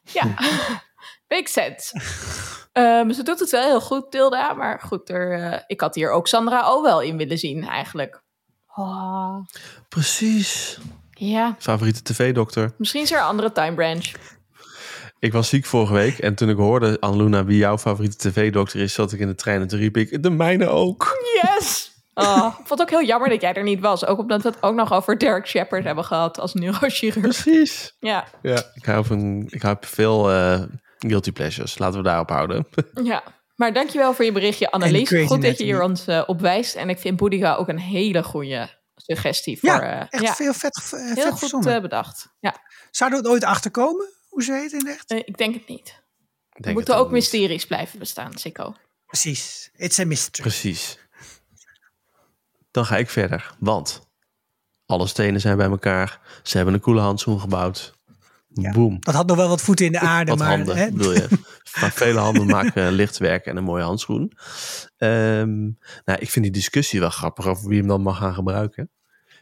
ja, 0.02 0.24
makes 1.28 1.52
sense. 1.52 2.00
Ehm, 2.72 3.10
ze 3.12 3.22
doet 3.22 3.38
het 3.40 3.50
wel 3.50 3.64
heel 3.64 3.80
goed, 3.80 4.10
Tilda. 4.10 4.52
Maar 4.52 4.80
goed, 4.80 5.08
er, 5.10 5.32
eh, 5.52 5.60
ik 5.66 5.80
had 5.80 5.94
hier 5.94 6.10
ook 6.10 6.28
Sandra 6.28 6.72
Oh 6.74 6.82
wel 6.82 7.00
in 7.00 7.16
willen 7.16 7.38
zien, 7.38 7.64
eigenlijk. 7.68 8.22
Oh, 8.74 9.36
Precies. 9.88 10.78
ja, 11.10 11.54
Favoriete 11.58 12.02
tv-dokter. 12.02 12.74
misschien 12.78 13.02
is 13.02 13.10
er 13.12 13.18
een 13.18 13.24
andere 13.24 13.52
time 13.52 13.74
branch. 13.74 14.12
Ik 15.20 15.32
was 15.32 15.48
ziek 15.48 15.64
vorige 15.64 15.92
week 15.92 16.18
en 16.18 16.34
toen 16.34 16.48
ik 16.48 16.56
hoorde, 16.56 16.96
Anluna, 17.00 17.44
wie 17.44 17.58
jouw 17.58 17.78
favoriete 17.78 18.16
tv-dokter 18.30 18.80
is, 18.80 18.92
zat 18.92 19.12
ik 19.12 19.20
in 19.20 19.26
de 19.26 19.34
trein 19.34 19.60
en 19.60 19.68
toen 19.68 19.78
riep 19.78 19.96
ik, 19.96 20.22
de 20.22 20.30
mijne 20.30 20.66
ook. 20.66 21.18
Yes! 21.42 21.92
Oh, 22.14 22.46
ik 22.60 22.66
vond 22.66 22.68
het 22.68 22.80
ook 22.80 22.90
heel 22.90 23.04
jammer 23.04 23.28
dat 23.28 23.40
jij 23.40 23.54
er 23.54 23.62
niet 23.62 23.80
was. 23.80 24.06
Ook 24.06 24.18
omdat 24.18 24.42
we 24.42 24.48
het 24.48 24.62
ook 24.62 24.74
nog 24.74 24.92
over 24.92 25.18
Derek 25.18 25.46
Shepard 25.46 25.84
hebben 25.84 26.04
gehad 26.04 26.38
als 26.38 26.54
neurochirurg. 26.54 27.42
Precies. 27.42 27.96
Ja, 27.98 28.24
Ja, 28.42 28.62
ik 28.74 28.84
hou 28.84 29.04
van, 29.04 29.46
ik 29.50 29.62
heb 29.62 29.84
veel 29.84 30.30
eh, 30.30 30.62
guilty 30.98 31.32
pleasures. 31.32 31.78
Laten 31.78 31.98
we 31.98 32.04
daarop 32.04 32.28
houden. 32.28 32.66
ja. 33.04 33.22
Maar 33.56 33.72
dankjewel 33.72 34.14
voor 34.14 34.24
je 34.24 34.32
berichtje, 34.32 34.66
En 34.66 34.72
Annelies. 34.72 35.26
Goed 35.26 35.42
dat 35.42 35.58
je 35.58 35.64
hier 35.64 35.82
ons 35.82 36.06
eh, 36.06 36.22
op 36.26 36.40
wijst. 36.40 36.74
En 36.74 36.88
ik 36.88 36.98
vind 36.98 37.16
Boudica 37.16 37.54
ook 37.54 37.68
een 37.68 37.78
hele 37.78 38.22
goede 38.22 38.68
suggestie 38.96 39.58
voor... 39.58 39.68
Ja, 39.68 39.82
eh, 39.82 40.06
echt 40.10 40.22
ja, 40.22 40.34
veel 40.34 40.52
vet, 40.52 40.80
vet 40.82 41.14
heel 41.14 41.32
goed 41.32 41.82
bedacht. 41.82 42.28
Ja, 42.40 42.54
Zouden 42.90 43.18
we 43.18 43.24
het 43.24 43.34
ooit 43.34 43.44
achterkomen? 43.44 44.18
Hoe 44.30 44.42
ze 44.42 44.52
heet 44.52 44.72
in 44.72 44.78
het 44.78 44.88
echt? 44.88 45.10
eh, 45.10 45.18
ik 45.18 45.38
denk 45.38 45.54
het 45.54 45.68
niet. 45.68 45.88
Er 46.50 46.62
denk 46.62 46.74
moeten 46.76 46.94
het 46.94 47.02
ook 47.02 47.10
niet. 47.10 47.20
mysteries 47.20 47.66
blijven 47.66 47.98
bestaan, 47.98 48.38
Sikko. 48.38 48.74
Precies. 49.06 49.70
It's 49.76 49.98
a 49.98 50.04
mystery. 50.04 50.42
Precies. 50.48 50.98
Dan 52.70 52.84
ga 52.84 52.96
ik 52.96 53.10
verder, 53.10 53.54
want 53.58 54.08
alle 54.86 55.06
stenen 55.06 55.40
zijn 55.40 55.56
bij 55.56 55.66
elkaar. 55.68 56.20
Ze 56.42 56.56
hebben 56.56 56.74
een 56.74 56.80
coole 56.80 57.00
handschoen 57.00 57.40
gebouwd. 57.40 57.98
Ja. 58.48 58.70
Boom. 58.72 58.96
Dat 59.00 59.14
had 59.14 59.26
nog 59.26 59.36
wel 59.36 59.48
wat 59.48 59.60
voeten 59.60 59.86
in 59.86 59.92
de 59.92 59.98
aarde. 60.00 60.30
Wat 60.30 60.38
maar, 60.38 60.48
handen, 60.56 60.76
hè, 60.76 60.90
bedoel 60.90 61.12
je? 61.12 61.28
Maar 61.80 61.92
vele 61.92 62.18
handen 62.18 62.46
maken 62.46 62.92
lichtwerk 62.92 63.46
en 63.46 63.56
een 63.56 63.64
mooie 63.64 63.82
handschoen. 63.82 64.32
Ehm, 64.96 65.60
nou, 66.04 66.18
ik 66.18 66.30
vind 66.30 66.44
die 66.44 66.50
discussie 66.50 67.00
wel 67.00 67.10
grappig 67.10 67.46
over 67.46 67.68
wie 67.68 67.78
hem 67.78 67.88
dan 67.88 68.02
mag 68.02 68.18
gaan 68.18 68.34
gebruiken. 68.34 68.90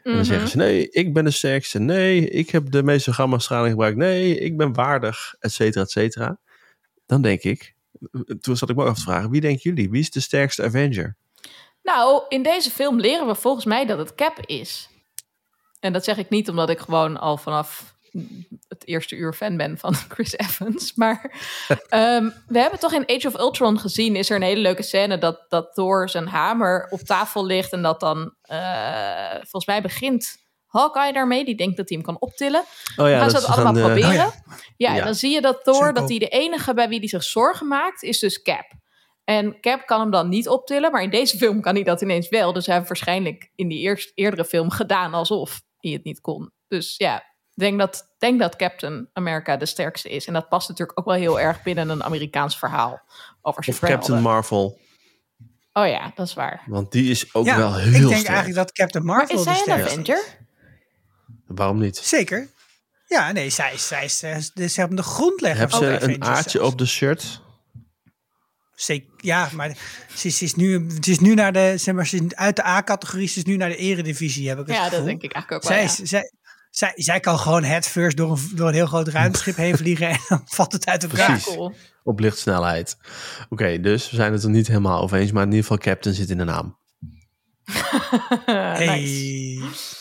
En 0.09 0.15
dan 0.15 0.25
zeggen 0.25 0.49
ze, 0.49 0.57
nee, 0.57 0.91
ik 0.91 1.13
ben 1.13 1.25
de 1.25 1.31
sterkste. 1.31 1.79
Nee, 1.79 2.29
ik 2.29 2.51
heb 2.51 2.71
de 2.71 2.83
meeste 2.83 3.13
gamma-straling 3.13 3.71
gebruikt. 3.71 3.97
Nee, 3.97 4.39
ik 4.39 4.57
ben 4.57 4.73
waardig, 4.73 5.35
et 5.41 5.53
cetera, 5.53 5.83
et 5.83 5.91
cetera. 5.91 6.39
Dan 7.07 7.23
denk 7.23 7.43
ik, 7.43 7.75
toen 8.41 8.57
zat 8.57 8.71
ik 8.71 8.77
me 8.77 8.83
ook 8.83 8.89
af 8.89 8.97
te 8.97 9.03
vragen, 9.03 9.31
wie 9.31 9.41
denken 9.41 9.61
jullie? 9.63 9.91
Wie 9.91 10.01
is 10.01 10.11
de 10.11 10.21
sterkste 10.21 10.63
Avenger? 10.63 11.17
Nou, 11.83 12.23
in 12.29 12.43
deze 12.43 12.71
film 12.71 13.01
leren 13.01 13.27
we 13.27 13.35
volgens 13.35 13.65
mij 13.65 13.87
dat 13.87 13.99
het 13.99 14.15
Cap 14.15 14.39
is. 14.47 14.89
En 15.81 15.93
dat 15.93 16.05
zeg 16.05 16.17
ik 16.17 16.29
niet 16.29 16.49
omdat 16.49 16.71
ik 16.71 16.79
gewoon 16.79 17.17
al 17.17 17.37
vanaf 17.37 17.95
het 18.69 18.87
eerste 18.87 19.17
uur 19.17 19.35
fan 19.35 19.57
ben 19.57 19.79
van 19.79 19.95
Chris 20.15 20.37
Evans. 20.37 20.95
Maar 20.95 21.21
um, 21.91 22.35
we 22.47 22.59
hebben 22.59 22.79
toch 22.79 22.93
in 22.93 23.17
Age 23.17 23.27
of 23.27 23.39
Ultron 23.39 23.79
gezien, 23.79 24.17
is 24.17 24.31
er 24.31 24.37
een 24.37 24.43
hele 24.43 24.61
leuke 24.61 24.83
scène 24.83 25.19
dat, 25.19 25.45
dat 25.49 25.75
Thor 25.75 26.09
zijn 26.09 26.29
hamer 26.29 26.87
op 26.91 27.01
tafel 27.01 27.47
ligt 27.47 27.73
en 27.73 27.83
dat 27.83 28.01
dan 28.01 28.35
uh, 28.51 29.31
volgens 29.31 29.67
mij 29.67 29.83
begint 29.83 30.47
Hawkeye 30.67 31.13
daarmee. 31.13 31.45
Die 31.45 31.57
denkt 31.57 31.77
dat 31.77 31.89
hij 31.89 31.99
hem 31.99 32.07
kan 32.07 32.21
optillen. 32.21 32.63
Oh 32.97 33.09
ja, 33.09 33.19
gaan 33.19 33.31
ze 33.31 33.37
dat, 33.37 33.47
allemaal 33.47 33.75
gaan, 33.75 33.83
proberen. 33.83 34.27
Oh 34.27 34.33
ja. 34.77 34.95
ja. 34.95 35.05
dan 35.05 35.15
zie 35.15 35.31
je 35.31 35.41
dat 35.41 35.65
Thor, 35.65 35.93
dat 35.93 36.09
hij 36.09 36.19
de 36.19 36.29
enige 36.29 36.75
bij 36.75 36.89
wie 36.89 36.99
hij 36.99 37.09
zich 37.09 37.23
zorgen 37.23 37.67
maakt, 37.67 38.03
is 38.03 38.19
dus 38.19 38.43
Cap. 38.43 38.67
En 39.25 39.61
Cap 39.61 39.87
kan 39.87 40.01
hem 40.01 40.11
dan 40.11 40.29
niet 40.29 40.49
optillen, 40.49 40.91
maar 40.91 41.03
in 41.03 41.11
deze 41.11 41.37
film 41.37 41.61
kan 41.61 41.75
hij 41.75 41.85
dat 41.85 42.03
ineens 42.03 42.29
wel. 42.29 42.53
Dus 42.53 42.67
hij 42.67 42.75
heeft 42.75 42.89
waarschijnlijk 42.89 43.51
in 43.55 43.69
die 43.69 43.79
eerst, 43.79 44.13
eerdere 44.15 44.45
film 44.45 44.71
gedaan 44.71 45.15
alsof 45.15 45.61
hij 45.77 45.91
het 45.91 46.05
niet 46.05 46.21
kon. 46.21 46.53
Dus 46.69 46.95
ja, 46.97 47.23
denk 47.59 47.79
dat, 47.79 48.15
denk 48.19 48.41
dat 48.41 48.57
Captain 48.57 49.09
America 49.13 49.57
de 49.57 49.67
sterkste 49.67 50.09
is. 50.09 50.27
En 50.27 50.33
dat 50.33 50.49
past 50.49 50.69
natuurlijk 50.69 50.99
ook 50.99 51.05
wel 51.05 51.15
heel 51.15 51.41
erg 51.41 51.63
binnen 51.63 51.89
een 51.89 52.05
Amerikaans 52.05 52.59
verhaal 52.59 53.01
over 53.43 53.65
Of 53.69 53.79
Captain 53.79 54.23
Marvel. 54.23 54.79
Oh 55.73 55.87
ja, 55.87 56.13
dat 56.15 56.27
is 56.27 56.35
waar. 56.35 56.63
Want 56.67 56.93
die 56.93 57.11
is 57.11 57.35
ook 57.35 57.45
wel 57.45 57.75
heel 57.75 57.93
sterk. 57.93 58.03
Ik 58.03 58.09
denk 58.09 58.27
eigenlijk 58.27 58.57
dat 58.57 58.73
Captain 58.73 59.05
Marvel 59.05 59.45
maar 59.45 59.55
is 59.55 59.65
zij 59.65 59.75
een 59.75 59.83
Avenger? 59.83 60.25
Waarom 61.47 61.79
niet? 61.79 61.97
Zeker. 61.97 62.49
Ja, 63.07 63.33
nee, 63.33 63.51
zij, 63.51 63.79
zij, 63.79 64.09
zij, 64.09 64.41
zij, 64.41 64.69
zij 64.69 64.83
hebben 64.83 64.97
de 64.97 65.03
grondlegger. 65.03 65.59
Hebben 65.59 65.79
ze 65.79 66.13
een 66.13 66.25
aardje 66.25 66.65
op 66.65 66.79
de 66.79 66.87
shirt? 66.87 67.41
Zeker, 68.75 69.09
ja, 69.17 69.49
maar 69.53 69.77
ze, 70.15 70.29
ze, 70.29 70.45
is 70.45 70.55
nu, 70.55 70.91
ze 71.01 71.11
is 71.11 71.19
nu 71.19 71.35
naar 71.35 71.53
de, 71.53 71.75
zeg 71.77 71.95
maar, 71.95 72.07
ze 72.07 72.17
is 72.17 72.35
uit 72.35 72.57
de 72.57 72.67
A-categorie, 72.67 73.29
ze 73.29 73.39
is 73.39 73.45
nu 73.45 73.57
naar 73.57 73.69
de 73.69 73.77
eredivisie, 73.77 74.49
heb 74.49 74.59
ik 74.59 74.67
het 74.67 74.77
Ja, 74.77 74.83
gevoel. 74.83 74.99
dat 74.99 75.07
denk 75.07 75.23
ik 75.23 75.33
eigenlijk 75.33 75.65
ook 75.65 75.71
wel, 75.71 75.89
zij, 75.89 76.07
zij, 76.07 76.33
zij, 76.79 76.93
zij 76.95 77.21
kan 77.21 77.39
gewoon 77.39 77.65
head 77.65 77.87
first 77.87 78.17
door 78.17 78.31
een, 78.31 78.51
door 78.55 78.69
een 78.69 78.75
heel 78.75 78.87
groot 78.87 79.09
ruimteschip 79.09 79.57
heen 79.57 79.77
vliegen 79.83 80.09
en 80.09 80.19
dan 80.29 80.43
valt 80.45 80.73
het 80.73 80.87
uit 80.87 81.01
de 81.01 81.07
Precies, 81.07 81.45
cool. 81.45 81.75
op 82.05 82.21
lichtsnelheid. 82.21 82.97
Oké, 83.43 83.53
okay, 83.53 83.81
dus 83.81 84.11
we 84.11 84.17
zijn 84.17 84.33
het 84.33 84.43
er 84.43 84.51
niet 84.51 84.67
helemaal 84.67 85.03
over 85.03 85.19
eens, 85.19 85.33
maar 85.33 85.43
in 85.43 85.49
ieder 85.49 85.63
geval 85.63 85.79
Captain 85.79 86.15
zit 86.15 86.31
in 86.31 86.39
de 86.39 86.45
naam. 86.45 86.79
hey. 88.45 88.87
Nice. 88.87 89.97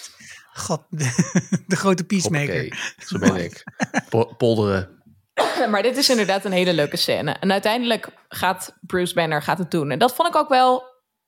God, 0.53 0.81
de, 0.89 1.33
de 1.67 1.75
grote 1.75 2.03
peacemaker. 2.03 2.65
Oké, 2.65 2.75
zo 3.05 3.19
ben 3.19 3.35
ik. 3.35 3.63
Po 4.09 4.25
polderen. 4.25 4.89
maar 5.71 5.81
dit 5.81 5.97
is 5.97 6.09
inderdaad 6.09 6.45
een 6.45 6.51
hele 6.51 6.73
leuke 6.73 6.97
scène. 6.97 7.31
En 7.31 7.51
uiteindelijk 7.51 8.09
gaat 8.29 8.75
Bruce 8.81 9.13
Banner 9.13 9.41
gaat 9.41 9.57
het 9.57 9.71
doen. 9.71 9.91
En 9.91 9.99
dat 9.99 10.15
vond 10.15 10.27
ik 10.27 10.35
ook 10.35 10.49
wel 10.49 10.83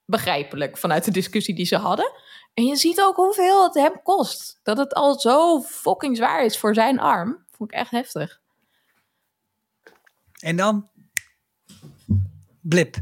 begrijpelijk 0.10 0.78
vanuit 0.78 1.06
de 1.06 1.12
discussie 1.12 1.56
die 1.56 1.66
ze 1.66 1.78
hadden. 1.78 2.12
En 2.54 2.66
je 2.66 2.76
ziet 2.76 3.02
ook 3.02 3.16
hoeveel 3.16 3.64
het 3.64 3.74
hem 3.74 4.02
kost. 4.04 4.60
Dat 4.64 4.78
het 4.78 4.94
al 4.94 5.20
zo 5.20 5.62
fucking 5.62 6.18
zwaar 6.18 6.46
is 6.46 6.58
voor 6.58 6.74
zijn 6.74 7.00
arm. 7.00 7.46
Vond 7.52 7.72
ik 7.72 7.78
echt 7.78 7.92
heftig. 7.92 8.40
En 10.40 10.56
dan? 10.56 10.90
Blip. 12.62 12.98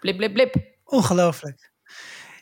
Blip, 0.00 0.16
blip, 0.16 0.32
blip. 0.32 0.54
Ongelooflijk. 0.84 1.72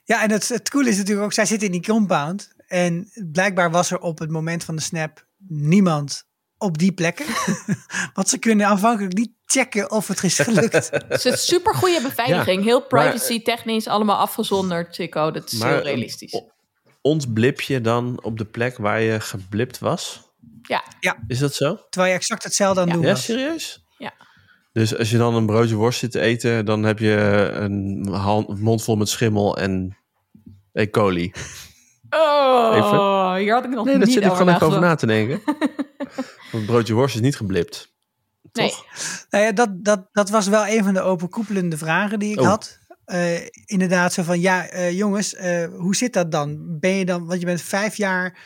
Ja, 0.05 0.23
en 0.23 0.31
het, 0.31 0.49
het 0.49 0.71
coole 0.71 0.89
is 0.89 0.97
natuurlijk 0.97 1.27
ook, 1.27 1.33
zij 1.33 1.47
zit 1.47 1.63
in 1.63 1.73
die 1.73 1.83
compound. 1.83 2.53
En 2.67 3.11
blijkbaar 3.33 3.71
was 3.71 3.91
er 3.91 3.99
op 3.99 4.19
het 4.19 4.31
moment 4.31 4.65
van 4.65 4.77
de 4.77 4.83
snap 4.83 5.27
niemand 5.49 6.27
op 6.57 6.79
die 6.79 6.93
plekken. 6.93 7.27
Want 8.15 8.29
ze 8.29 8.39
kunnen 8.39 8.67
aanvankelijk 8.67 9.15
niet 9.15 9.33
checken 9.53 9.91
of 9.91 10.09
het 10.09 10.23
is 10.23 10.39
gelukt. 10.39 10.91
Het 11.09 11.25
is 11.25 11.47
super 11.47 11.75
goede 11.75 12.01
beveiliging. 12.03 12.59
Ja, 12.59 12.65
heel 12.65 12.83
privacy 12.83 13.43
technisch, 13.43 13.87
allemaal 13.87 14.17
afgezonderd. 14.17 14.95
Chico, 14.95 15.31
dat 15.31 15.53
is 15.53 15.59
maar, 15.59 15.73
heel 15.73 15.83
realistisch. 15.83 16.43
Ons 17.01 17.27
blipje 17.33 17.81
dan 17.81 18.23
op 18.23 18.39
de 18.39 18.45
plek 18.45 18.77
waar 18.77 19.01
je 19.01 19.21
geblipt 19.21 19.79
was? 19.79 20.31
Ja. 20.63 20.85
ja. 21.01 21.17
Is 21.27 21.39
dat 21.39 21.55
zo? 21.55 21.79
Terwijl 21.91 22.13
je 22.13 22.19
exact 22.19 22.45
hetzelfde 22.45 22.81
aan 22.81 22.87
het 22.87 22.97
ja. 22.97 23.03
doen 23.03 23.11
Ja, 23.11 23.17
was. 23.17 23.25
serieus? 23.25 23.85
Ja. 23.99 24.13
Dus 24.73 24.97
als 24.97 25.11
je 25.11 25.17
dan 25.17 25.35
een 25.35 25.47
broodje 25.47 25.75
worst 25.75 25.99
zit 25.99 26.11
te 26.11 26.21
eten, 26.21 26.65
dan 26.65 26.83
heb 26.83 26.99
je 26.99 27.49
een 27.53 28.09
hand, 28.09 28.61
mond 28.61 28.83
vol 28.83 28.97
met 28.97 29.09
schimmel 29.09 29.57
en 29.57 29.97
E. 30.73 30.91
coli. 30.91 31.33
Oh, 32.11 32.71
even. 32.75 33.43
hier 33.43 33.55
had 33.55 33.65
ik 33.65 33.71
nog 33.71 33.85
nee, 33.85 33.95
niet 33.95 34.05
dat 34.05 34.13
zit 34.13 34.25
ik 34.25 34.31
gewoon 34.31 34.55
even 34.55 34.67
over 34.67 34.81
na 34.81 34.95
te 34.95 35.07
denken. 35.07 35.41
Want 36.51 36.51
het 36.51 36.67
broodje 36.67 36.95
worst 36.95 37.15
is 37.15 37.21
niet 37.21 37.37
geblipt. 37.37 37.97
Nee. 38.59 38.69
Toch? 38.71 38.85
Nou 39.31 39.45
ja, 39.45 39.53
dat, 39.53 39.69
dat, 39.85 40.09
dat 40.13 40.31
was 40.31 40.47
wel 40.49 40.67
een 40.67 40.85
van 40.85 40.95
de 40.95 41.01
overkoepelende 41.01 41.79
vragen 41.79 42.19
die 42.19 42.33
ik 42.33 42.41
Oh. 42.41 42.47
had. 42.47 42.79
Uh, 43.07 43.41
inderdaad, 43.67 44.13
zo 44.13 44.23
van 44.23 44.41
ja, 44.41 44.73
uh, 44.73 44.91
jongens, 44.93 45.35
uh, 45.35 45.65
hoe 45.77 45.97
zit 45.97 46.13
dat 46.13 46.33
dan? 46.33 46.79
Ben 46.81 46.91
je 46.91 47.05
dan, 47.05 47.27
want 47.27 47.41
je 47.41 47.47
bent 47.47 47.63
vijf 47.63 47.97
jaar. 47.97 48.39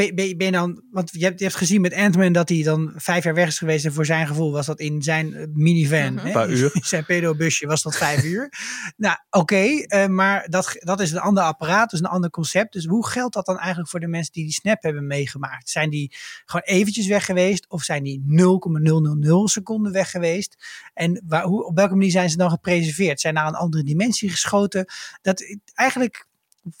Ben, 0.00 0.14
ben, 0.14 0.36
ben 0.36 0.46
je 0.46 0.52
dan, 0.52 0.82
want 0.90 1.10
je 1.12 1.24
hebt, 1.24 1.38
je 1.38 1.44
hebt 1.44 1.56
gezien 1.56 1.80
met 1.80 1.94
Ant-Man 1.94 2.32
dat 2.32 2.48
hij 2.48 2.62
dan 2.62 2.92
vijf 2.96 3.24
jaar 3.24 3.34
weg 3.34 3.46
is 3.46 3.58
geweest. 3.58 3.84
En 3.84 3.92
voor 3.92 4.06
zijn 4.06 4.26
gevoel 4.26 4.52
was 4.52 4.66
dat 4.66 4.80
in 4.80 5.02
zijn 5.02 5.50
minivan. 5.54 6.18
Een 6.18 6.32
paar 6.32 6.50
uur. 6.50 6.70
In 6.74 6.82
zijn 6.94 7.04
pedobusje 7.04 7.66
was 7.66 7.82
dat 7.82 7.96
vijf 7.96 8.24
uur. 8.24 8.52
Nou, 8.96 9.16
oké, 9.30 9.54
okay, 9.54 10.06
maar 10.08 10.48
dat, 10.48 10.76
dat 10.78 11.00
is 11.00 11.12
een 11.12 11.18
ander 11.18 11.42
apparaat, 11.42 11.90
dus 11.90 12.00
een 12.00 12.06
ander 12.06 12.30
concept. 12.30 12.72
Dus 12.72 12.86
hoe 12.86 13.06
geldt 13.06 13.34
dat 13.34 13.46
dan 13.46 13.58
eigenlijk 13.58 13.88
voor 13.88 14.00
de 14.00 14.06
mensen 14.06 14.32
die 14.32 14.44
die 14.44 14.52
snap 14.52 14.82
hebben 14.82 15.06
meegemaakt? 15.06 15.70
Zijn 15.70 15.90
die 15.90 16.16
gewoon 16.44 16.76
eventjes 16.76 17.06
weg 17.06 17.24
geweest? 17.24 17.68
Of 17.68 17.82
zijn 17.82 18.02
die 18.02 18.22
0,000 18.26 19.50
seconden 19.50 19.92
weg 19.92 20.10
geweest? 20.10 20.56
En 20.94 21.22
waar, 21.26 21.44
hoe, 21.44 21.64
op 21.64 21.76
welke 21.76 21.94
manier 21.94 22.10
zijn 22.10 22.30
ze 22.30 22.36
dan 22.36 22.50
gepreserveerd? 22.50 23.20
Zijn 23.20 23.34
naar 23.34 23.46
een 23.46 23.54
andere 23.54 23.82
dimensie 23.82 24.30
geschoten? 24.30 24.84
Dat 25.22 25.44
eigenlijk 25.74 26.28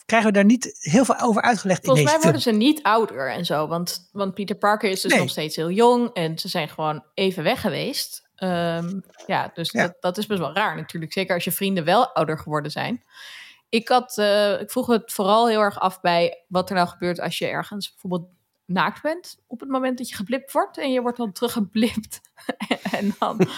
krijgen 0.06 0.28
we 0.28 0.34
daar 0.34 0.44
niet 0.44 0.76
heel 0.80 1.04
veel 1.04 1.20
over 1.20 1.42
uitgelegd 1.42 1.84
Volgens 1.84 1.98
in 2.00 2.04
mij 2.04 2.14
deze 2.14 2.24
worden 2.32 2.42
ze 2.52 2.58
niet 2.58 2.82
ouder 2.82 3.30
en 3.32 3.44
zo. 3.44 3.66
Want, 3.66 4.08
want 4.12 4.34
Peter 4.34 4.56
Parker 4.56 4.90
is 4.90 5.00
dus 5.00 5.10
Nee. 5.10 5.20
nog 5.20 5.30
steeds 5.30 5.56
heel 5.56 5.70
jong. 5.70 6.10
En 6.12 6.38
ze 6.38 6.48
zijn 6.48 6.68
gewoon 6.68 7.04
even 7.14 7.42
weg 7.42 7.60
geweest. 7.60 8.28
Ehm, 8.36 9.00
ja, 9.26 9.50
dus 9.54 9.70
Ja. 9.70 9.82
Dat, 9.82 9.96
dat 10.00 10.18
is 10.18 10.26
best 10.26 10.40
wel 10.40 10.52
raar 10.54 10.76
natuurlijk. 10.76 11.12
Zeker 11.12 11.34
als 11.34 11.44
je 11.44 11.52
vrienden 11.52 11.84
wel 11.84 12.08
ouder 12.14 12.38
geworden 12.38 12.70
zijn. 12.70 13.04
Ik, 13.68 13.88
had, 13.88 14.18
eh, 14.18 14.60
ik 14.60 14.70
vroeg 14.70 14.86
het 14.86 15.12
vooral 15.12 15.48
heel 15.48 15.60
erg 15.60 15.80
af 15.80 16.00
bij 16.00 16.44
wat 16.48 16.68
er 16.68 16.74
nou 16.76 16.88
gebeurt 16.88 17.20
als 17.20 17.38
je 17.38 17.46
ergens 17.46 17.90
bijvoorbeeld 17.90 18.28
naakt 18.64 19.02
bent. 19.02 19.36
Op 19.46 19.60
het 19.60 19.68
moment 19.68 19.98
dat 19.98 20.08
je 20.08 20.14
geblipt 20.14 20.52
wordt. 20.52 20.78
En 20.78 20.92
je 20.92 21.00
wordt 21.00 21.16
dan 21.18 21.32
teruggeblipt. 21.32 22.20
en 22.98 23.14
dan 23.18 23.48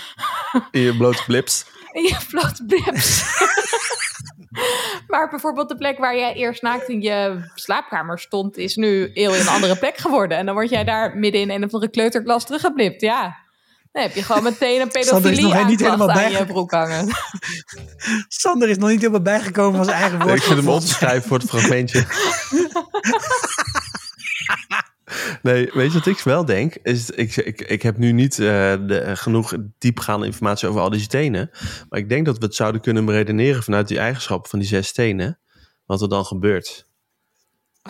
In 0.71 0.81
je 0.81 0.97
blote 0.97 1.25
blips. 1.25 1.67
in 1.93 2.03
je 2.03 2.27
blote 2.31 2.65
blips. 2.65 3.23
maar 5.12 5.31
bijvoorbeeld 5.31 5.68
de 5.68 5.77
plek 5.77 5.98
waar 5.98 6.16
jij 6.16 6.35
eerst 6.35 6.62
naakt 6.62 6.88
in 6.88 7.01
je 7.01 7.51
slaapkamer 7.55 8.18
stond, 8.18 8.57
is 8.57 8.77
nu 8.77 9.11
heel 9.14 9.35
in 9.35 9.40
een 9.40 9.48
andere 9.48 9.77
plek 9.77 9.96
geworden. 9.96 10.38
En 10.38 10.46
dan 10.46 10.55
word 10.55 10.70
jij 10.70 10.85
daar 10.85 11.16
midden 11.16 11.40
in 11.40 11.51
een 11.51 11.64
of 11.64 11.72
andere 11.72 11.90
kleuterklas 11.90 12.44
teruggeblipt. 12.44 13.01
Ja. 13.01 13.37
Dan 13.92 14.03
heb 14.03 14.14
je 14.14 14.22
gewoon 14.22 14.42
meteen 14.42 14.81
een 14.81 14.90
Sander 14.90 15.01
is 15.01 15.11
nog 15.11 15.20
pedofilie 15.22 15.64
niet 15.64 15.81
helemaal 15.81 16.09
aanklacht 16.09 16.25
aan 16.25 16.31
je 16.31 16.37
bijge- 16.37 16.53
broek 16.53 16.70
hangen. 16.70 17.09
Sander 18.29 18.68
is 18.68 18.79
nog 18.79 18.88
niet 18.88 19.01
helemaal 19.01 19.22
bijgekomen 19.22 19.77
van 19.77 19.85
zijn 19.85 19.96
eigen 19.96 20.20
woord. 20.20 20.37
ik 20.37 20.42
zit 20.42 20.57
hem 20.57 20.68
op 20.68 20.81
te 20.81 20.87
schrijven 20.87 21.29
voor 21.29 21.38
het 21.38 21.48
fragmentje. 21.48 22.05
Nee, 25.42 25.70
weet 25.72 25.92
je 25.92 25.98
wat 25.98 26.07
ik 26.07 26.18
wel 26.18 26.44
denk? 26.44 26.75
Is, 26.83 27.11
ik, 27.11 27.37
ik, 27.37 27.61
ik 27.61 27.83
heb 27.83 27.96
nu 27.98 28.12
niet 28.12 28.38
eh, 28.38 28.46
de, 28.87 29.12
genoeg 29.16 29.55
diepgaande 29.79 30.27
informatie 30.27 30.68
over 30.68 30.81
al 30.81 30.90
die 30.90 31.01
stenen. 31.01 31.51
Maar 31.88 31.98
ik 31.98 32.09
denk 32.09 32.27
dat 32.27 32.38
we 32.38 32.44
het 32.44 32.55
zouden 32.55 32.81
kunnen 32.81 33.05
beredeneren 33.05 33.62
vanuit 33.62 33.88
die 33.88 33.98
eigenschappen 33.98 34.51
van 34.51 34.59
die 34.59 34.68
zes 34.68 34.87
stenen. 34.88 35.38
Wat 35.87 36.03
er 36.03 36.09
dan 36.09 36.25
gebeurt. 36.25 36.87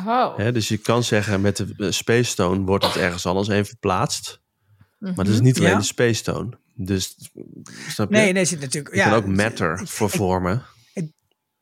Oh. 0.06 0.36
Hè, 0.36 0.52
dus 0.52 0.68
je 0.68 0.76
kan 0.76 1.02
zeggen, 1.04 1.40
met 1.40 1.56
de 1.56 1.74
eh, 1.76 1.90
Space 1.90 2.30
Stone 2.30 2.64
wordt 2.64 2.84
het 2.84 2.96
ergens 2.96 3.26
anders 3.26 3.48
even 3.48 3.66
verplaatst. 3.66 4.40
Maar 4.98 5.12
het 5.16 5.28
is 5.28 5.34
Mhm. 5.34 5.42
niet 5.44 5.58
alleen 5.58 5.70
Ja. 5.70 5.78
de 5.78 5.84
Space 5.84 6.14
Stone. 6.14 6.50
Dus, 6.74 7.16
snap 7.88 8.10
je? 8.10 8.16
Nee, 8.16 8.32
nee, 8.32 8.44
zit 8.44 8.60
natuurlijk. 8.60 8.94
Je 8.94 9.00
ja, 9.00 9.08
kan 9.08 9.14
ook 9.18 9.26
matter 9.26 9.80
voor 9.84 10.10
vormen. 10.10 10.62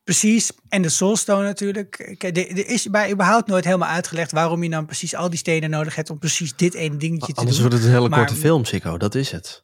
Precies, 0.03 0.51
en 0.69 0.81
de 0.81 0.89
Soulstone 0.89 1.43
natuurlijk. 1.43 2.15
Er 2.19 2.67
is 2.67 2.89
bij 2.89 3.11
überhaupt 3.11 3.47
nooit 3.47 3.65
helemaal 3.65 3.89
uitgelegd 3.89 4.31
waarom 4.31 4.63
je 4.63 4.69
dan 4.69 4.85
precies 4.85 5.15
al 5.15 5.29
die 5.29 5.39
stenen 5.39 5.69
nodig 5.69 5.95
hebt 5.95 6.09
om 6.09 6.19
precies 6.19 6.55
dit 6.55 6.73
ene 6.73 6.97
dingetje 6.97 7.33
te 7.33 7.39
Anders 7.39 7.57
doen. 7.57 7.67
wordt 7.67 7.81
het 7.83 7.87
een 7.91 7.97
hele 7.97 8.09
Maar- 8.09 8.19
korte 8.19 8.35
film, 8.35 8.65
Chico. 8.65 8.97
Dat 8.97 9.15
is 9.15 9.31
het. 9.31 9.63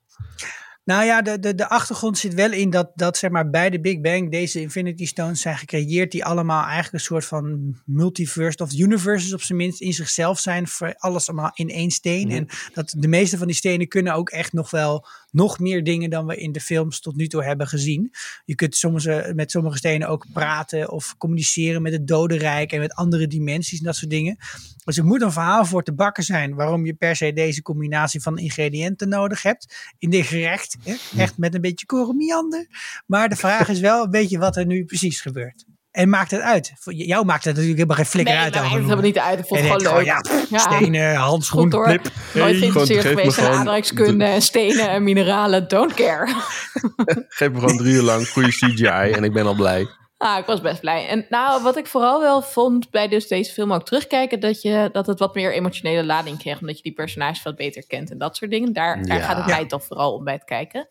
Nou 0.83 1.05
ja, 1.05 1.21
de, 1.21 1.39
de, 1.39 1.55
de 1.55 1.69
achtergrond 1.69 2.17
zit 2.17 2.33
wel 2.33 2.51
in 2.51 2.69
dat, 2.69 2.91
dat 2.95 3.17
zeg 3.17 3.29
maar, 3.31 3.49
bij 3.49 3.69
de 3.69 3.79
Big 3.81 4.01
Bang 4.01 4.31
deze 4.31 4.61
Infinity 4.61 5.05
Stones 5.05 5.41
zijn 5.41 5.57
gecreëerd 5.57 6.11
die 6.11 6.25
allemaal 6.25 6.63
eigenlijk 6.63 6.93
een 6.93 6.99
soort 6.99 7.25
van 7.25 7.75
multiverse 7.85 8.63
of 8.63 8.73
universes 8.73 9.33
op 9.33 9.41
zijn 9.41 9.57
minst 9.57 9.81
in 9.81 9.93
zichzelf 9.93 10.39
zijn 10.39 10.67
voor 10.67 10.93
alles 10.97 11.27
allemaal 11.29 11.51
in 11.53 11.69
één 11.69 11.91
steen. 11.91 12.31
En 12.31 12.47
dat 12.73 12.93
de 12.97 13.07
meeste 13.07 13.37
van 13.37 13.47
die 13.47 13.55
stenen 13.55 13.87
kunnen 13.87 14.13
ook 14.13 14.29
echt 14.29 14.53
nog 14.53 14.69
wel 14.69 15.07
nog 15.31 15.59
meer 15.59 15.83
dingen 15.83 16.09
dan 16.09 16.25
we 16.25 16.35
in 16.35 16.51
de 16.51 16.59
films 16.59 16.99
tot 16.99 17.15
nu 17.15 17.27
toe 17.27 17.43
hebben 17.43 17.67
gezien. 17.67 18.13
Je 18.45 18.55
kunt 18.55 18.75
sommige, 18.75 19.31
met 19.35 19.51
sommige 19.51 19.77
stenen 19.77 20.07
ook 20.07 20.25
praten 20.33 20.91
of 20.91 21.17
communiceren 21.17 21.81
met 21.81 21.91
het 21.91 22.07
dodenrijk 22.07 22.71
en 22.71 22.79
met 22.79 22.93
andere 22.93 23.27
dimensies 23.27 23.79
en 23.79 23.85
dat 23.85 23.95
soort 23.95 24.11
dingen. 24.11 24.37
Dus 24.83 24.97
er 24.97 25.05
moet 25.05 25.21
een 25.21 25.31
verhaal 25.31 25.65
voor 25.65 25.83
te 25.83 25.93
bakken 25.93 26.23
zijn 26.23 26.55
waarom 26.55 26.85
je 26.85 26.93
per 26.93 27.15
se 27.15 27.33
deze 27.33 27.61
combinatie 27.61 28.21
van 28.21 28.37
ingrediënten 28.37 29.09
nodig 29.09 29.41
hebt. 29.41 29.93
In 29.99 30.09
dit 30.09 30.25
gerecht, 30.25 30.77
hè? 30.83 31.21
echt 31.21 31.37
met 31.37 31.53
een 31.53 31.61
beetje 31.61 31.85
koriander. 31.85 32.67
Maar 33.05 33.29
de 33.29 33.35
vraag 33.35 33.69
is 33.69 33.79
wel 33.79 34.03
een 34.03 34.11
beetje 34.11 34.37
wat 34.37 34.57
er 34.57 34.65
nu 34.65 34.85
precies 34.85 35.21
gebeurt. 35.21 35.65
En 35.97 36.09
maakt 36.09 36.31
het 36.31 36.41
uit? 36.41 36.73
Voor 36.79 36.93
jou 36.93 37.25
maakt 37.25 37.43
het 37.43 37.53
natuurlijk 37.53 37.75
helemaal 37.77 37.95
geen 37.95 38.05
flikker 38.05 38.33
Nee, 38.33 38.43
uit. 38.43 38.53
maar 38.53 38.61
over 38.63 38.75
het 38.75 38.83
helemaal 38.83 39.05
niet 39.05 39.17
uit. 39.19 39.39
Ik 39.39 39.45
vond 39.45 39.59
het 39.61 39.69
En 39.69 39.79
gewoon 39.81 40.03
leuk. 40.03 40.25
gewoon, 40.27 40.45
ja, 40.49 40.57
stenen, 40.57 41.15
handschoen, 41.15 41.61
Goed. 41.73 41.85
Nooit 41.85 42.09
Hey. 42.33 42.53
geïnteresseerd 42.53 43.05
geweest 43.05 43.37
in 43.37 43.45
aardrijkskunde 43.45 44.25
en 44.25 44.41
stenen 44.41 44.89
en 44.89 45.03
mineralen. 45.03 45.67
Don't 45.67 45.93
care. 45.93 46.27
Geef 47.29 47.51
me 47.51 47.59
gewoon 47.59 47.77
drie 47.77 47.93
uur 47.93 48.01
lang 48.01 48.29
goede 48.29 48.49
CGI 48.49 48.85
en 49.11 49.23
ik 49.23 49.33
ben 49.33 49.45
al 49.45 49.55
blij. 49.55 49.87
Ah, 50.17 50.37
ik 50.37 50.45
was 50.45 50.61
best 50.61 50.79
blij. 50.79 51.07
En 51.07 51.25
nou, 51.29 51.63
wat 51.63 51.77
ik 51.77 51.87
vooral 51.87 52.19
wel 52.21 52.41
vond 52.41 52.89
bij 52.91 53.07
dus 53.07 53.27
deze 53.27 53.51
film 53.53 53.73
ook 53.73 53.85
terugkijken, 53.85 54.39
dat, 54.39 54.61
je, 54.61 54.89
dat 54.91 55.07
het 55.07 55.19
wat 55.19 55.35
meer 55.35 55.53
emotionele 55.53 56.03
lading 56.05 56.37
kreeg, 56.37 56.59
omdat 56.59 56.77
je 56.77 56.83
die 56.83 56.93
personages 56.93 57.43
wat 57.43 57.55
beter 57.55 57.87
kent 57.87 58.11
en 58.11 58.17
dat 58.17 58.35
soort 58.35 58.51
dingen. 58.51 58.73
Daar, 58.73 59.05
daar 59.05 59.17
Ja. 59.17 59.23
gaat 59.23 59.37
het 59.37 59.45
mij 59.45 59.65
toch 59.65 59.83
vooral 59.85 60.13
om 60.13 60.23
bij 60.23 60.33
het 60.33 60.43
kijken. 60.43 60.87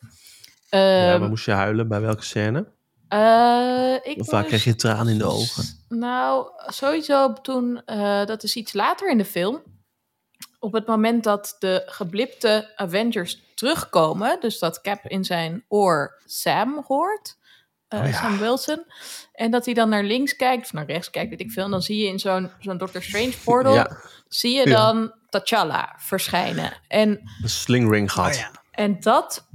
Ja, 0.70 1.10
Ehm, 1.10 1.20
maar 1.20 1.28
moest 1.28 1.44
je 1.44 1.50
huilen 1.52 1.88
bij 1.88 2.00
welke 2.00 2.24
scène? 2.24 2.66
Eh, 3.08 3.94
ik 4.02 4.24
vaak 4.24 4.46
kreeg 4.46 4.64
je 4.64 4.74
tranen 4.74 5.12
in 5.12 5.18
de 5.18 5.24
ogen? 5.24 5.64
Nou, 5.88 6.48
sowieso 6.66 7.32
toen, 7.32 7.82
eh, 7.84 8.24
dat 8.24 8.42
is 8.42 8.56
iets 8.56 8.72
later 8.72 9.10
in 9.10 9.18
de 9.18 9.24
film. 9.24 9.62
Op 10.58 10.72
het 10.72 10.86
moment 10.86 11.24
dat 11.24 11.56
de 11.58 11.82
geblipte 11.86 12.72
Avengers 12.76 13.42
terugkomen, 13.54 14.40
dus 14.40 14.58
dat 14.58 14.80
Cap 14.80 15.04
in 15.06 15.24
zijn 15.24 15.64
oor 15.68 16.22
Sam 16.24 16.84
hoort, 16.86 17.36
eh, 17.88 18.00
Oh 18.00 18.06
ja. 18.06 18.12
Sam 18.12 18.38
Wilson, 18.38 18.84
en 19.32 19.50
dat 19.50 19.64
hij 19.64 19.74
dan 19.74 19.88
naar 19.88 20.02
links 20.04 20.36
kijkt, 20.36 20.64
of 20.64 20.72
naar 20.72 20.86
rechts 20.86 21.10
kijkt, 21.10 21.30
weet 21.30 21.40
ik 21.40 21.50
veel, 21.50 21.64
en 21.64 21.70
dan 21.70 21.82
zie 21.82 21.96
je 22.02 22.08
in 22.08 22.18
zo'n 22.18 22.50
zo'n 22.60 22.78
Doctor 22.78 23.02
Strange 23.02 23.34
portal, 23.44 23.74
Ja. 23.74 23.96
zie 24.28 24.54
je 24.56 24.68
Ja. 24.68 24.76
dan 24.76 25.12
T'Challa 25.28 25.94
verschijnen. 25.98 26.72
En 26.88 27.08
Een 27.42 27.48
slingring 27.48 28.12
gehad. 28.12 28.32
Oh 28.34 28.38
ja. 28.38 28.50
En 28.76 29.00
dat 29.00 29.48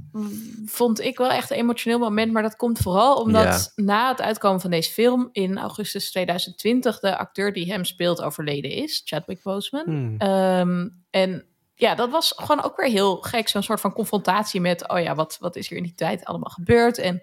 vond 0.66 1.00
ik 1.00 1.18
wel 1.18 1.30
echt 1.30 1.50
een 1.50 1.56
emotioneel 1.56 1.98
moment. 1.98 2.32
Maar 2.32 2.42
dat 2.42 2.56
komt 2.56 2.78
vooral 2.78 3.16
omdat 3.16 3.72
na 3.76 4.08
het 4.08 4.20
uitkomen 4.20 4.60
van 4.60 4.70
deze 4.70 4.90
film 4.90 5.28
in 5.32 5.58
augustus 5.58 6.10
2020 6.10 7.00
de 7.00 7.16
acteur 7.16 7.52
die 7.52 7.72
hem 7.72 7.84
speelt 7.84 8.22
overleden 8.22 8.70
is, 8.70 9.02
Chadwick 9.04 9.42
Boseman. 9.42 9.84
Hmm. 9.84 10.14
Ehm, 10.18 10.88
en 11.10 11.46
ja, 11.74 11.94
dat 11.94 12.10
was 12.10 12.32
gewoon 12.36 12.62
ook 12.62 12.76
weer 12.76 12.90
heel 12.90 13.16
gek. 13.16 13.48
Zo'n 13.48 13.62
soort 13.62 13.80
van 13.80 13.92
confrontatie 13.92 14.60
met, 14.60 14.88
oh 14.88 15.00
ja, 15.00 15.14
wat, 15.14 15.36
wat 15.40 15.56
is 15.56 15.68
hier 15.68 15.78
in 15.78 15.84
die 15.84 15.94
tijd 15.94 16.24
allemaal 16.24 16.50
gebeurd? 16.50 16.98
En 16.98 17.22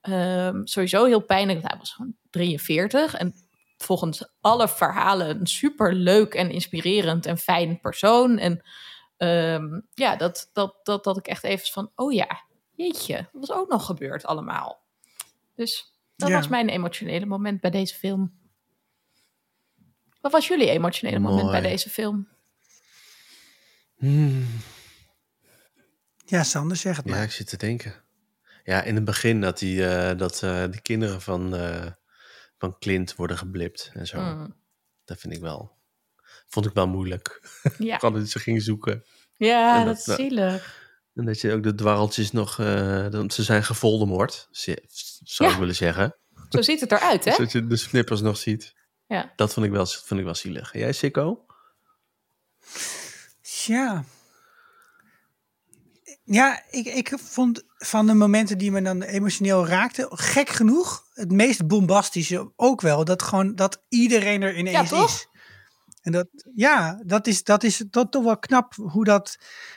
ehm, 0.00 0.60
sowieso 0.64 1.04
heel 1.04 1.24
pijnlijk. 1.24 1.58
want 1.58 1.70
Hij 1.70 1.80
was 1.80 1.92
gewoon 1.92 2.14
43 2.30 3.14
en 3.14 3.34
volgens 3.76 4.28
alle 4.40 4.68
verhalen 4.68 5.40
een 5.40 5.46
super 5.46 5.94
leuk 5.94 6.34
en 6.34 6.50
inspirerend 6.50 7.26
en 7.26 7.38
fijn 7.38 7.80
persoon. 7.80 8.38
En 8.38 8.62
Ehm, 9.18 9.80
ja, 9.94 10.16
dat, 10.16 10.50
dat, 10.52 10.74
dat, 10.82 11.04
dat 11.04 11.16
ik 11.16 11.26
echt 11.26 11.44
even 11.44 11.66
van, 11.68 11.92
oh 11.94 12.12
ja, 12.12 12.42
jeetje, 12.74 13.16
dat 13.16 13.48
was 13.48 13.52
ook 13.52 13.68
nog 13.68 13.86
gebeurd 13.86 14.24
allemaal. 14.24 14.82
Dus 15.54 15.94
dat 16.16 16.28
Ja. 16.28 16.34
was 16.36 16.48
mijn 16.48 16.68
emotionele 16.68 17.26
moment 17.26 17.60
bij 17.60 17.70
deze 17.70 17.94
film. 17.94 18.36
Wat 20.20 20.32
was 20.32 20.48
jullie 20.48 20.70
emotionele 20.70 21.18
moment 21.18 21.50
bij 21.50 21.60
deze 21.60 21.90
film? 21.90 22.28
Hmm. 23.96 24.46
Ja, 26.24 26.42
Sander, 26.42 26.76
zeg 26.76 26.96
het 26.96 27.06
Ja, 27.06 27.10
maar. 27.14 27.22
ik 27.22 27.30
zit 27.32 27.48
te 27.48 27.56
denken. 27.56 27.94
Ja, 28.64 28.82
in 28.82 28.94
het 28.94 29.04
begin 29.04 29.40
dat 29.40 29.58
die, 29.58 29.86
eh, 29.86 30.18
dat, 30.18 30.42
eh, 30.42 30.64
die 30.70 30.80
kinderen 30.80 31.20
van, 31.20 31.54
eh, 31.56 31.86
van 32.58 32.78
Clint 32.78 33.14
worden 33.14 33.38
geblipt 33.38 33.90
en 33.94 34.06
zo. 34.06 34.20
Mm, 34.20 34.56
Dat 35.04 35.20
vind 35.20 35.34
ik 35.34 35.40
wel. 35.40 35.76
Vond 36.48 36.66
ik 36.66 36.72
wel 36.74 36.88
moeilijk. 36.88 37.42
ja. 37.78 37.98
Dat 38.10 38.28
ze 38.28 38.38
gingen 38.38 38.60
zoeken. 38.62 39.04
ja, 39.36 39.84
dat 39.84 39.96
dat- 40.04 40.18
is 40.18 40.24
zielig. 40.24 40.86
En 41.14 41.24
dat 41.24 41.40
je 41.40 41.52
ook 41.52 41.62
de 41.62 41.74
dwarreltjes 41.74 42.32
nog... 42.32 42.58
eh, 42.58 43.08
dan- 43.10 43.30
ze 43.30 43.42
zijn 43.42 43.64
gevoldemoord, 43.64 44.48
ze- 44.50 44.84
zou 45.22 45.48
Ja. 45.48 45.54
ik 45.54 45.60
willen 45.60 45.74
zeggen. 45.76 46.16
Zo 46.48 46.62
ziet 46.62 46.80
het 46.80 46.92
eruit, 46.92 47.24
hè? 47.24 47.32
Zodat 47.32 47.52
je 47.52 47.66
de 47.66 47.76
snippers 47.76 48.20
nog 48.20 48.36
ziet. 48.36 48.74
Ja. 49.06 49.32
Dat 49.36 49.52
vond 49.52 49.66
ik 49.66 49.72
wel, 49.72 49.86
vond 49.86 50.20
ik 50.20 50.26
wel 50.26 50.34
zielig. 50.34 50.72
En 50.72 50.80
jij, 50.80 50.92
Sikko? 50.92 51.44
Ja. 53.66 54.04
Ja, 56.24 56.62
ik, 56.70 56.86
ik 56.86 57.12
vond 57.22 57.62
van 57.76 58.06
de 58.06 58.14
momenten 58.14 58.58
die 58.58 58.70
me 58.70 58.82
dan 58.82 59.02
emotioneel 59.02 59.66
raakten, 59.66 60.08
gek 60.18 60.48
genoeg, 60.48 61.04
het 61.12 61.30
meest 61.32 61.66
bombastische 61.66 62.52
ook 62.56 62.80
wel, 62.80 63.04
dat 63.04 63.22
gewoon 63.22 63.54
dat 63.54 63.84
iedereen 63.88 64.42
er 64.42 64.56
ineens 64.56 64.76
Ja, 64.90 64.96
toch? 64.96 65.08
is. 65.08 65.26
En 66.02 66.12
dat, 66.12 66.26
ja, 66.54 67.02
dat 67.06 67.26
is, 67.26 67.44
dat 67.44 67.62
is 67.62 67.82
dat 67.90 68.12
toch 68.12 68.24
wel 68.24 68.38
knap 68.38 68.74
hoe 68.74 69.04
dat 69.04 69.36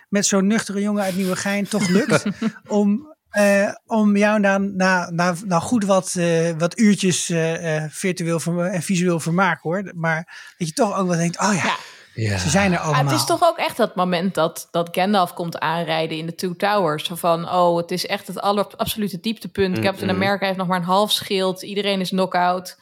met 0.09 0.25
zo'n 0.25 0.47
nuchtere 0.47 0.81
jongen 0.81 1.03
uit 1.03 1.15
Nieuwegein 1.15 1.67
toch 1.67 1.87
lukt. 1.97 2.23
om, 2.67 3.15
eh, 3.29 3.73
om 3.85 4.17
jou 4.17 4.41
dan 4.41 4.75
na, 4.75 5.09
na, 5.09 5.35
na 5.45 5.59
goed 5.59 5.85
wat, 5.85 6.15
eh, 6.15 6.49
wat 6.57 6.79
uurtjes 6.79 7.29
eh, 7.29 7.75
eh, 7.83 7.89
virtueel 7.91 8.39
en 8.63 8.81
visueel 8.81 9.19
vermaak 9.19 9.61
hoor. 9.61 9.91
Maar 9.95 10.53
dat 10.57 10.67
je 10.67 10.73
toch 10.73 10.97
ook 10.97 11.07
wel 11.07 11.17
denkt, 11.17 11.39
oh 11.39 11.53
ja, 11.53 11.63
Ja. 11.63 11.75
Ja. 12.13 12.37
ze 12.37 12.49
zijn 12.49 12.71
er 12.71 12.77
Ah, 12.79 12.85
allemaal. 12.85 13.03
het 13.11 13.13
is 13.19 13.25
toch 13.25 13.43
ook 13.43 13.57
echt 13.57 13.77
dat 13.77 13.95
moment 13.95 14.33
dat, 14.35 14.67
dat 14.71 14.89
Gandalf 14.91 15.33
komt 15.33 15.59
aanrijden 15.59 16.17
in 16.17 16.25
de 16.25 16.35
Two 16.35 16.55
Towers. 16.55 17.09
Van, 17.13 17.49
oh, 17.49 17.77
het 17.77 17.91
is 17.91 18.05
echt 18.05 18.27
het 18.27 18.39
aller, 18.41 18.67
absolute 18.75 19.19
dieptepunt. 19.19 19.79
Captain 19.79 20.09
Mm-mm. 20.09 20.21
America 20.23 20.45
heeft 20.45 20.57
nog 20.57 20.67
maar 20.67 20.77
een 20.77 20.83
half 20.83 21.11
schild. 21.11 21.61
Iedereen 21.61 21.99
is 21.99 22.09
knock-out. 22.09 22.77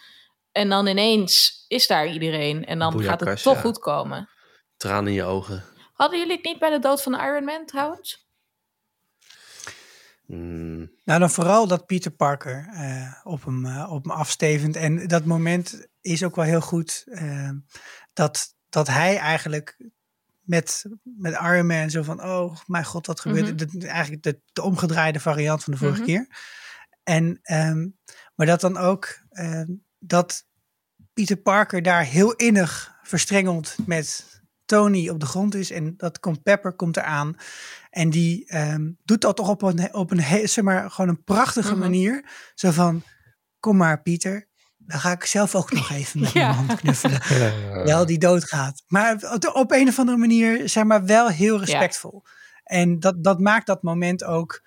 En 0.60 0.70
dan 0.70 0.88
ineens 0.88 1.66
is 1.68 1.88
daar 1.88 2.08
iedereen. 2.08 2.66
En 2.66 2.80
dan 2.80 3.04
gaat 3.04 3.20
het 3.20 3.42
toch 3.44 3.56
ja. 3.56 3.62
goed 3.62 3.80
komen. 3.80 4.30
Tranen 4.78 5.08
in 5.08 5.14
je 5.14 5.24
ogen. 5.24 5.64
Hadden 5.94 6.20
jullie 6.20 6.36
het 6.36 6.46
niet 6.46 6.60
bij 6.60 6.70
de 6.70 6.80
dood 6.80 7.02
van 7.04 7.20
Iron 7.20 7.44
Man 7.44 7.66
trouwens? 7.66 8.28
Hmm. 10.26 10.92
Nou, 11.04 11.20
dan 11.20 11.30
vooral 11.30 11.68
dat 11.68 11.86
Peter 11.86 12.12
Parker 12.12 12.68
eh, 12.74 13.14
op, 13.24 13.46
hem, 13.46 13.66
eh, 13.66 13.92
op 13.92 14.04
hem 14.04 14.12
afstevend. 14.14 14.76
En 14.76 15.08
dat 15.08 15.26
moment 15.26 15.88
is 16.02 16.24
ook 16.24 16.36
wel 16.36 16.46
heel 16.46 16.62
goed. 16.62 17.04
eh, 17.10 17.50
dat, 18.14 18.56
dat 18.70 18.88
hij 18.88 19.18
eigenlijk 19.18 19.78
met, 20.42 20.86
met 21.04 21.34
Iron 21.34 21.66
Man 21.68 21.90
zo 21.90 22.04
van... 22.04 22.24
Oh, 22.24 22.56
mijn 22.66 22.86
god, 22.86 23.08
wat 23.08 23.20
gebeurt? 23.20 23.74
Mhm. 23.74 23.86
Eigenlijk 23.86 24.24
de, 24.24 24.42
de 24.54 24.62
omgedraaide 24.62 25.20
variant 25.20 25.64
van 25.64 25.74
de 25.74 25.80
vorige 25.80 25.98
Mhm. 26.02 26.08
keer. 26.08 26.28
En, 27.04 27.40
ehm, 27.42 27.88
maar 28.36 28.46
dat 28.46 28.62
dan 28.62 28.78
ook... 28.78 29.20
ehm, 29.30 29.68
dat 30.00 30.48
Peter 31.20 31.38
Parker 31.38 31.82
daar 31.82 32.04
heel 32.04 32.34
innig 32.34 32.96
verstrengeld 33.04 33.76
met 33.86 34.26
Tony 34.66 35.10
op 35.10 35.20
de 35.20 35.26
grond 35.26 35.56
is. 35.56 35.72
En 35.72 35.94
dat 35.98 36.20
komt 36.20 36.44
Pepper 36.44 36.74
komt 36.74 36.98
eraan. 36.98 37.36
En 37.90 38.10
die 38.10 38.46
ehm, 38.48 38.92
doet 39.04 39.22
dat 39.22 39.36
toch 39.36 39.50
op 39.50 39.62
een, 39.62 39.94
op 39.94 40.12
een, 40.12 40.48
zeg 40.48 40.64
maar, 40.64 40.92
gewoon 40.92 41.10
een 41.10 41.24
prachtige 41.24 41.72
Mhm. 41.72 41.80
manier. 41.80 42.30
Zo 42.56 42.72
van, 42.72 43.04
kom 43.60 43.78
maar 43.78 44.02
Pieter. 44.02 44.48
Dan 44.78 45.00
ga 45.00 45.12
ik 45.12 45.26
zelf 45.26 45.56
ook 45.56 45.72
nog 45.72 45.92
even 45.92 46.20
met 46.20 46.32
Ja. 46.40 46.46
mijn 46.54 46.56
hand 46.66 46.80
knuffelen. 46.80 47.22
Wel 47.86 48.06
die 48.06 48.18
doodgaat. 48.20 48.84
Maar 48.88 49.16
op- 49.34 49.52
op 49.56 49.72
een 49.72 49.88
of 49.88 50.00
andere 50.00 50.18
manier, 50.18 50.70
zeg 50.70 50.84
maar, 50.84 51.06
wel 51.06 51.28
heel 51.30 51.60
respectvol. 51.60 52.24
En 52.64 53.00
dat, 53.00 53.24
dat 53.24 53.40
maakt 53.40 53.66
dat 53.68 53.84
moment 53.84 54.24
ook... 54.24 54.62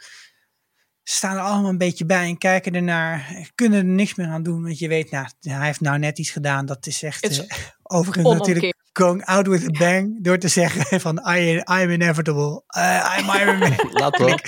Ze 1.13 1.19
staan 1.19 1.37
er 1.37 1.43
allemaal 1.43 1.71
een 1.71 1.79
beetje 1.79 2.07
bij 2.07 2.25
en 2.25 2.39
kijken 2.39 2.75
ernaar. 2.75 3.27
Kunnen 3.55 3.79
er 3.79 3.85
niks 3.85 4.15
meer 4.15 4.27
aan 4.27 4.43
doen. 4.43 4.63
Want 4.63 4.79
je 4.79 4.89
weet, 4.89 5.11
nou, 5.11 5.27
hij 5.41 5.67
heeft 5.67 5.81
nou 5.81 5.99
net 5.99 6.19
iets 6.19 6.31
gedaan. 6.31 6.67
Dat 6.67 6.87
is 6.87 7.03
echt... 7.03 7.39
Eh, 7.39 7.57
overigens 7.83 8.39
natuurlijk 8.39 8.75
going 8.93 9.25
out 9.25 9.47
with 9.47 9.65
a 9.65 9.79
bang. 9.79 10.25
Door 10.25 10.39
te 10.39 10.49
zeggen 10.49 11.01
van, 11.01 11.29
I, 11.29 11.63
I'm 11.65 11.91
inevitable. 11.91 12.63
Uh, 12.77 13.19
I'm 13.19 13.41
Iron 13.41 13.59
Man. 13.59 13.91
Laat 14.01 14.21
op. 14.21 14.41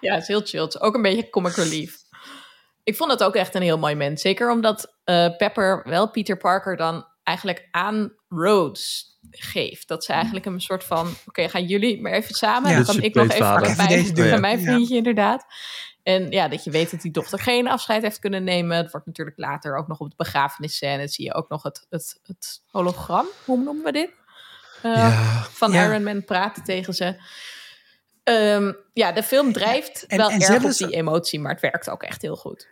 Ja, 0.00 0.14
het 0.14 0.22
is 0.22 0.28
heel 0.28 0.42
chill. 0.44 0.60
Het 0.60 0.74
is 0.74 0.80
ook 0.80 0.94
een 0.94 1.02
beetje 1.02 1.30
comic 1.30 1.54
relief. 1.54 1.96
Ik 2.82 2.96
vond 2.96 3.10
het 3.10 3.22
ook 3.22 3.34
echt 3.34 3.54
een 3.54 3.62
heel 3.62 3.78
mooi 3.78 3.94
moment. 3.94 4.20
Zeker 4.20 4.50
omdat 4.50 4.94
eh, 5.04 5.36
Pepper 5.36 5.82
wel 5.84 6.10
Peter 6.10 6.36
Parker 6.36 6.76
dan 6.76 7.06
eigenlijk 7.22 7.68
aan 7.70 8.12
Rhodes 8.28 9.10
geeft. 9.30 9.88
Dat 9.88 10.04
ze 10.04 10.12
eigenlijk 10.12 10.46
een 10.46 10.60
soort 10.60 10.84
van... 10.84 11.14
Oké, 11.26 11.48
gaan 11.48 11.64
jullie 11.64 12.00
maar 12.00 12.12
even 12.12 12.34
samen. 12.34 12.70
Ja. 12.70 12.76
dan 12.76 12.84
kan 12.84 13.02
ik 13.02 13.14
nog 13.14 13.28
even 13.30 13.60
bij, 13.60 13.68
even 13.70 13.88
deze 13.88 14.12
bij 14.12 14.24
deur. 14.30 14.40
mijn 14.40 14.60
Ja. 14.60 14.64
vriendje 14.72 14.96
inderdaad. 14.96 15.44
En 16.02 16.30
ja, 16.30 16.48
dat 16.48 16.64
je 16.64 16.70
weet 16.70 16.90
dat 16.90 17.00
die 17.00 17.10
dochter 17.12 17.38
geen 17.38 17.68
afscheid 17.68 18.02
heeft 18.02 18.18
kunnen 18.18 18.44
nemen. 18.44 18.76
Het 18.76 18.90
wordt 18.90 19.06
natuurlijk 19.06 19.38
later 19.38 19.76
ook 19.76 19.88
nog 19.88 19.98
op 20.00 20.08
de 20.10 20.16
begrafenisscène. 20.16 21.08
Zie 21.08 21.24
je 21.24 21.34
ook 21.34 21.48
nog 21.48 21.62
het, 21.62 21.86
het, 21.90 22.20
het 22.22 22.62
hologram. 22.70 23.26
Hoe 23.44 23.58
noemen 23.62 23.84
we 23.84 23.92
dit? 23.92 24.10
Eh, 24.82 24.92
Ja. 24.94 25.10
van 25.50 25.72
Ja. 25.72 25.84
Iron 25.86 26.02
Man 26.02 26.24
praten 26.24 26.62
tegen 26.64 26.94
ze. 26.94 27.20
Ehm, 28.24 28.72
ja, 28.92 29.12
de 29.12 29.22
film 29.22 29.52
drijft 29.52 30.06
en- 30.06 30.16
wel 30.18 30.30
en 30.30 30.40
erg 30.40 30.64
op 30.64 30.70
ze- 30.70 30.86
die 30.86 30.96
emotie, 30.96 31.40
maar 31.40 31.52
het 31.52 31.60
werkt 31.60 31.90
ook 31.90 32.02
echt 32.02 32.22
heel 32.22 32.36
goed. 32.36 32.68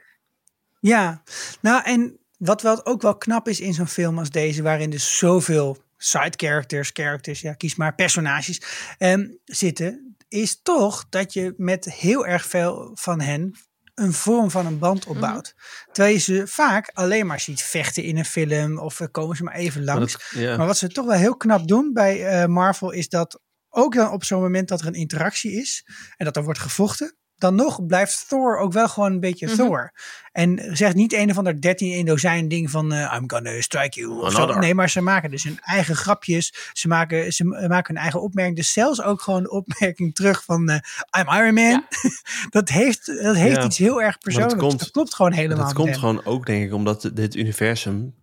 Ja, 0.81 1.22
nou 1.61 1.83
en 1.85 2.18
wat 2.41 2.62
wel 2.62 2.86
ook 2.86 3.03
wel 3.03 3.16
knap 3.16 3.49
is 3.49 3.61
in 3.61 3.74
zo'n 3.74 3.86
film 3.86 4.18
als 4.18 4.30
deze, 4.30 4.62
waarin 4.62 4.91
dus 4.91 5.18
zoveel 5.18 5.76
side 5.97 6.32
characters, 6.36 6.91
characters, 6.93 7.41
ja, 7.41 7.53
kies 7.53 7.74
maar 7.74 7.95
personages 7.95 8.62
ehm, 8.99 9.28
zitten, 9.45 10.16
is 10.28 10.62
toch 10.62 11.07
dat 11.09 11.32
je 11.32 11.55
met 11.57 11.93
heel 11.93 12.26
erg 12.26 12.47
veel 12.47 12.91
van 12.95 13.20
hen 13.20 13.59
een 13.95 14.12
vorm 14.12 14.51
van 14.51 14.66
een 14.66 14.78
band 14.78 15.07
opbouwt. 15.07 15.55
Terwijl 15.93 16.14
je 16.14 16.20
ze 16.20 16.47
vaak 16.47 16.91
alleen 16.95 17.26
maar 17.26 17.41
ziet 17.41 17.62
vechten 17.62 18.03
in 18.03 18.16
een 18.16 18.24
film 18.24 18.78
of 18.78 19.01
uh, 19.01 19.09
komen 19.11 19.36
ze 19.36 19.45
maar 19.45 19.55
even 19.55 19.84
langs. 19.84 20.16
Maar, 20.16 20.28
dat, 20.32 20.43
ja. 20.43 20.57
maar 20.57 20.66
wat 20.66 20.78
ze 20.78 20.88
toch 20.88 21.07
wel 21.07 21.16
heel 21.16 21.36
knap 21.36 21.68
doen 21.68 21.93
bij 21.93 22.43
uh, 22.43 22.47
Marvel 22.47 22.91
is 22.91 23.09
dat 23.09 23.41
ook 23.68 23.95
dan 23.95 24.11
op 24.11 24.24
zo'n 24.24 24.41
moment 24.41 24.68
dat 24.68 24.80
er 24.80 24.86
een 24.86 24.95
interactie 24.95 25.53
is 25.53 25.84
en 26.16 26.24
dat 26.24 26.36
er 26.36 26.45
wordt 26.45 26.59
gevochten, 26.59 27.16
dan 27.41 27.55
nog 27.55 27.86
blijft 27.86 28.24
Thor 28.28 28.59
ook 28.59 28.72
wel 28.72 28.88
gewoon 28.88 29.12
een 29.12 29.20
beetje 29.20 29.47
Mhm. 29.47 29.57
Thor. 29.57 29.93
En 30.32 30.76
zegt 30.76 30.95
niet 30.95 31.12
een 31.12 31.30
of 31.30 31.38
ander 31.38 31.61
13 31.61 31.93
in 31.93 32.05
dozijn 32.05 32.49
ding 32.49 32.70
van 32.70 32.93
uh, 32.93 33.14
I'm 33.16 33.30
gonna 33.30 33.61
strike 33.61 34.01
you. 34.01 34.20
Of 34.20 34.32
zo. 34.32 34.59
Nee, 34.59 34.74
maar 34.74 34.91
ze 34.91 35.01
maken 35.01 35.30
dus 35.30 35.45
hun 35.45 35.59
eigen 35.61 35.97
grapjes. 35.97 36.55
Ze 36.72 36.88
maken, 36.88 37.32
ze 37.32 37.45
maken 37.45 37.95
hun 37.95 38.03
eigen 38.03 38.22
opmerking. 38.22 38.57
Dus 38.57 38.72
zelfs 38.72 39.03
ook 39.03 39.20
gewoon 39.22 39.43
de 39.43 39.51
opmerking 39.51 40.14
terug 40.14 40.45
van 40.45 40.70
uh, 40.70 40.76
I'm 41.18 41.28
Iron 41.43 41.55
Man. 41.55 41.84
dat 42.51 42.68
heeft, 42.68 43.07
dat 43.22 43.36
heeft 43.36 43.57
Ja. 43.57 43.64
iets 43.64 43.78
heel 43.78 44.03
erg 44.03 44.18
persoonlijks. 44.18 44.61
komt- 44.62 44.78
dat 44.78 44.91
klopt 44.91 45.14
gewoon 45.14 45.32
helemaal. 45.32 45.64
Dat 45.64 45.74
komt 45.74 45.88
hem. 45.91 45.99
gewoon 45.99 46.24
ook, 46.24 46.47
denk 46.47 46.64
ik, 46.64 46.72
omdat 46.74 47.11
dit 47.14 47.34
universum 47.34 48.18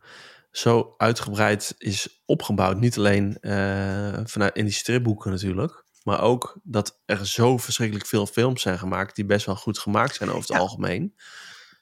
zo 0.51 0.93
uitgebreid 0.97 1.76
is 1.78 2.22
opgebouwd. 2.26 2.80
Niet 2.80 2.97
alleen 2.97 3.38
eh, 3.41 4.20
vanuit 4.24 4.55
in 4.55 4.65
die 4.65 4.74
stripboeken 4.74 5.32
natuurlijk. 5.32 5.86
Maar 6.08 6.22
ook 6.22 6.60
dat 6.64 6.99
er 7.05 7.28
zo 7.28 7.58
verschrikkelijk 7.58 8.08
veel 8.08 8.26
films 8.26 8.62
zijn 8.62 8.78
gemaakt. 8.80 9.16
die 9.16 9.26
best 9.26 9.45
wel 9.45 9.55
goed 9.55 9.80
gemaakt 9.80 10.16
zijn 10.16 10.30
over 10.30 10.41
het 10.41 10.49
Ja. 10.51 10.58
algemeen. 10.58 11.16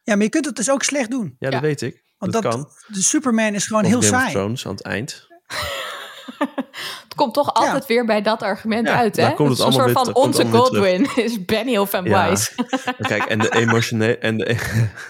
Ja, 0.03 0.15
maar 0.15 0.23
je 0.23 0.29
kunt 0.29 0.45
het 0.45 0.55
dus 0.55 0.71
ook 0.71 0.83
slecht 0.83 1.11
doen. 1.11 1.25
Ja, 1.25 1.47
Ja. 1.47 1.49
dat 1.49 1.61
weet 1.61 1.81
ik. 1.81 2.03
Want 2.17 2.31
dat, 2.33 2.43
dat, 2.43 2.53
kan. 2.53 2.69
de 2.87 3.01
Superman 3.01 3.53
is 3.53 3.65
gewoon 3.67 3.83
Of 3.83 3.87
heel 3.89 4.01
Game 4.01 4.13
of 4.15 4.19
saai. 4.19 4.33
Thrones 4.33 4.65
aan 4.65 4.71
het 4.71 4.81
eind. 4.83 5.27
Het 7.03 7.15
komt 7.15 7.33
toch 7.33 7.53
altijd 7.53 7.85
weer 7.85 8.05
bij 8.05 8.21
dat 8.21 8.41
argument 8.41 8.87
Ja, 8.87 8.95
uit, 8.97 9.15
hè? 9.15 9.21
daar 9.21 9.33
komt 9.33 9.49
het 9.49 9.57
is 9.59 9.65
een 9.65 9.71
soort 9.71 9.83
allemaal 9.95 10.03
van 10.03 10.13
weer- 10.13 10.23
daar 10.23 10.23
komt 10.23 10.35
onze 10.35 10.57
allemaal 10.57 11.05
Godwin 11.05 11.23
is 11.25 11.45
Benioff 11.45 11.93
en 11.93 12.03
Ja. 12.03 12.09
Weiss. 12.25 12.55
Kijk, 13.07 13.23
en 13.23 13.39
de, 13.39 13.49
emotione 13.51 14.17
en, 14.17 14.37
de, 14.37 14.57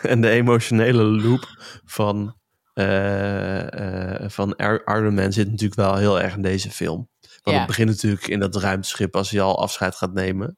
en 0.02 0.22
de 0.22 0.30
emotionele 0.30 1.04
loop 1.04 1.48
van, 1.86 2.36
eh, 2.74 4.22
eh, 4.24 4.30
van 4.30 4.54
Ir- 4.58 4.82
Iron 4.86 5.14
Man 5.14 5.32
zit 5.34 5.48
natuurlijk 5.50 5.76
wel 5.80 5.96
heel 5.96 6.22
erg 6.22 6.36
in 6.36 6.42
deze 6.42 6.72
film. 6.72 7.10
Want 7.46 7.58
Ja. 7.58 7.64
het 7.64 7.68
begint 7.68 7.90
natuurlijk 7.90 8.28
in 8.28 8.40
dat 8.40 8.56
ruimteschip 8.56 9.16
als 9.16 9.30
hij 9.30 9.42
al 9.42 9.60
afscheid 9.62 9.96
gaat 9.96 10.14
nemen, 10.14 10.58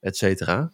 et 0.00 0.16
cetera. 0.16 0.70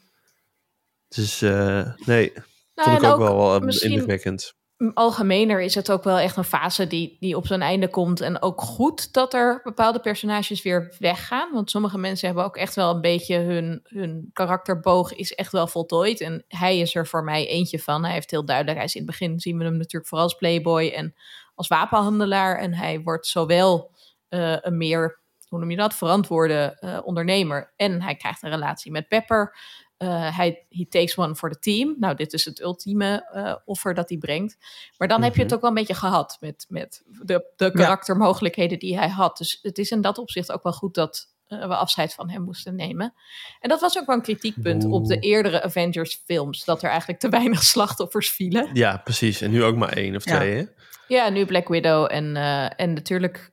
Dus 1.08 1.42
eh, 1.42 1.92
nee, 2.04 2.32
Nou, 2.74 2.90
vond 2.90 3.02
ik 3.02 3.08
ook, 3.10 3.18
wel 3.18 3.54
eh, 3.54 3.60
misschien 3.60 3.90
indrukwekkend. 3.90 4.54
algemener 4.94 5.60
is 5.60 5.74
het 5.74 5.90
ook 5.90 6.04
wel 6.04 6.18
echt 6.18 6.36
een 6.36 6.44
fase 6.44 6.86
die, 6.86 7.16
die 7.20 7.36
op 7.36 7.46
zijn 7.46 7.62
einde 7.62 7.88
komt. 7.88 8.20
En 8.20 8.42
ook 8.42 8.60
goed 8.60 9.12
dat 9.12 9.34
er 9.34 9.60
bepaalde 9.62 10.00
personages 10.00 10.62
weer 10.62 10.94
weggaan. 10.98 11.52
Want 11.52 11.70
sommige 11.70 11.98
mensen 11.98 12.26
hebben 12.26 12.44
ook 12.44 12.56
echt 12.56 12.74
wel 12.74 12.94
een 12.94 13.00
beetje 13.00 13.38
hun, 13.38 13.80
hun 13.82 14.30
karakterboog 14.32 15.14
is 15.14 15.32
echt 15.32 15.52
wel 15.52 15.66
voltooid. 15.66 16.20
En 16.20 16.44
hij 16.48 16.78
is 16.78 16.94
er 16.94 17.06
voor 17.06 17.24
mij 17.24 17.46
eentje 17.48 17.78
van. 17.78 18.04
Hij 18.04 18.12
heeft 18.12 18.30
heel 18.30 18.44
duidelijk, 18.44 18.76
hij 18.76 18.86
is 18.86 18.94
in 18.94 19.02
het 19.02 19.10
begin 19.10 19.40
zien 19.40 19.58
we 19.58 19.64
hem 19.64 19.76
natuurlijk 19.76 20.06
vooral 20.06 20.26
als 20.26 20.36
playboy 20.36 20.88
en 20.88 21.14
als 21.54 21.68
wapenhandelaar. 21.68 22.58
En 22.58 22.74
hij 22.74 23.00
wordt 23.00 23.26
zowel 23.26 23.90
eh, 24.28 24.56
een 24.60 24.76
meer, 24.76 25.20
hoe 25.52 25.60
noem 25.60 25.70
je 25.70 25.76
dat, 25.76 25.94
verantwoorde 25.94 26.76
eh, 26.80 26.98
ondernemer. 27.04 27.72
En 27.76 28.02
hij 28.02 28.16
krijgt 28.16 28.42
een 28.42 28.50
relatie 28.50 28.92
met 28.92 29.08
Pepper. 29.08 29.56
Uh, 29.98 30.36
hij 30.36 30.66
he 30.68 30.86
takes 30.88 31.16
one 31.16 31.34
for 31.34 31.50
the 31.50 31.58
team. 31.58 31.96
Nou, 31.98 32.14
dit 32.14 32.32
is 32.32 32.44
het 32.44 32.60
ultieme 32.60 33.30
uh, 33.34 33.56
offer 33.64 33.94
dat 33.94 34.08
hij 34.08 34.18
brengt. 34.18 34.56
Maar 34.98 35.08
dan 35.08 35.22
heb 35.22 35.36
je 35.36 35.42
het 35.42 35.54
ook 35.54 35.60
wel 35.60 35.70
een 35.70 35.76
beetje 35.76 35.94
gehad 35.94 36.36
met, 36.40 36.66
met 36.68 37.02
de, 37.06 37.50
de 37.56 37.70
karaktermogelijkheden 37.70 38.78
die 38.78 38.98
hij 38.98 39.08
had. 39.08 39.36
Dus 39.38 39.58
het 39.62 39.78
is 39.78 39.90
in 39.90 40.00
dat 40.00 40.18
opzicht 40.18 40.52
ook 40.52 40.62
wel 40.62 40.72
goed 40.72 40.94
dat 40.94 41.34
we 41.46 41.76
afscheid 41.76 42.14
van 42.14 42.30
hem 42.30 42.42
moesten 42.42 42.74
nemen. 42.74 43.14
En 43.60 43.68
dat 43.68 43.80
was 43.80 43.98
ook 43.98 44.06
wel 44.06 44.16
een 44.16 44.22
kritiekpunt 44.22 44.84
Oeh. 44.84 44.94
op 44.94 45.06
de 45.06 45.18
eerdere 45.18 45.62
Avengers 45.62 46.22
films. 46.24 46.64
Dat 46.64 46.82
er 46.82 46.88
eigenlijk 46.90 47.20
te 47.20 47.28
weinig 47.28 47.62
slachtoffers 47.72 48.30
vielen. 48.30 48.70
Ja, 48.72 48.96
precies. 48.96 49.40
En 49.40 49.50
nu 49.50 49.64
ook 49.64 49.76
maar 49.76 49.92
één 49.92 50.16
of 50.16 50.24
Ja. 50.24 50.36
twee, 50.36 50.54
hè? 50.54 50.64
Ja, 51.08 51.28
nu 51.28 51.46
Black 51.46 51.68
Widow 51.68 52.06
en, 52.10 52.36
en 52.76 52.92
natuurlijk 52.92 53.52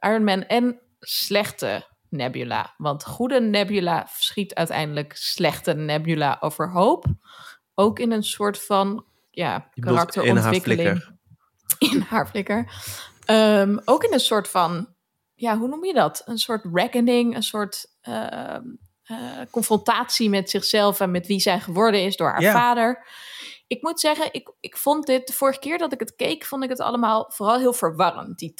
Iron 0.00 0.24
Man 0.24 0.42
en 0.46 0.80
slechte 1.00 1.86
Nebula. 2.08 2.74
Want 2.76 3.04
goede 3.04 3.40
Nebula 3.40 4.06
schiet 4.18 4.54
uiteindelijk 4.54 5.16
slechte 5.16 5.74
Nebula 5.74 6.36
overhoop. 6.40 7.04
Ook 7.74 7.98
in 7.98 8.12
een 8.12 8.22
soort 8.22 8.64
van 8.64 9.04
ja, 9.30 9.70
Je 9.74 9.82
karakterontwikkeling. 9.82 10.80
in 10.80 10.86
haar 10.86 10.96
flikker. 10.96 11.18
In 11.78 12.00
haar 12.00 12.26
flikker. 12.26 12.72
Um, 13.26 13.80
ook 13.84 14.04
in 14.04 14.12
een 14.12 14.20
soort 14.20 14.48
van, 14.48 14.94
ja, 15.34 15.58
hoe 15.58 15.68
noem 15.68 15.84
je 15.84 15.94
dat? 15.94 16.22
Een 16.24 16.38
soort 16.38 16.64
reckoning, 16.72 17.34
een 17.36 17.42
soort 17.42 17.86
uh, 18.08 18.56
uh, 19.10 19.18
confrontatie 19.50 20.30
met 20.30 20.50
zichzelf 20.50 21.00
en 21.00 21.10
met 21.10 21.26
wie 21.26 21.40
zij 21.40 21.60
geworden 21.60 22.04
is 22.04 22.16
door 22.16 22.30
haar 22.30 22.52
vader. 22.52 23.06
Ik 23.66 23.82
moet 23.82 24.00
zeggen, 24.00 24.28
ik, 24.32 24.52
ik 24.60 24.76
vond 24.76 25.06
dit, 25.06 25.26
de 25.26 25.32
vorige 25.32 25.58
keer 25.58 25.78
dat 25.78 25.92
ik 25.92 26.00
het 26.00 26.16
keek, 26.16 26.44
vond 26.44 26.64
ik 26.64 26.70
het 26.70 26.80
allemaal 26.80 27.30
vooral 27.32 27.58
heel 27.58 27.72
verwarrend, 27.72 28.38
die 28.38 28.54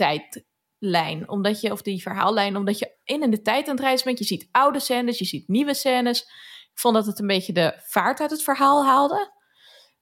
tijdlijn. 0.81 1.29
Omdat 1.29 1.61
je, 1.61 1.73
of 1.73 1.83
die 1.83 2.03
verhaallijn, 2.03 2.57
omdat 2.57 2.79
je 2.79 2.97
in 3.05 3.23
en 3.23 3.31
de 3.31 3.43
tijd 3.43 3.69
aan 3.69 3.75
het 3.75 3.85
reizen 3.85 4.07
bent. 4.07 4.19
Je 4.19 4.25
ziet 4.25 4.49
oude 4.51 4.81
scènes, 4.81 5.19
je 5.19 5.25
ziet 5.25 5.49
nieuwe 5.49 5.75
scènes. 5.75 6.21
Ik 6.73 6.79
vond 6.79 6.95
dat 6.95 7.07
het 7.07 7.19
een 7.19 7.27
beetje 7.27 7.53
de 7.53 7.75
vaart 7.87 8.21
uit 8.21 8.31
het 8.31 8.43
verhaal 8.43 8.85
haalde. 8.85 9.33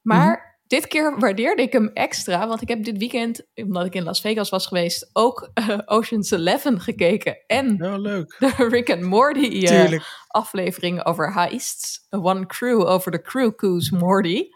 Maar 0.03 0.61
dit 0.67 0.87
keer 0.87 1.19
waardeerde 1.19 1.63
ik 1.63 1.73
hem 1.73 1.91
extra, 1.95 2.49
want 2.49 2.63
ik 2.63 2.69
heb 2.69 2.85
dit 2.85 2.99
weekend, 2.99 3.43
omdat 3.55 3.87
ik 3.87 3.95
in 3.95 4.03
Las 4.03 4.21
Vegas 4.21 4.49
was 4.49 4.67
geweest, 4.67 5.11
ook 5.13 5.51
eh, 5.55 5.79
Ocean's 5.85 6.31
Eleven 6.31 6.81
gekeken. 6.81 7.45
En 7.47 7.77
Nou, 7.77 7.99
leuk. 8.01 8.37
de 8.39 8.55
Rick 8.69 8.91
and 8.91 9.03
Morty 9.03 9.67
eh, 9.67 10.01
aflevering 10.27 11.05
over 11.05 11.33
heists. 11.33 12.07
One 12.11 12.47
crew 12.47 12.87
over 12.87 13.11
de 13.11 13.23
crew 13.23 13.55
Coos 13.55 13.91
Morty. 13.91 14.49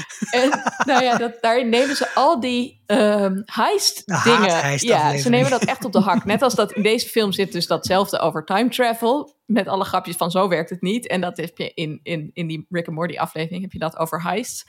En 0.30 0.62
nou 0.86 1.04
ja, 1.04 1.16
dat, 1.16 1.38
daarin 1.40 1.68
nemen 1.68 1.96
ze 1.96 2.14
al 2.14 2.40
die 2.40 2.82
ehm 2.86 3.42
heist 3.44 4.06
De 4.06 4.20
dingen. 4.24 4.50
haat-heist 4.50 4.84
Ja, 4.84 5.16
ze 5.16 5.28
nemen 5.28 5.50
dat 5.50 5.64
echt 5.64 5.84
op 5.84 5.92
de 5.92 6.00
hak. 6.00 6.24
Net 6.24 6.42
als 6.42 6.54
dat 6.54 6.72
in 6.76 6.82
deze 6.82 7.08
film 7.08 7.32
zit 7.32 7.52
dus 7.52 7.66
datzelfde 7.66 8.18
over 8.18 8.44
time 8.44 8.68
travel. 8.68 9.40
Met 9.46 9.68
alle 9.68 9.84
grapjes 9.84 10.16
van 10.16 10.30
zo 10.30 10.48
werkt 10.48 10.70
het 10.70 10.82
niet. 10.82 11.06
En 11.06 11.20
dat 11.20 11.36
heb 11.36 11.58
je 11.58 11.74
in, 11.74 12.00
in, 12.02 12.30
in 12.32 12.46
die 12.46 12.66
Rick 12.68 12.86
and 12.86 12.96
Morty 12.96 13.18
aflevering 13.18 13.62
heb 13.62 13.72
je 13.72 13.78
dat 13.78 13.98
over 13.98 14.22
heists. 14.22 14.64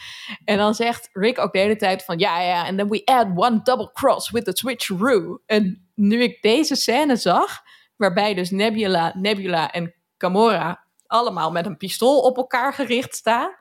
En 0.45 0.57
dan 0.57 0.74
zegt 0.76 1.09
Rick 1.11 1.39
ook 1.39 1.53
de 1.53 1.59
hele 1.59 1.76
tijd 1.76 2.03
van 2.03 2.19
ja, 2.19 2.41
ja, 2.41 2.65
en 2.65 2.78
then 2.78 2.89
we 2.89 3.01
add 3.05 3.28
one 3.36 3.59
double 3.63 3.91
cross 3.93 4.32
with 4.32 4.45
the 4.45 4.51
switcheroo. 4.53 5.41
En 5.45 5.91
nu 5.95 6.21
ik 6.21 6.41
deze 6.41 6.76
scène 6.76 7.15
zag, 7.15 7.61
waarbij 7.95 8.34
dus 8.34 8.51
Nebula, 8.51 9.13
Nebula 9.15 9.71
en 9.71 9.93
Gamora 10.17 10.84
allemaal 11.13 11.51
met 11.51 11.65
een 11.65 11.78
pistool 11.78 12.19
op 12.19 12.38
elkaar 12.38 12.74
gericht 12.74 13.15
staan, 13.15 13.51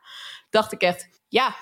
dacht 0.51 0.73
ik 0.73 0.83
echt, 0.83 1.22
ja, 1.33 1.57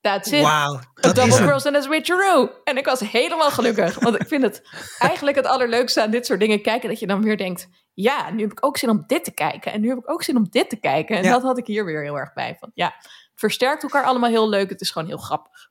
that's 0.00 0.30
it. 0.30 0.44
A 0.44 0.66
Dat 0.94 1.04
is 1.04 1.12
double 1.12 1.34
hem. 1.34 1.46
cross 1.46 1.64
en 1.64 1.74
een 1.74 1.82
switcheroo. 1.82 2.50
En 2.64 2.76
ik 2.76 2.84
was 2.84 3.00
helemaal 3.00 3.50
gelukkig. 3.50 3.98
Want 3.98 4.20
ik 4.20 4.28
vind 4.28 4.42
het 4.42 4.62
eigenlijk 4.98 5.36
het 5.36 5.46
allerleukste 5.46 6.02
aan 6.02 6.10
dit 6.10 6.26
soort 6.26 6.40
dingen 6.40 6.62
kijken. 6.62 6.88
Dat 6.88 6.98
je 6.98 7.06
dan 7.06 7.22
weer 7.22 7.36
denkt, 7.36 7.68
ja, 7.94 8.30
nu 8.30 8.40
heb 8.42 8.50
ik 8.52 8.64
ook 8.66 8.76
zin 8.76 8.88
om 8.90 9.04
dit 9.06 9.24
te 9.24 9.30
kijken. 9.34 9.72
En 9.72 9.80
nu 9.80 9.88
heb 9.88 9.98
ik 9.98 10.10
ook 10.10 10.22
zin 10.22 10.36
om 10.36 10.46
dit 10.50 10.70
te 10.70 10.76
kijken. 10.80 11.16
En 11.16 11.22
Ja. 11.22 11.30
dat 11.30 11.42
had 11.42 11.58
ik 11.58 11.66
hier 11.66 11.84
weer 11.84 12.02
heel 12.02 12.18
erg 12.18 12.32
bij. 12.32 12.56
Van, 12.60 12.70
ja, 12.74 12.94
het 12.96 13.10
versterkt 13.34 13.82
elkaar 13.82 14.04
allemaal 14.04 14.30
heel 14.30 14.48
leuk. 14.48 14.68
Het 14.70 14.80
is 14.80 14.90
gewoon 14.90 15.08
heel 15.08 15.16
grappig. 15.18 15.68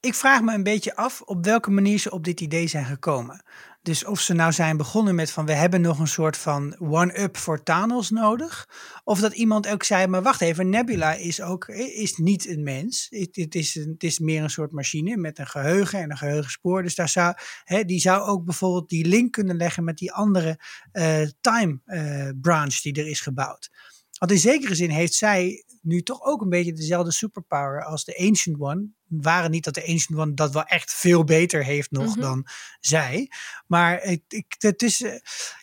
Ik 0.00 0.14
vraag 0.14 0.40
me 0.40 0.54
een 0.54 0.62
beetje 0.62 0.96
af 0.96 1.20
op 1.20 1.44
welke 1.44 1.70
manier 1.70 1.98
ze 1.98 2.10
op 2.10 2.24
dit 2.24 2.40
idee 2.40 2.66
zijn 2.66 2.84
gekomen. 2.84 3.44
Dus 3.84 4.04
of 4.04 4.20
ze 4.20 4.34
nou 4.34 4.52
zijn 4.52 4.76
begonnen 4.76 5.14
met 5.14 5.30
van 5.30 5.46
we 5.46 5.52
hebben 5.52 5.80
nog 5.80 5.98
een 5.98 6.08
soort 6.08 6.36
van 6.36 6.76
one-up 6.78 7.36
voor 7.36 7.62
Thanos 7.62 8.10
nodig. 8.10 8.68
Of 9.04 9.20
dat 9.20 9.32
iemand 9.32 9.68
ook 9.68 9.82
zei, 9.82 10.06
maar 10.06 10.22
wacht 10.22 10.40
even, 10.40 10.68
Nebula 10.68 11.12
is 11.12 11.40
ook 11.40 11.68
is 11.68 12.16
niet 12.16 12.48
een 12.48 12.62
mens. 12.62 13.06
Het, 13.10 13.36
het, 13.36 13.54
is, 13.54 13.74
het 13.74 14.02
is 14.02 14.18
meer 14.18 14.42
een 14.42 14.50
soort 14.50 14.72
machine 14.72 15.16
met 15.16 15.38
een 15.38 15.46
geheugen 15.46 16.00
en 16.00 16.10
een 16.10 16.16
geheugenspoor. 16.16 16.82
Dus 16.82 16.94
daar 16.94 17.08
zou, 17.08 17.34
hè, 17.64 17.84
die 17.84 18.00
zou 18.00 18.22
ook 18.22 18.44
bijvoorbeeld 18.44 18.88
die 18.88 19.06
link 19.06 19.32
kunnen 19.32 19.56
leggen 19.56 19.84
met 19.84 19.98
die 19.98 20.12
andere 20.12 20.58
eh, 20.92 21.28
time 21.40 21.80
eh, 21.84 22.28
branch 22.40 22.80
die 22.80 22.94
er 22.94 23.08
is 23.08 23.20
gebouwd. 23.20 23.70
Want 24.18 24.30
in 24.32 24.38
zekere 24.38 24.74
zin 24.74 24.90
heeft 24.90 25.14
zij 25.14 25.64
nu 25.82 26.02
toch 26.02 26.22
ook 26.22 26.40
een 26.40 26.48
beetje 26.48 26.72
dezelfde 26.72 27.12
superpower 27.12 27.84
als 27.84 28.04
de 28.04 28.18
Ancient 28.28 28.60
One. 28.60 28.86
Waren 29.08 29.50
niet 29.50 29.64
dat 29.64 29.74
de 29.74 29.86
Ancient 29.86 30.18
One 30.18 30.34
dat 30.34 30.52
wel 30.52 30.64
echt 30.64 30.92
veel 30.94 31.24
beter 31.24 31.64
heeft 31.64 31.90
nog 31.90 32.06
Mhm. 32.16 32.20
dan 32.20 32.46
zij. 32.80 33.30
Maar 33.66 34.00
het, 34.00 34.20
ik, 34.28 34.54
het 34.58 34.82
is, 34.82 35.02
eh, 35.02 35.12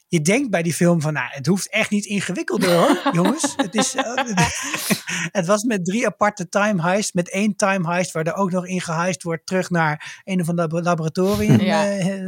je 0.08 0.22
denkt 0.22 0.50
bij 0.50 0.62
die 0.64 0.74
film 0.74 1.02
van, 1.02 1.14
nou, 1.14 1.28
het 1.30 1.46
hoeft 1.46 1.70
echt 1.70 1.90
niet 1.90 2.06
ingewikkelder 2.06 2.74
hoor, 2.76 3.02
jongens. 3.16 3.54
Het, 3.56 3.76
is, 3.76 3.96
eh, 3.96 4.14
het 5.40 5.46
was 5.46 5.64
met 5.64 5.86
drie 5.86 6.06
aparte 6.06 6.50
time 6.50 6.82
heists, 6.82 7.12
met 7.12 7.30
één 7.30 7.56
time 7.56 7.88
heist 7.90 8.12
waar 8.12 8.26
er 8.28 8.34
ook 8.36 8.52
nog 8.52 8.68
in 8.68 8.82
geheist 8.82 9.24
wordt 9.24 9.46
terug 9.46 9.70
naar 9.70 10.22
een 10.24 10.42
of 10.42 10.50
ander 10.50 10.82
laboratorium 10.84 11.60
Ja. 11.60 11.98
eh, 11.98 12.28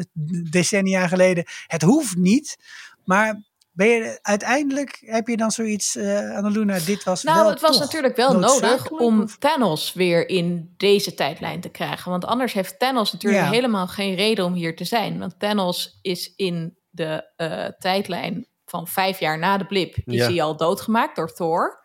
decennia 0.50 1.08
geleden. 1.08 1.44
Het 1.68 1.82
hoeft 1.82 2.16
niet, 2.16 2.58
maar 3.06 3.42
ben 3.74 3.88
je, 3.88 4.20
uiteindelijk 4.22 4.98
heb 5.06 5.28
je 5.28 5.38
dan 5.38 5.52
zoiets, 5.52 5.96
eh 5.96 6.36
Annaluna, 6.36 6.80
dit 6.80 7.04
was 7.04 7.24
Nou, 7.24 7.38
wel 7.40 7.50
het 7.50 7.62
was 7.62 7.80
natuurlijk 7.80 8.16
wel 8.16 8.40
nodig 8.40 8.90
om 8.90 9.28
Thanos 9.40 9.94
weer 9.94 10.30
in 10.30 10.74
deze 10.78 11.14
tijdlijn 11.14 11.62
te 11.62 11.70
krijgen. 11.70 12.12
Want 12.12 12.26
anders 12.26 12.54
heeft 12.54 12.80
Thanos 12.80 13.12
natuurlijk 13.12 13.44
Ja. 13.44 13.50
helemaal 13.50 13.88
geen 13.88 14.16
reden 14.16 14.46
om 14.46 14.54
hier 14.54 14.76
te 14.76 14.84
zijn. 14.86 15.20
Want 15.20 15.40
Thanos 15.40 16.00
is 16.02 16.34
in 16.36 16.78
de 16.90 17.30
eh, 17.36 17.66
tijdlijn 17.80 18.48
van 18.66 18.88
vijf 18.88 19.20
jaar 19.20 19.40
na 19.40 19.58
de 19.58 19.66
blip, 19.66 19.96
is 20.06 20.16
Ja. 20.18 20.28
hij 20.28 20.42
al 20.42 20.58
doodgemaakt 20.58 21.16
door 21.16 21.34
Thor. 21.34 21.80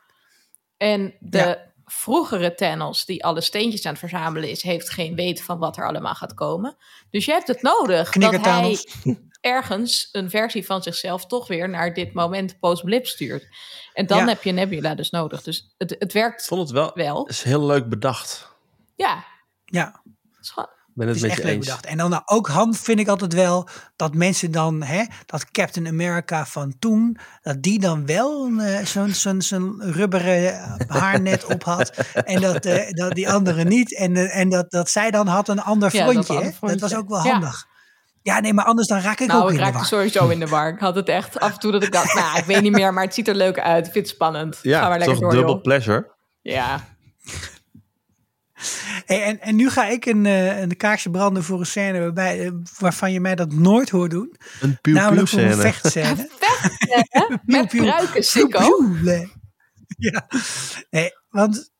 En 0.76 1.14
de 1.20 1.38
Ja. 1.38 1.66
vroegere 1.84 2.54
Thanos, 2.54 3.04
die 3.04 3.24
alle 3.24 3.40
steentjes 3.40 3.84
aan 3.84 3.90
het 3.90 4.00
verzamelen 4.00 4.48
is, 4.50 4.62
heeft 4.62 4.90
geen 4.90 5.14
weten 5.14 5.44
van 5.44 5.58
wat 5.58 5.76
er 5.76 5.86
allemaal 5.86 6.14
gaat 6.14 6.34
komen. 6.34 6.76
Dus 7.10 7.24
je 7.24 7.32
hebt 7.32 7.48
het 7.48 7.62
nodig 7.62 8.10
Knikker 8.10 8.38
dat 8.42 8.46
hij 8.46 8.60
Thanos. 8.60 8.86
Ergens 9.40 10.08
een 10.12 10.30
versie 10.30 10.66
van 10.66 10.82
zichzelf 10.82 11.26
toch 11.26 11.48
weer 11.48 11.68
naar 11.68 11.94
dit 11.94 12.12
moment 12.12 12.58
post-blip 12.58 13.06
stuurt. 13.06 13.46
En 13.92 14.06
dan 14.06 14.18
Ja. 14.18 14.26
heb 14.26 14.42
je 14.42 14.52
Nebula 14.52 14.94
dus 14.94 15.10
nodig. 15.10 15.42
Dus 15.42 15.74
het, 15.78 15.96
het 15.98 16.12
werkt 16.12 16.46
vond 16.46 16.60
het 16.60 16.70
wel, 16.70 16.90
wel. 16.94 17.26
is 17.26 17.42
heel 17.42 17.66
leuk 17.66 17.88
bedacht. 17.88 18.48
Ja, 18.96 19.24
Ja, 19.64 20.02
Ik 20.40 21.04
ben 21.04 21.06
het, 21.08 21.16
het 21.16 21.16
is 21.16 21.22
met 21.22 21.30
echt 21.30 21.38
je 21.40 21.44
leuk 21.46 21.54
eens. 21.56 21.66
bedacht. 21.66 21.86
En 21.86 21.96
dan 21.96 22.10
nou, 22.10 22.22
ook 22.24 22.48
hand 22.48 22.78
vind 22.78 22.98
ik 23.00 23.08
altijd 23.08 23.32
wel 23.32 23.68
dat 23.96 24.14
mensen 24.14 24.50
dan, 24.50 24.82
hè, 24.82 25.04
dat 25.26 25.50
Captain 25.50 25.86
America 25.86 26.46
van 26.46 26.78
toen, 26.78 27.16
dat 27.42 27.62
die 27.62 27.80
dan 27.80 28.06
wel 28.06 28.46
een, 28.46 28.60
eh, 28.60 28.84
zo'n 28.84 29.14
zo'n 29.14 29.42
zo'n 29.42 29.82
rubberen 29.92 30.76
haarnet 30.88 31.44
op 31.54 31.62
had. 31.64 31.90
En 32.14 32.40
dat, 32.40 32.64
eh, 32.66 32.90
dat 32.90 33.12
die 33.14 33.30
andere 33.30 33.64
niet. 33.64 33.96
En, 33.96 34.16
eh, 34.16 34.36
en 34.36 34.48
dat, 34.48 34.70
dat 34.70 34.90
zij 34.90 35.10
dan 35.10 35.26
had 35.26 35.48
een 35.48 35.60
ander 35.62 35.94
Ja, 35.94 36.04
dat 36.04 36.12
frontje. 36.12 36.36
hè. 36.36 36.42
dat 36.44 36.54
frontje. 36.54 36.78
was 36.80 36.94
ook 36.94 37.08
wel 37.08 37.24
Ja. 37.24 37.30
handig. 37.30 37.66
Ja, 38.28 38.40
nee, 38.40 38.52
maar 38.52 38.64
anders 38.64 38.88
dan 38.88 39.00
raak 39.00 39.20
ik 39.20 39.30
ook 39.30 39.36
nou, 39.36 39.42
in 39.46 39.48
ik 39.52 39.54
de 39.58 39.62
raakte 39.62 39.78
war. 39.78 39.86
sowieso 39.86 40.28
in 40.28 40.38
de 40.40 40.46
war. 40.46 40.68
Ik 40.68 40.78
had 40.78 40.94
het 40.94 41.08
echt 41.08 41.40
af 41.40 41.52
en 41.52 41.58
toe 41.58 41.72
dat 41.72 41.82
ik 41.82 41.92
dacht, 41.92 42.14
nou, 42.14 42.38
ik 42.38 42.44
weet 42.44 42.62
niet 42.62 42.72
meer, 42.72 42.92
maar 42.94 43.04
het 43.04 43.14
ziet 43.14 43.28
er 43.28 43.34
leuk 43.34 43.58
uit. 43.58 43.86
Ik 43.86 43.92
vind 43.92 44.06
het 44.06 44.14
spannend. 44.14 44.56
Ga 44.56 44.68
Ja, 44.68 44.80
maar 44.88 44.98
lekker 44.98 45.06
toch 45.08 45.18
door, 45.20 45.30
dubbel 45.32 45.52
joh. 45.52 45.62
pleasure. 45.62 46.10
Ja, 46.42 46.84
Hey, 49.04 49.22
en, 49.22 49.40
en 49.40 49.56
nu 49.56 49.70
ga 49.70 49.86
ik 49.86 50.06
een, 50.06 50.26
eh, 50.26 50.60
een 50.60 50.76
kaarsje 50.76 51.10
branden 51.10 51.42
voor 51.44 51.58
een 51.60 51.66
scène 51.66 51.98
waarbij, 52.00 52.44
eh, 52.46 52.50
waarvan 52.78 53.12
je 53.12 53.20
mij 53.20 53.34
dat 53.34 53.52
nooit 53.52 53.90
hoort 53.90 54.10
doen. 54.10 54.36
Een 54.60 54.78
pieuw 54.80 54.94
Namelijk 54.94 55.28
voor 55.28 55.38
een 55.40 55.48
scène. 55.52 55.62
vechtscène. 55.72 56.28
met 57.44 57.68
pruiken, 57.68 58.24
Ja, 59.98 60.26
nee, 60.90 61.10
want 61.28 61.70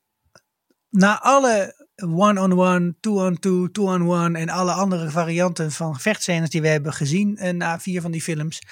na 0.91 1.21
alle 1.21 1.78
one-on-one, 2.07 2.95
two-on-two, 3.01 3.71
two-on-one 3.71 4.39
en 4.39 4.49
alle 4.49 4.73
andere 4.73 5.11
varianten 5.11 5.73
van 5.73 6.01
vechtscènes 6.01 6.51
die 6.51 6.63
we 6.63 6.69
hebben 6.69 6.93
gezien 6.93 7.37
eh, 7.37 7.53
na 7.53 7.81
vier 7.81 8.01
van 8.01 8.11
die 8.11 8.23
films, 8.23 8.63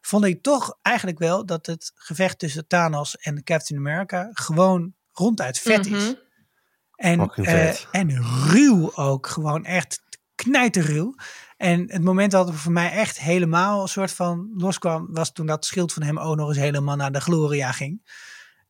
vond 0.00 0.24
ik 0.24 0.42
toch 0.42 0.78
eigenlijk 0.82 1.18
wel 1.18 1.46
dat 1.46 1.66
het 1.66 1.92
gevecht 1.94 2.38
tussen 2.38 2.66
Thanos 2.66 3.16
en 3.16 3.44
Captain 3.44 3.80
America 3.80 4.30
gewoon 4.32 4.94
ronduit 5.12 5.58
vet 5.58 5.86
is. 5.86 6.02
Mhm. 6.02 6.12
En, 6.94 7.30
eh, 7.30 7.74
en 7.90 8.22
ruw 8.50 8.94
ook, 8.94 9.26
gewoon 9.26 9.64
echt 9.64 10.02
knijterruw. 10.34 11.14
En 11.56 11.90
het 11.92 12.02
moment 12.02 12.30
dat 12.30 12.48
het 12.48 12.56
voor 12.56 12.72
mij 12.72 12.90
echt 12.90 13.20
helemaal 13.20 13.82
een 13.82 13.88
soort 13.88 14.12
van 14.12 14.52
loskwam, 14.56 15.08
was 15.10 15.32
toen 15.32 15.46
dat 15.46 15.64
schild 15.64 15.92
van 15.92 16.02
hem 16.02 16.18
ook 16.18 16.36
nog 16.36 16.48
eens 16.48 16.58
helemaal 16.58 16.96
naar 16.96 17.12
de 17.12 17.20
Gloria 17.20 17.72
ging. 17.72 18.02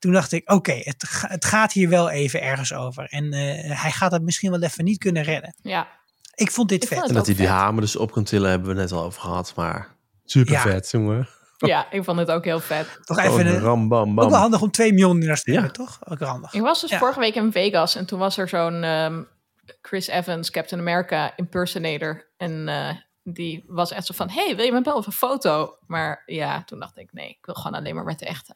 Toen 0.04 0.12
dacht 0.12 0.32
ik, 0.32 0.50
oké, 0.52 0.72
het, 0.72 1.04
ga- 1.08 1.28
het 1.28 1.44
gaat 1.44 1.72
hier 1.72 1.88
wel 1.88 2.10
even 2.10 2.42
ergens 2.42 2.72
over. 2.72 3.06
En 3.10 3.32
eh, 3.32 3.80
hij 3.82 3.90
gaat 3.90 4.12
het 4.12 4.22
misschien 4.22 4.50
wel 4.50 4.62
even 4.62 4.84
niet 4.84 4.98
kunnen 4.98 5.22
redden. 5.22 5.54
Ja, 5.62 5.88
Ik 6.34 6.50
vond 6.50 6.68
dit 6.68 6.82
Ik 6.82 6.88
vond 6.88 7.00
vet. 7.00 7.08
En 7.08 7.14
dat 7.16 7.26
hij 7.26 7.34
die 7.34 7.48
hamer 7.48 7.80
dus 7.80 7.96
op 7.96 8.12
kan 8.12 8.24
tillen, 8.24 8.50
hebben 8.50 8.68
we 8.68 8.74
net 8.74 8.92
al 8.92 9.02
over 9.04 9.20
gehad. 9.20 9.52
Maar 9.56 9.94
super 10.24 10.52
Ja. 10.52 10.60
vet, 10.60 10.90
jongen. 10.90 11.28
ja, 11.56 11.90
ik 11.90 12.04
vond 12.04 12.18
het 12.18 12.30
ook 12.30 12.44
heel 12.44 12.60
vet. 12.60 12.98
Toch 13.04 13.18
even 13.18 13.46
een, 13.46 13.58
ram, 13.58 13.88
bam, 13.88 14.20
ook 14.20 14.30
wel 14.30 14.38
handig 14.38 14.62
om 14.62 14.70
2 14.70 14.92
miljoen 14.92 15.18
naar 15.18 15.34
te 15.34 15.40
steken, 15.40 15.62
Ja. 15.62 15.68
toch? 15.70 15.98
Ook 16.08 16.20
handig. 16.20 16.52
Ik 16.52 16.60
was 16.60 16.80
dus 16.80 16.90
Ja. 16.90 16.98
vorige 16.98 17.20
week 17.20 17.34
in 17.34 17.52
Vegas 17.52 17.94
en 17.94 18.06
toen 18.06 18.18
was 18.18 18.36
er 18.36 18.48
zo'n 18.48 18.82
ehm, 18.82 19.22
Chris 19.82 20.06
Evans, 20.06 20.50
Captain 20.50 20.80
America 20.80 21.32
impersonator. 21.36 22.30
En 22.36 22.68
eh, 22.68 22.90
die 23.22 23.64
was 23.66 23.90
echt 23.90 24.06
zo 24.06 24.14
van, 24.14 24.30
hey, 24.30 24.56
wil 24.56 24.64
je 24.64 24.72
met 24.72 24.84
me 24.84 24.94
op 24.94 25.06
een 25.06 25.12
foto? 25.12 25.76
Maar 25.86 26.22
ja, 26.26 26.62
toen 26.64 26.78
dacht 26.78 26.98
ik, 26.98 27.12
nee, 27.12 27.28
ik 27.28 27.46
wil 27.46 27.54
gewoon 27.54 27.78
alleen 27.78 27.94
maar 27.94 28.04
met 28.04 28.18
de 28.18 28.26
echte. 28.26 28.54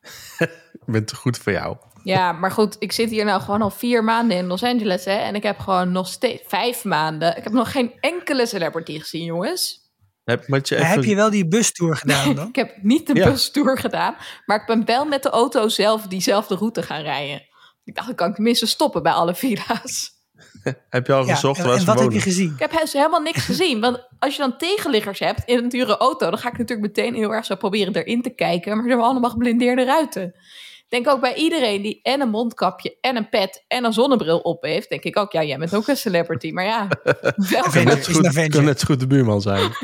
Ik 0.72 0.86
ben 0.86 1.04
te 1.04 1.16
goed 1.16 1.38
voor 1.38 1.52
jou. 1.52 1.76
Ja, 2.04 2.32
maar 2.32 2.50
goed, 2.50 2.76
ik 2.78 2.92
zit 2.92 3.10
hier 3.10 3.24
nou 3.24 3.40
gewoon 3.40 3.62
al 3.62 3.70
vier 3.70 4.04
maanden 4.04 4.36
in 4.36 4.46
Los 4.46 4.62
Angeles, 4.62 5.04
hè. 5.04 5.12
En 5.12 5.34
ik 5.34 5.42
heb 5.42 5.58
gewoon 5.58 5.92
nog 5.92 6.08
steeds 6.08 6.42
vijf 6.46 6.84
maanden. 6.84 7.36
Ik 7.36 7.44
heb 7.44 7.52
nog 7.52 7.72
geen 7.72 7.92
enkele 8.00 8.46
celebrity 8.46 8.98
gezien, 8.98 9.24
jongens. 9.24 9.78
Heb, 10.24 10.44
je 10.46 10.56
even, 10.76 10.86
heb 10.86 11.04
je 11.04 11.14
wel 11.14 11.30
die 11.30 11.48
bustour 11.48 11.96
gedaan 11.96 12.34
dan? 12.34 12.48
Ik 12.48 12.56
heb 12.56 12.76
niet 12.82 13.06
de 13.06 13.14
Ja. 13.14 13.30
bustour 13.30 13.78
gedaan, 13.78 14.14
maar 14.46 14.60
ik 14.60 14.66
ben 14.66 14.84
wel 14.84 15.04
met 15.04 15.22
de 15.22 15.30
auto 15.30 15.68
zelf 15.68 16.06
diezelfde 16.06 16.54
route 16.54 16.82
gaan 16.82 17.02
rijden. 17.02 17.42
Ik 17.84 17.94
dacht, 17.94 18.08
ik 18.10 18.16
kan 18.16 18.34
tenminste 18.34 18.66
stoppen 18.66 19.02
bij 19.02 19.12
alle 19.12 19.34
villa's. 19.34 20.10
heb 20.88 21.06
je 21.06 21.12
al 21.12 21.26
Ja, 21.26 21.34
gezocht 21.34 21.58
en, 21.58 21.64
waar 21.64 21.74
en 21.74 21.80
ze 21.80 21.86
wat 21.86 22.00
heb 22.00 22.12
je 22.12 22.20
gezien? 22.20 22.52
Ik 22.52 22.58
heb 22.58 22.80
dus 22.80 22.92
helemaal 22.92 23.20
niks 23.20 23.44
gezien. 23.44 23.80
Want 23.80 24.08
als 24.18 24.36
je 24.36 24.40
dan 24.42 24.56
tegenliggers 24.56 25.18
hebt 25.18 25.42
in 25.44 25.58
een 25.58 25.68
dure 25.68 25.96
auto, 25.96 26.30
dan 26.30 26.38
ga 26.38 26.48
ik 26.48 26.58
natuurlijk 26.58 26.96
meteen 26.96 27.14
heel 27.14 27.34
erg 27.34 27.44
zo 27.44 27.54
proberen 27.54 27.94
erin 27.96 28.22
te 28.22 28.30
kijken. 28.30 28.72
Maar 28.72 28.82
ze 28.82 28.88
hebben 28.88 29.06
allemaal 29.06 29.30
geblindeerde 29.30 29.84
ruiten. 29.84 30.22
Ik 30.24 30.96
denk 31.02 31.08
ook 31.14 31.20
bij 31.20 31.34
iedereen 31.34 31.82
die 31.82 32.00
en 32.02 32.20
een 32.20 32.28
mondkapje 32.30 32.96
en 33.00 33.16
een 33.16 33.28
pet 33.28 33.64
en 33.68 33.84
een 33.84 33.92
zonnebril 33.92 34.38
op 34.38 34.62
heeft, 34.62 34.88
denk 34.88 35.02
ik 35.02 35.16
ook, 35.18 35.32
ja, 35.32 35.42
jij 35.42 35.58
bent 35.58 35.74
ook 35.74 35.88
een 35.88 35.96
celebrity. 35.96 36.50
Maar 36.50 36.64
ja, 36.64 36.88
wel 37.02 37.14
Avenger. 37.62 37.72
Kan 37.72 37.84
net, 37.84 37.98
is 37.98 38.04
zo 38.04 38.10
een 38.10 38.16
goed, 38.16 38.26
Avenger. 38.26 38.50
kan 38.50 38.64
net 38.64 38.80
zo 38.80 38.86
goed 38.86 39.00
de 39.00 39.06
buurman 39.06 39.40
zijn. 39.40 39.70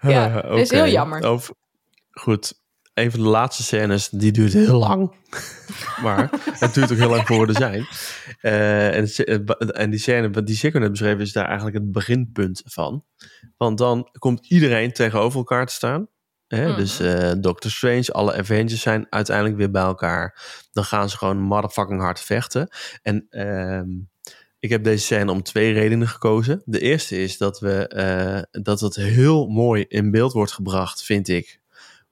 Ja, 0.00 0.40
dat 0.42 0.58
is 0.58 0.70
heel 0.70 0.86
jammer. 0.86 1.24
Over- 1.24 1.54
goed, 2.10 2.52
een 2.98 3.10
van 3.10 3.20
de 3.20 3.26
laatste 3.28 3.62
scènes, 3.62 4.08
die 4.08 4.32
duurt 4.32 4.52
heel 4.52 4.78
lang. 4.78 5.12
maar 6.02 6.30
het 6.58 6.74
duurt 6.74 6.92
ook 6.92 6.98
heel 6.98 7.08
lang 7.08 7.26
voor 7.26 7.46
we 7.46 7.52
er 7.52 7.58
zijn. 7.58 7.86
Eh, 8.40 8.96
en, 8.96 9.02
het- 9.02 9.72
en 9.72 9.90
die 9.90 9.98
scène 9.98 10.30
wat 10.30 10.46
die 10.46 10.56
Sikko 10.56 10.78
net 10.78 10.90
beschreven 10.90 11.20
is 11.20 11.32
daar 11.32 11.46
eigenlijk 11.46 11.76
het 11.76 11.92
beginpunt 11.92 12.62
van. 12.64 13.04
Want 13.56 13.78
dan 13.78 14.08
komt 14.18 14.46
iedereen 14.50 14.92
tegenover 14.92 15.38
elkaar 15.38 15.66
te 15.66 15.72
staan. 15.72 16.08
Hè? 16.46 16.68
Mhm. 16.68 16.76
Dus 16.76 17.00
eh, 17.00 17.32
Doctor 17.40 17.70
Strange, 17.70 18.12
alle 18.12 18.34
Avengers 18.34 18.80
zijn 18.80 19.06
uiteindelijk 19.10 19.56
weer 19.56 19.70
bij 19.70 19.82
elkaar. 19.82 20.38
Dan 20.72 20.84
gaan 20.84 21.10
ze 21.10 21.16
gewoon 21.16 21.38
motherfucking 21.40 22.00
hard 22.00 22.20
vechten. 22.20 22.68
En 23.02 23.26
ehm, 23.30 23.86
ik 24.58 24.70
heb 24.70 24.84
deze 24.84 25.04
scène 25.04 25.30
om 25.32 25.42
twee 25.42 25.72
redenen 25.72 26.08
gekozen. 26.08 26.62
De 26.64 26.80
eerste 26.80 27.22
is 27.22 27.38
dat, 27.38 27.60
we, 27.60 27.88
eh, 27.88 28.62
dat 28.62 28.80
het 28.80 28.94
heel 28.94 29.46
mooi 29.46 29.84
in 29.88 30.10
beeld 30.10 30.32
wordt 30.32 30.52
gebracht, 30.52 31.02
vind 31.04 31.28
ik. 31.28 31.60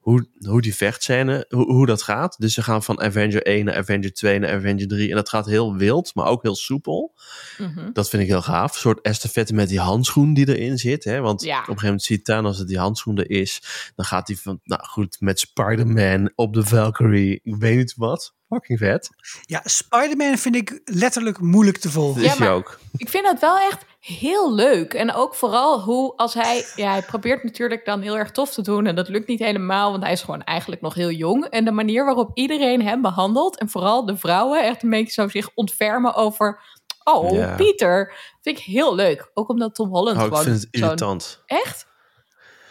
Hoe, 0.06 0.28
hoe 0.38 0.60
die 0.60 0.74
vechtscène, 0.74 1.44
hoe, 1.48 1.72
hoe 1.72 1.86
dat 1.86 2.02
gaat. 2.02 2.36
Dus 2.38 2.54
ze 2.54 2.62
gaan 2.62 2.82
van 2.82 3.00
Avenger 3.00 3.42
1 3.42 3.64
naar 3.64 3.76
Avenger 3.76 4.12
2 4.12 4.38
naar 4.38 4.54
Avenger 4.54 4.86
3. 4.88 5.10
En 5.10 5.16
dat 5.16 5.28
gaat 5.28 5.46
heel 5.46 5.76
wild, 5.76 6.14
maar 6.14 6.26
ook 6.26 6.42
heel 6.42 6.54
soepel. 6.54 7.14
Mhm. 7.58 7.92
Dat 7.92 8.08
vind 8.08 8.22
ik 8.22 8.28
heel 8.28 8.42
gaaf. 8.42 8.74
Een 8.74 8.80
soort 8.80 9.00
estafette 9.00 9.54
met 9.54 9.68
die 9.68 9.80
handschoen 9.80 10.34
die 10.34 10.48
erin 10.56 10.78
zit. 10.78 11.04
Hè? 11.04 11.20
Want 11.20 11.42
Ja. 11.42 11.50
op 11.52 11.58
een 11.58 11.64
gegeven 11.64 11.84
moment 11.86 12.02
ziet 12.02 12.24
Thanos 12.24 12.58
dat 12.58 12.68
die 12.68 12.78
handschoen 12.78 13.18
er 13.18 13.30
is. 13.30 13.62
Dan 13.94 14.04
gaat 14.04 14.26
hij 14.28 14.36
van, 14.36 14.60
nou 14.64 14.84
goed, 14.84 15.16
met 15.20 15.38
Spider-Man 15.40 16.32
op 16.34 16.54
de 16.54 16.64
Valkyrie. 16.64 17.40
Ik 17.42 17.56
weet 17.56 17.76
niet 17.76 17.94
wat. 17.96 18.34
Fucking 18.48 18.78
vet. 18.78 19.10
Ja, 19.42 19.60
Spider-Man 19.64 20.38
vind 20.38 20.56
ik 20.56 20.80
letterlijk 20.84 21.40
moeilijk 21.40 21.78
te 21.78 21.90
volgen. 21.90 22.22
Ja, 22.22 22.32
is 22.32 22.38
hij 22.38 22.46
maar- 22.46 22.56
ook. 22.56 22.78
ik 22.96 23.08
vind 23.08 23.24
dat 23.24 23.40
wel 23.40 23.58
echt 23.58 23.84
heel 24.00 24.54
leuk. 24.54 24.94
En 24.94 25.12
ook 25.14 25.34
vooral 25.34 25.80
hoe 25.80 26.16
als 26.16 26.34
hij, 26.34 26.64
ja, 26.76 26.90
hij 26.90 27.02
probeert 27.02 27.42
natuurlijk 27.44 27.84
dan 27.84 28.00
heel 28.00 28.18
erg 28.18 28.30
tof 28.30 28.52
te 28.52 28.62
doen. 28.62 28.86
En 28.86 28.94
dat 28.94 29.08
lukt 29.08 29.26
niet 29.28 29.38
helemaal, 29.38 29.90
want 29.90 30.02
hij 30.02 30.12
is 30.12 30.20
gewoon 30.22 30.42
eigenlijk 30.42 30.82
nog 30.82 30.94
heel 30.94 31.10
jong. 31.10 31.44
En 31.44 31.64
de 31.64 31.70
manier 31.70 32.04
waarop 32.04 32.30
iedereen 32.34 32.82
hem 32.82 33.02
behandelt, 33.02 33.58
en 33.58 33.68
vooral 33.68 34.04
de 34.06 34.16
vrouwen, 34.16 34.64
echt 34.64 34.82
een 34.82 34.90
beetje 34.90 35.12
zo 35.12 35.28
zich 35.28 35.50
ontfermen 35.54 36.14
over. 36.14 36.60
Oh, 37.04 37.32
Ja. 37.32 37.54
Pieter. 37.56 38.14
Vind 38.42 38.58
ik 38.58 38.64
heel 38.64 38.94
leuk. 38.94 39.30
Ook 39.34 39.48
omdat 39.48 39.74
Tom 39.74 39.88
Holland 39.88 40.16
Oh, 40.16 40.22
ik 40.22 40.28
gewoon. 40.28 40.44
vind 40.44 40.60
het 40.60 40.68
irritant. 40.70 41.42
Echt? 41.46 41.86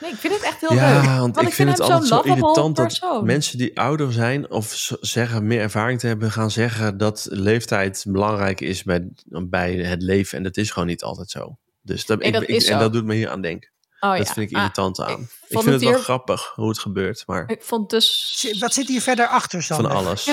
Nee, 0.01 0.11
ik 0.11 0.17
vind 0.17 0.33
het 0.33 0.43
echt 0.43 0.59
heel 0.61 0.73
ja, 0.73 0.93
leuk. 1.01 1.19
want, 1.19 1.41
ik 1.41 1.53
vind 1.53 1.69
het 1.69 1.79
altijd 1.79 2.07
zo 2.07 2.19
irritant 2.19 2.75
dat 2.75 3.21
mensen 3.23 3.57
die 3.57 3.79
ouder 3.79 4.13
zijn 4.13 4.51
of 4.51 4.91
zeggen 5.01 5.47
meer 5.47 5.61
ervaring 5.61 5.99
te 5.99 6.07
hebben, 6.07 6.31
gaan 6.31 6.51
zeggen 6.51 6.97
dat 6.97 7.27
leeftijd 7.29 8.05
belangrijk 8.07 8.61
is 8.61 8.83
bij, 8.83 9.07
bij 9.25 9.73
het 9.75 10.01
leven. 10.01 10.37
En 10.37 10.43
dat 10.43 10.57
is 10.57 10.71
gewoon 10.71 10.87
niet 10.87 11.03
altijd 11.03 11.29
zo. 11.29 11.57
Dus 11.81 12.05
dat, 12.05 12.19
Nee, 12.19 12.27
ik, 12.27 12.33
dat 12.33 12.43
ik- 12.43 12.49
is 12.49 12.65
en 12.67 12.73
zo. 12.73 12.79
dat 12.79 12.93
doet 12.93 13.05
me 13.05 13.15
hier 13.15 13.29
aan 13.29 13.41
denken. 13.41 13.69
Oh, 14.11 14.17
dat 14.17 14.27
ja. 14.27 14.33
vind 14.33 14.49
ik 14.49 14.55
Ah, 14.55 14.61
irritant 14.61 14.99
aan. 15.01 15.09
ik 15.21 15.27
vind 15.47 15.63
het 15.65 15.73
het 15.73 15.83
wel 15.83 15.99
grappig 15.99 16.51
hoe 16.55 16.67
het 16.69 16.79
gebeurt, 16.79 17.23
maar 17.25 17.43
ik 17.47 17.63
vond 17.63 17.89
dus. 17.89 18.55
Wat 18.59 18.73
zit 18.73 18.87
hier 18.87 19.01
verder 19.01 19.27
achter, 19.27 19.63
van 19.63 19.75
Sander? 19.75 19.93
alles. 19.97 20.25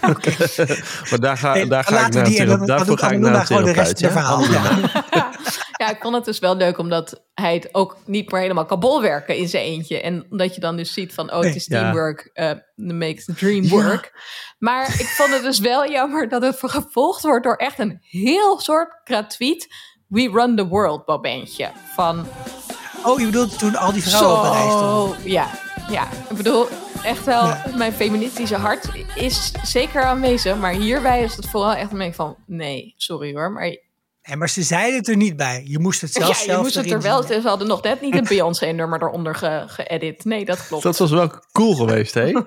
maar 1.10 1.20
daar 1.20 1.36
ga, 1.36 1.54
Nee, 1.54 1.66
daar 1.66 1.84
ga 1.84 1.90
ik 1.90 1.94
laten 1.96 2.12
we 2.12 2.18
naar 2.18 2.24
die 2.28 2.44
dan- 2.46 2.66
daarvoor 2.66 2.86
dan 2.86 2.98
ga 2.98 3.10
ik 3.10 3.18
naar 3.18 3.64
de 3.64 3.72
rest 3.72 4.00
van 4.00 4.08
ja? 4.10 4.36
het 4.36 4.46
verhaal. 4.46 5.30
ja, 5.80 5.90
ik 5.90 5.98
vond 6.00 6.14
het 6.14 6.24
dus 6.24 6.38
wel 6.38 6.56
leuk 6.56 6.78
omdat 6.78 7.22
hij 7.34 7.54
het 7.54 7.68
ook 7.72 7.96
niet 8.06 8.30
meer 8.32 8.40
helemaal 8.40 8.64
kan 8.66 8.80
bolwerken 8.80 9.36
in 9.36 9.48
zijn 9.48 9.64
eentje. 9.64 10.00
En 10.00 10.26
dat 10.30 10.54
je 10.54 10.60
dan 10.60 10.76
dus 10.76 10.92
ziet 10.92 11.14
van, 11.14 11.30
oh, 11.30 11.36
het 11.36 11.44
Nee, 11.44 11.54
is 11.54 11.66
ja. 11.66 11.80
teamwork, 11.80 12.30
eh 12.32 12.50
makes 12.74 13.24
the 13.24 13.34
dream 13.34 13.68
work. 13.68 14.12
Maar 14.58 15.00
ik 15.00 15.06
vond 15.06 15.30
het 15.32 15.42
dus 15.42 15.58
wel 15.58 15.90
jammer 15.90 16.28
dat 16.28 16.42
het 16.42 16.58
gevolgd 16.60 17.22
wordt 17.22 17.44
door 17.44 17.56
echt 17.56 17.78
een 17.78 17.98
heel 18.02 18.60
soort 18.60 19.00
gratuit 19.04 19.66
We 20.08 20.30
Run 20.32 20.56
the 20.56 20.66
World 20.66 21.06
momentje. 21.06 21.70
Van, 21.94 22.26
Oh, 23.04 23.18
je 23.20 23.24
bedoelt 23.26 23.58
toen 23.58 23.76
al 23.76 23.92
die 23.92 24.02
vrouwen 24.02 24.38
op 24.38 24.44
een 24.44 24.50
rij 24.52 24.68
stonden. 24.68 25.20
zo, 25.20 25.28
ja, 25.28 25.50
ja. 25.90 26.08
Ik 26.30 26.36
bedoel, 26.36 26.66
echt 27.02 27.24
wel, 27.24 27.44
Ja. 27.46 27.64
mijn 27.76 27.92
feministische 27.92 28.56
hart 28.56 28.88
is 29.14 29.52
zeker 29.62 30.02
aanwezig. 30.02 30.56
Maar 30.56 30.72
hierbij 30.72 31.22
is 31.22 31.36
het 31.36 31.48
vooral 31.48 31.74
echt 31.74 31.92
een 31.92 31.98
beetje 31.98 32.14
van, 32.14 32.36
nee, 32.46 32.94
sorry 32.96 33.34
hoor, 33.34 33.50
maar 33.52 33.82
Nee, 34.26 34.36
maar 34.36 34.48
ze 34.48 34.62
zeiden 34.62 34.98
het 34.98 35.08
er 35.08 35.16
niet 35.16 35.36
bij. 35.36 35.62
Je 35.66 35.78
moest 35.78 36.00
het 36.00 36.12
zelf 36.12 36.28
ja, 36.28 36.34
zelf 36.34 36.46
je 36.56 36.62
moest 36.62 36.74
het 36.74 36.90
er 36.90 37.00
wel. 37.00 37.22
zien. 37.22 37.40
Ze 37.42 37.48
hadden 37.48 37.66
nog 37.68 37.82
net 37.82 38.00
niet 38.00 38.14
een 38.14 38.24
Beyoncé-nummer 38.34 39.02
eronder 39.02 39.34
ge- 39.34 39.64
geëdit. 39.66 40.24
nee, 40.24 40.44
dat 40.44 40.66
klopt. 40.66 40.82
Dat 40.82 40.98
was 40.98 41.10
wel 41.10 41.30
cool 41.52 41.74
geweest, 41.74 42.14
hè? 42.14 42.26
Het 42.26 42.46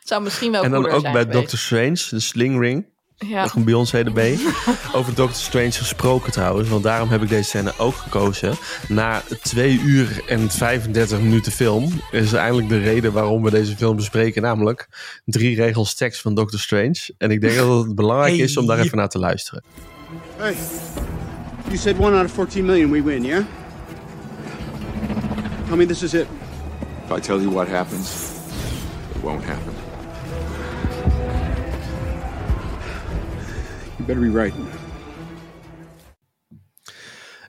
zou 0.08 0.22
misschien 0.22 0.52
wel 0.52 0.62
en 0.62 0.70
dan 0.70 0.88
ook 0.90 1.02
bij 1.02 1.10
geweest. 1.10 1.32
Doctor 1.32 1.58
Strange, 1.58 2.06
de 2.10 2.20
Sling 2.20 2.60
Ring. 2.60 2.86
Ja. 3.18 3.42
Nog 3.42 3.54
een 3.54 3.64
Beyoncé 3.64 3.98
erbij. 3.98 4.38
Over 4.96 5.14
Doctor 5.14 5.36
Strange 5.36 5.72
gesproken 5.72 6.32
trouwens. 6.32 6.68
Want 6.68 6.82
daarom 6.82 7.08
heb 7.08 7.22
ik 7.22 7.28
deze 7.28 7.48
scène 7.48 7.72
ook 7.78 7.94
gekozen. 7.94 8.54
Na 8.88 9.22
2 9.42 9.80
uur 9.80 10.22
en 10.26 10.50
35 10.50 11.20
minuten 11.20 11.52
film... 11.52 12.00
is 12.10 12.32
eindelijk 12.32 12.68
de 12.68 12.78
reden 12.78 13.12
waarom 13.12 13.42
we 13.42 13.50
deze 13.50 13.76
film 13.76 13.96
bespreken. 13.96 14.42
Namelijk 14.42 14.88
drie 15.24 15.56
regels 15.56 15.94
tekst 15.94 16.20
van 16.20 16.34
Doctor 16.34 16.60
Strange. 16.60 17.14
En 17.18 17.30
ik 17.30 17.40
denk 17.40 17.56
dat 17.56 17.84
het 17.84 17.94
belangrijk 17.94 18.36
is 18.36 18.56
om 18.56 18.66
daar 18.66 18.78
even 18.78 18.96
naar 18.96 19.08
te 19.08 19.18
luisteren. 19.18 19.62
Hey, 20.36 20.56
you 21.66 21.76
said 21.76 21.98
one 21.98 22.16
out 22.16 22.24
of 22.24 22.32
14 22.32 22.64
million 22.64 22.90
we 22.90 23.02
win, 23.02 23.24
yeah? 23.24 23.44
Tell 25.68 25.76
me 25.76 25.86
this 25.86 26.02
is 26.02 26.14
it. 26.14 26.26
If 27.04 27.16
I 27.16 27.20
tell 27.20 27.38
you 27.38 27.50
what 27.50 27.68
happens, 27.68 28.10
it 29.14 29.22
won't 29.22 29.44
happen. 29.44 29.75
Better 34.06 34.32
be 34.32 34.42
right. 34.42 34.54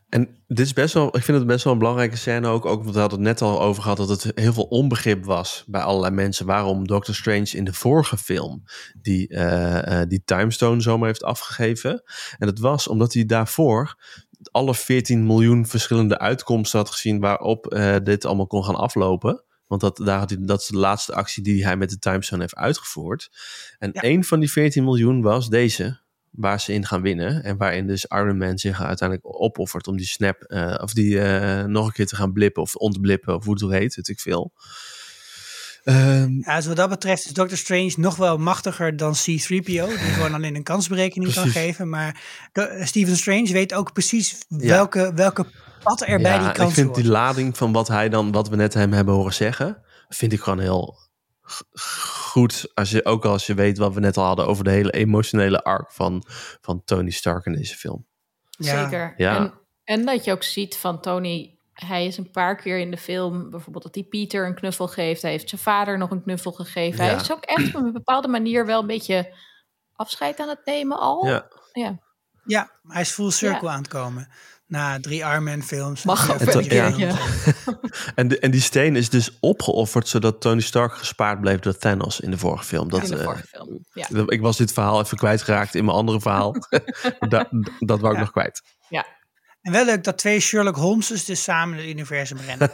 En 0.09 0.37
dit 0.47 0.59
is 0.59 0.73
best 0.73 0.93
wel, 0.93 1.07
ik 1.07 1.23
vind 1.23 1.37
het 1.37 1.47
best 1.47 1.63
wel 1.63 1.73
een 1.73 1.79
belangrijke 1.79 2.17
scène 2.17 2.47
ook. 2.47 2.65
Ook 2.65 2.83
want 2.83 2.95
we 2.95 2.99
hadden 2.99 3.19
het 3.19 3.27
net 3.27 3.41
al 3.41 3.61
over 3.61 3.81
gehad 3.81 3.97
dat 3.97 4.09
het 4.09 4.31
heel 4.35 4.53
veel 4.53 4.63
onbegrip 4.63 5.25
was 5.25 5.63
bij 5.67 5.81
allerlei 5.81 6.13
mensen. 6.13 6.45
Waarom 6.45 6.87
Doctor 6.87 7.15
Strange 7.15 7.49
in 7.51 7.63
de 7.63 7.73
vorige 7.73 8.17
film 8.17 8.63
die, 9.01 9.27
eh, 9.27 10.01
eh, 10.01 10.09
die 10.09 10.21
timestone 10.25 10.81
zomaar 10.81 11.07
heeft 11.07 11.23
afgegeven. 11.23 12.03
En 12.37 12.47
dat 12.47 12.59
was 12.59 12.87
omdat 12.87 13.13
hij 13.13 13.25
daarvoor 13.25 13.95
alle 14.51 14.75
14 14.75 15.25
miljoen 15.25 15.65
verschillende 15.65 16.19
uitkomsten 16.19 16.79
had 16.79 16.89
gezien 16.89 17.19
waarop 17.19 17.67
eh, 17.67 17.95
dit 18.03 18.25
allemaal 18.25 18.47
kon 18.47 18.63
gaan 18.63 18.75
aflopen. 18.75 19.43
Want 19.67 19.81
dat, 19.81 19.97
daar 19.97 20.19
had 20.19 20.29
hij, 20.29 20.39
dat 20.41 20.61
is 20.61 20.67
de 20.67 20.77
laatste 20.77 21.13
actie 21.13 21.43
die 21.43 21.65
hij 21.65 21.77
met 21.77 21.89
de 21.89 21.99
timestone 21.99 22.41
heeft 22.41 22.55
uitgevoerd. 22.55 23.29
En 23.77 23.91
één 23.91 24.23
van 24.23 24.39
die 24.39 24.51
14 24.51 24.83
miljoen 24.83 25.21
was 25.21 25.49
deze 25.49 26.05
waar 26.37 26.61
ze 26.61 26.73
in 26.73 26.85
gaan 26.85 27.01
winnen. 27.01 27.43
En 27.43 27.57
waarin 27.57 27.87
dus 27.87 28.05
Iron 28.05 28.37
Man 28.37 28.57
zich 28.57 28.83
uiteindelijk 28.83 29.27
opoffert 29.41 29.87
om 29.87 29.97
die 29.97 30.05
snap, 30.05 30.41
eh, 30.41 30.75
of 30.81 30.93
die 30.93 31.19
eh, 31.19 31.63
nog 31.63 31.85
een 31.85 31.91
keer 31.91 32.07
te 32.07 32.15
gaan 32.15 32.33
blippen 32.33 32.61
of 32.61 32.75
ontblippen, 32.75 33.35
of 33.35 33.43
hoe 33.43 33.53
het 33.53 33.63
ook 33.63 33.71
heet, 33.71 33.95
weet 33.95 34.07
ik 34.07 34.19
veel. 34.19 34.53
Ja, 36.41 36.55
dus 36.55 36.65
wat 36.65 36.75
dat 36.75 36.89
betreft 36.89 37.25
is 37.25 37.31
Doctor 37.31 37.57
Strange 37.57 37.93
nog 37.95 38.15
wel 38.15 38.37
machtiger 38.37 38.97
dan 38.97 39.13
C-3PO. 39.13 39.65
Die 39.65 39.97
gewoon 39.97 40.33
alleen 40.33 40.55
een 40.55 40.63
kansberekening 40.63 41.33
kan 41.33 41.47
geven. 41.47 41.89
Maar 41.89 42.21
Stephen 42.83 43.17
Strange 43.17 43.51
weet 43.51 43.73
ook 43.73 43.93
precies 43.93 44.45
welke, 44.47 45.11
welke 45.15 45.45
pad 45.83 46.01
er 46.01 46.21
bij 46.21 46.31
ja, 46.31 46.39
die 46.39 46.47
ik 46.47 46.53
kans 46.53 46.73
vind 46.73 46.87
hoort. 46.87 46.99
die 47.01 47.11
lading 47.11 47.57
van 47.57 47.71
wat 47.71 47.87
hij 47.87 48.09
dan, 48.09 48.31
wat 48.31 48.49
we 48.49 48.55
net 48.55 48.73
hem 48.73 48.93
hebben 48.93 49.13
horen 49.13 49.33
zeggen, 49.33 49.77
vind 50.09 50.33
ik 50.33 50.39
gewoon 50.39 50.59
heel 50.59 51.06
goed. 52.31 52.71
Als 52.73 52.89
je, 52.89 53.05
ook 53.05 53.25
als 53.25 53.45
je 53.45 53.53
weet 53.53 53.77
wat 53.77 53.93
we 53.93 53.99
net 53.99 54.17
al 54.17 54.25
hadden 54.25 54.47
over 54.47 54.63
de 54.63 54.69
hele 54.69 54.91
emotionele 54.91 55.63
arc 55.63 55.91
van, 55.91 56.23
van 56.61 56.83
Tony 56.85 57.09
Stark 57.09 57.45
in 57.45 57.53
deze 57.53 57.75
film. 57.75 58.07
Zeker. 58.49 59.13
Ja. 59.17 59.35
En, 59.35 59.53
en 59.83 60.05
dat 60.05 60.23
je 60.23 60.31
ook 60.31 60.43
ziet 60.43 60.77
van 60.77 61.01
Tony, 61.01 61.59
hij 61.73 62.05
is 62.05 62.17
een 62.17 62.31
paar 62.31 62.55
keer 62.55 62.79
in 62.79 62.91
de 62.91 62.97
film, 62.97 63.49
bijvoorbeeld 63.49 63.83
dat 63.83 63.95
hij 63.95 64.03
Pieter 64.03 64.45
een 64.45 64.55
knuffel 64.55 64.87
geeft. 64.87 65.21
Hij 65.21 65.31
heeft 65.31 65.49
zijn 65.49 65.61
vader 65.61 65.97
nog 65.97 66.11
een 66.11 66.23
knuffel 66.23 66.51
gegeven. 66.51 67.05
Ja. 67.05 67.11
Hij 67.11 67.21
is 67.21 67.31
ook 67.31 67.43
echt 67.43 67.75
op 67.75 67.81
een 67.83 67.93
bepaalde 67.93 68.27
manier 68.27 68.65
wel 68.65 68.79
een 68.79 68.87
beetje 68.87 69.33
afscheid 69.93 70.39
aan 70.39 70.49
het 70.49 70.65
nemen 70.65 70.99
al. 70.99 71.27
Ja. 71.27 71.47
ja. 71.73 72.05
Ja, 72.43 72.71
hij 72.83 73.01
is 73.01 73.11
full 73.11 73.31
circle 73.31 73.67
Ja. 73.67 73.73
aan 73.73 73.81
het 73.81 73.87
komen. 73.87 74.31
Na 74.67 74.99
drie 74.99 75.19
Iron 75.19 75.43
Man 75.43 75.63
films. 75.63 76.03
Mag 76.03 76.31
ook 76.33 76.39
En, 76.39 76.45
wel 76.45 76.61
ja. 76.97 77.15
En, 78.15 78.27
de, 78.27 78.39
en 78.39 78.51
die 78.51 78.61
steen 78.61 78.95
is 78.95 79.09
dus 79.09 79.37
opgeofferd 79.39 80.07
zodat 80.07 80.41
Tony 80.41 80.61
Stark 80.61 80.93
gespaard 80.93 81.41
bleef 81.41 81.59
door 81.59 81.77
Thanos 81.77 82.19
in 82.19 82.31
de 82.31 82.37
vorige 82.37 82.63
film. 82.65 82.89
Dat, 82.89 83.03
in 83.03 83.09
de 83.09 83.17
eh, 83.17 83.23
vorige 83.23 83.47
film. 83.47 83.85
Ja. 83.93 84.07
dat- 84.09 84.31
Ik 84.31 84.41
was 84.41 84.57
dit 84.57 84.73
verhaal 84.73 85.01
even 85.01 85.17
kwijtgeraakt 85.17 85.75
in 85.75 85.85
mijn 85.85 85.97
andere 85.97 86.21
verhaal. 86.21 86.55
da, 87.29 87.47
dat 87.79 87.99
wou 87.99 88.13
ik 88.13 88.19
nog 88.19 88.31
kwijt. 88.31 88.61
ja. 88.89 89.05
En 89.61 89.71
wel 89.71 89.85
leuk 89.85 90.03
dat 90.03 90.17
twee 90.17 90.39
Sherlock 90.39 90.75
Holmeses 90.75 91.25
dus 91.25 91.43
samen 91.43 91.77
het 91.77 91.85
universum 91.87 92.37
rennen. 92.45 92.71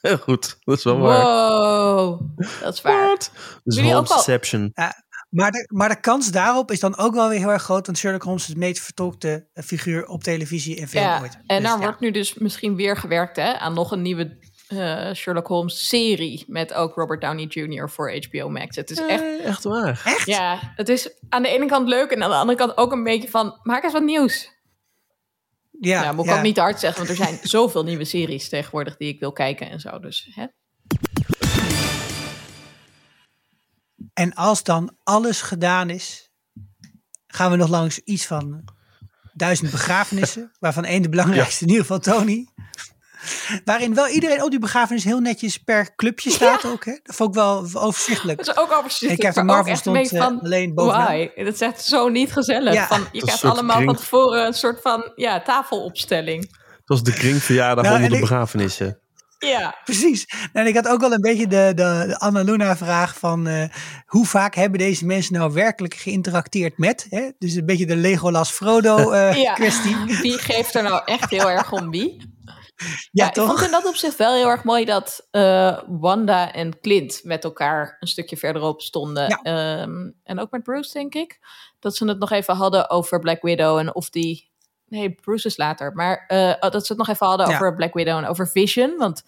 Heel 0.00 0.16
goed, 0.18 0.56
dat 0.64 0.78
is 0.78 0.84
wel 0.84 0.98
waar. 0.98 1.22
Wow, 1.22 2.20
dat 2.60 2.74
is 2.74 2.80
waar. 2.82 3.16
Dus 3.64 3.78
al- 3.78 3.84
Holmesception. 3.84 4.70
Ja, 4.74 5.04
maar, 5.32 5.50
de, 5.50 5.68
maar 5.72 5.88
de 5.88 6.00
kans 6.00 6.30
daarop 6.30 6.70
is 6.70 6.80
dan 6.80 6.96
ook 6.96 7.14
wel 7.14 7.28
weer 7.28 7.38
heel 7.38 7.50
erg 7.50 7.62
groot. 7.62 7.86
Want 7.86 7.98
Sherlock 7.98 8.22
Holmes 8.22 8.42
is 8.42 8.48
het 8.48 8.56
meest 8.56 8.80
vertolkte 8.82 9.46
eh, 9.52 9.64
figuur 9.64 10.06
op 10.06 10.22
televisie 10.22 10.80
en 10.80 10.88
film 10.88 11.04
Ja, 11.04 11.20
ooit. 11.20 11.34
en 11.46 11.56
Dus 11.62 11.68
daar 11.70 11.78
ja. 11.78 11.84
wordt 11.84 12.00
nu 12.00 12.10
dus 12.10 12.34
misschien 12.34 12.76
weer 12.76 12.96
gewerkt 12.96 13.36
hè, 13.36 13.52
aan 13.58 13.74
nog 13.74 13.90
een 13.90 14.02
nieuwe 14.02 14.38
eh, 14.68 15.12
Sherlock 15.12 15.46
Holmes 15.46 15.88
serie 15.88 16.44
met 16.46 16.72
ook 16.74 16.94
Robert 16.94 17.20
Downey 17.20 17.44
Jr. 17.44 17.90
voor 17.90 18.12
HBO 18.28 18.48
Max. 18.48 18.76
Het 18.76 18.90
is 18.90 18.98
echt, 19.06 19.22
Eh, 19.22 19.44
echt 19.44 19.64
waar. 19.64 20.02
Echt? 20.04 20.26
ja, 20.26 20.72
het 20.76 20.88
is 20.88 21.10
aan 21.28 21.42
de 21.42 21.48
ene 21.48 21.66
kant 21.66 21.88
leuk 21.88 22.10
en 22.10 22.22
aan 22.22 22.30
de 22.30 22.36
andere 22.36 22.58
kant 22.58 22.76
ook 22.76 22.92
een 22.92 23.04
beetje 23.04 23.28
van 23.28 23.58
maak 23.62 23.84
eens 23.84 23.92
wat 23.92 24.02
nieuws. 24.02 24.60
Ja, 25.80 26.02
Ja, 26.02 26.12
moet 26.12 26.24
ik 26.24 26.30
ja. 26.30 26.36
ook 26.36 26.42
niet 26.42 26.54
te 26.54 26.60
hard 26.60 26.80
zeggen, 26.80 27.06
want 27.06 27.18
er 27.18 27.24
zijn 27.24 27.38
zoveel 27.58 27.84
nieuwe 27.84 28.04
series 28.04 28.48
tegenwoordig 28.48 28.96
die 28.96 29.08
ik 29.08 29.20
wil 29.20 29.32
kijken 29.32 29.70
en 29.70 29.80
zo. 29.80 29.98
Dus 29.98 30.30
hè? 30.34 30.46
En 34.12 34.34
als 34.34 34.62
dan 34.62 34.96
alles 35.02 35.42
gedaan 35.42 35.90
is, 35.90 36.30
gaan 37.26 37.50
we 37.50 37.56
nog 37.56 37.68
langs 37.68 37.98
iets 37.98 38.26
van 38.26 38.64
duizend 39.32 39.70
begrafenissen. 39.70 40.52
waarvan 40.60 40.84
één 40.84 41.02
de 41.02 41.08
belangrijkste, 41.08 41.62
in 41.64 41.70
ieder 41.70 41.86
geval 41.86 41.98
Tony. 41.98 42.46
Waarin 43.64 43.94
wel 43.94 44.08
iedereen 44.08 44.42
op 44.42 44.50
die 44.50 44.58
begrafenis 44.58 45.04
heel 45.04 45.20
netjes 45.20 45.58
per 45.58 45.94
clubje 45.94 46.30
staat 46.30 46.64
ook. 46.64 46.84
Hè? 46.84 46.98
Dat 47.02 47.14
vond 47.16 47.28
ik 47.28 47.34
wel 47.34 47.68
overzichtelijk. 47.72 48.38
Dat 48.44 48.56
is 48.56 48.62
ook 48.62 48.72
overzichtelijk. 48.72 49.18
En 49.18 49.24
Captain 49.24 49.46
maar 49.46 49.58
ook 49.58 49.66
Marvel 49.66 49.94
een 49.96 50.06
stond, 50.06 50.22
eh, 50.22 50.28
van, 50.28 50.40
alleen 50.40 50.74
bovenaan. 50.74 51.04
Why? 51.04 51.44
Dat 51.44 51.54
is 51.54 51.60
echt 51.60 51.84
zo 51.84 52.08
niet 52.08 52.32
gezellig. 52.32 52.74
Ja. 52.74 52.86
Van, 52.86 53.00
je 53.00 53.06
een 53.12 53.20
krijgt 53.20 53.44
allemaal 53.44 53.76
kring. 53.76 53.90
van 53.90 53.98
tevoren 54.00 54.46
een 54.46 54.54
soort 54.54 54.80
van 54.80 55.12
ja, 55.14 55.42
tafelopstelling. 55.42 56.42
Het 56.42 56.82
was 56.84 57.02
de 57.02 57.12
kringverjaardag 57.12 57.84
Nou, 57.84 57.96
onder 57.96 58.10
de 58.10 58.16
en 58.16 58.22
ik- 58.22 58.28
begrafenissen. 58.28 59.00
Ja, 59.46 59.76
Precies. 59.84 60.26
Nou, 60.26 60.48
en 60.52 60.66
ik 60.66 60.74
had 60.74 60.88
ook 60.88 61.00
wel 61.00 61.12
een 61.12 61.20
beetje 61.20 61.46
de, 61.46 61.72
de, 61.74 62.04
de 62.06 62.18
Anna 62.18 62.42
Luna 62.42 62.76
vraag 62.76 63.18
van 63.18 63.46
eh, 63.46 63.64
hoe 64.06 64.26
vaak 64.26 64.54
hebben 64.54 64.78
deze 64.78 65.06
mensen 65.06 65.34
nou 65.34 65.52
werkelijk 65.52 65.94
geïnteracteerd 65.94 66.78
met? 66.78 67.06
Hè? 67.10 67.30
Dus 67.38 67.54
een 67.54 67.66
beetje 67.66 67.86
de 67.86 67.96
Legolas 67.96 68.50
Frodo 68.50 68.96
eh, 69.10 69.42
ja. 69.42 69.54
kwestie. 69.54 69.96
Wie 70.20 70.38
geeft 70.38 70.74
er 70.74 70.82
nou 70.82 71.02
echt 71.04 71.30
heel 71.30 71.50
erg 71.50 71.72
om 71.72 71.90
wie? 71.90 72.30
Ja, 73.12 73.26
ik 73.28 73.34
vond 73.34 73.48
toch? 73.48 73.64
in 73.64 73.70
dat 73.70 73.86
opzicht 73.86 74.16
wel 74.16 74.34
heel 74.34 74.48
erg 74.48 74.64
mooi 74.64 74.84
dat 74.84 75.26
eh, 75.30 75.78
Wanda 75.86 76.52
en 76.52 76.80
Clint 76.80 77.20
met 77.24 77.44
elkaar 77.44 77.96
een 78.00 78.08
stukje 78.08 78.36
verderop 78.36 78.80
stonden. 78.80 79.28
Ja. 79.28 79.40
Ehm, 79.42 80.10
en 80.24 80.38
ook 80.38 80.50
met 80.50 80.62
Bruce, 80.62 80.92
denk 80.92 81.14
ik. 81.14 81.38
Dat 81.80 81.96
ze 81.96 82.08
het 82.08 82.18
nog 82.18 82.30
even 82.30 82.54
hadden 82.54 82.90
over 82.90 83.18
Black 83.18 83.42
Widow 83.42 83.78
en 83.78 83.94
of 83.94 84.10
die. 84.10 84.50
Nee, 84.92 85.10
Bruce 85.10 85.46
is 85.46 85.56
later. 85.56 85.92
Maar 85.94 86.24
eh, 86.26 86.70
dat 86.70 86.86
ze 86.86 86.92
het 86.92 86.96
nog 86.96 87.08
even 87.08 87.26
hadden 87.26 87.48
Ja. 87.48 87.54
over 87.54 87.74
Black 87.74 87.94
Widow 87.94 88.16
en 88.16 88.26
over 88.26 88.48
Vision. 88.48 88.96
Want 88.96 89.22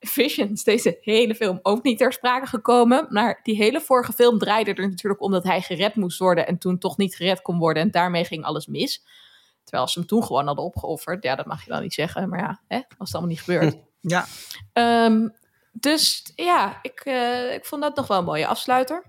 Vision 0.00 0.50
is 0.52 0.64
deze 0.64 0.98
hele 1.00 1.34
film 1.34 1.58
ook 1.62 1.82
niet 1.82 1.98
ter 1.98 2.12
sprake 2.12 2.46
gekomen. 2.46 3.06
Maar 3.10 3.40
die 3.42 3.56
hele 3.56 3.80
vorige 3.80 4.12
film 4.12 4.38
draaide 4.38 4.74
er 4.74 4.88
natuurlijk 4.88 5.22
om 5.22 5.30
dat 5.32 5.44
hij 5.44 5.60
gered 5.60 5.94
moest 5.94 6.18
worden. 6.18 6.46
En 6.46 6.58
toen 6.58 6.78
toch 6.78 6.96
niet 6.96 7.16
gered 7.16 7.42
kon 7.42 7.58
worden. 7.58 7.82
En 7.82 7.90
daarmee 7.90 8.24
ging 8.24 8.44
alles 8.44 8.66
mis. 8.66 9.04
Terwijl 9.64 9.88
ze 9.88 9.98
hem 9.98 10.08
toen 10.08 10.24
gewoon 10.24 10.46
hadden 10.46 10.64
opgeofferd. 10.64 11.22
Ja, 11.22 11.34
dat 11.34 11.46
mag 11.46 11.64
je 11.64 11.70
dan 11.70 11.82
niet 11.82 11.94
zeggen. 11.94 12.28
Maar 12.28 12.38
ja, 12.38 12.60
hè, 12.68 12.76
was 12.76 13.08
het 13.08 13.12
allemaal 13.16 13.30
niet 13.30 13.40
gebeurd. 13.42 13.76
Ja, 14.00 14.26
Ehm, 14.72 15.28
dus 15.72 16.32
ja, 16.34 16.78
ik, 16.82 17.00
eh, 17.00 17.54
ik 17.54 17.64
vond 17.64 17.82
dat 17.82 17.96
nog 17.96 18.06
wel 18.06 18.18
een 18.18 18.24
mooie 18.24 18.46
afsluiter. 18.46 19.04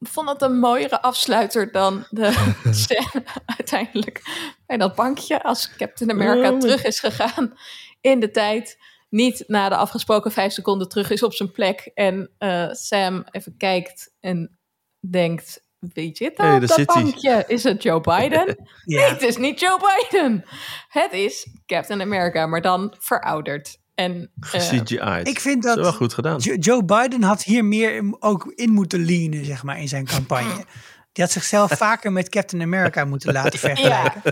Ik 0.00 0.08
vond 0.08 0.28
het 0.28 0.42
een 0.42 0.58
mooiere 0.58 1.02
afsluiter 1.02 1.72
dan 1.72 2.04
de 2.10 2.52
scène 2.70 3.24
uiteindelijk 3.46 4.22
bij 4.66 4.76
dat 4.76 4.94
bankje. 4.94 5.42
Als 5.42 5.76
Captain 5.76 6.10
America 6.10 6.50
Oh. 6.52 6.58
terug 6.58 6.84
is 6.84 7.00
gegaan 7.00 7.54
in 8.00 8.20
de 8.20 8.30
tijd. 8.30 8.78
Niet 9.08 9.44
na 9.46 9.68
de 9.68 9.76
afgesproken 9.76 10.32
vijf 10.32 10.52
seconden 10.52 10.88
terug 10.88 11.10
is 11.10 11.22
op 11.22 11.34
zijn 11.34 11.50
plek. 11.52 11.90
En 11.94 12.30
eh, 12.38 12.68
Sam 12.70 13.24
even 13.30 13.56
kijkt 13.56 14.14
en 14.20 14.58
denkt... 15.00 15.68
Wie 15.78 16.16
zit 16.16 16.36
daar 16.36 16.50
Hey, 16.50 16.60
dat 16.60 16.70
zit 16.70 16.92
hij. 16.94 17.02
bankje? 17.02 17.44
Is 17.46 17.64
het 17.64 17.82
Joe 17.82 18.00
Biden? 18.00 18.46
ja. 18.84 19.00
Nee, 19.00 19.08
het 19.10 19.22
is 19.22 19.36
niet 19.36 19.60
Joe 19.60 19.78
Biden. 19.78 20.44
Het 20.88 21.12
is 21.12 21.46
Captain 21.66 22.00
America, 22.00 22.46
maar 22.46 22.60
dan 22.60 22.94
verouderd. 22.98 23.78
En 24.00 24.30
eh. 24.52 25.20
Ik 25.22 25.40
vind 25.40 25.62
Dat 25.62 25.76
wel 25.76 25.92
goed 25.92 26.14
gedaan. 26.14 26.38
Jo- 26.38 26.54
Joe 26.54 26.84
Biden 26.84 27.22
had 27.22 27.42
hier 27.42 27.64
meer 27.64 27.96
in- 27.96 28.16
ook 28.18 28.52
in 28.54 28.70
moeten 28.70 29.04
leanen, 29.04 29.44
zeg 29.44 29.62
maar, 29.62 29.80
in 29.80 29.88
zijn 29.88 30.04
campagne. 30.06 30.64
Die 31.12 31.24
had 31.24 31.32
zichzelf 31.32 31.70
vaker 31.70 32.12
met 32.12 32.28
Captain 32.28 32.62
America 32.62 33.04
moeten 33.04 33.32
laten 33.32 33.58
vergelijken. 33.68 34.22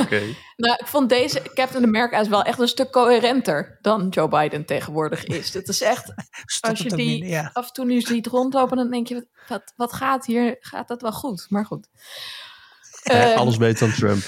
Oké. 0.00 0.20
nou, 0.56 0.74
ik 0.78 0.86
vond 0.86 1.08
deze 1.08 1.42
Captain 1.54 1.84
America 1.84 2.20
is 2.20 2.28
wel 2.28 2.42
echt 2.42 2.58
een 2.58 2.68
stuk 2.68 2.90
coherenter 2.92 3.78
dan 3.82 4.08
Joe 4.08 4.28
Biden 4.28 4.64
tegenwoordig 4.66 5.24
is. 5.24 5.54
Het 5.54 5.68
is 5.68 5.80
echt, 5.82 6.14
als 6.60 6.78
je 6.78 6.88
die 6.96 7.24
ja. 7.24 7.50
af 7.52 7.66
en 7.66 7.72
toe 7.72 7.84
nu 7.84 8.00
ziet 8.00 8.26
rondlopen, 8.26 8.76
dan 8.76 8.90
denk 8.90 9.06
je, 9.08 9.26
wat, 9.48 9.72
wat 9.76 9.92
gaat 9.92 10.26
hier, 10.26 10.56
gaat 10.60 10.88
dat 10.88 11.02
wel 11.02 11.12
goed? 11.12 11.46
Maar 11.48 11.64
goed. 11.66 11.88
Eh, 13.02 13.30
Ehm, 13.30 13.38
alles 13.38 13.56
beter 13.56 13.86
dan 13.88 13.96
Trump. 13.96 14.22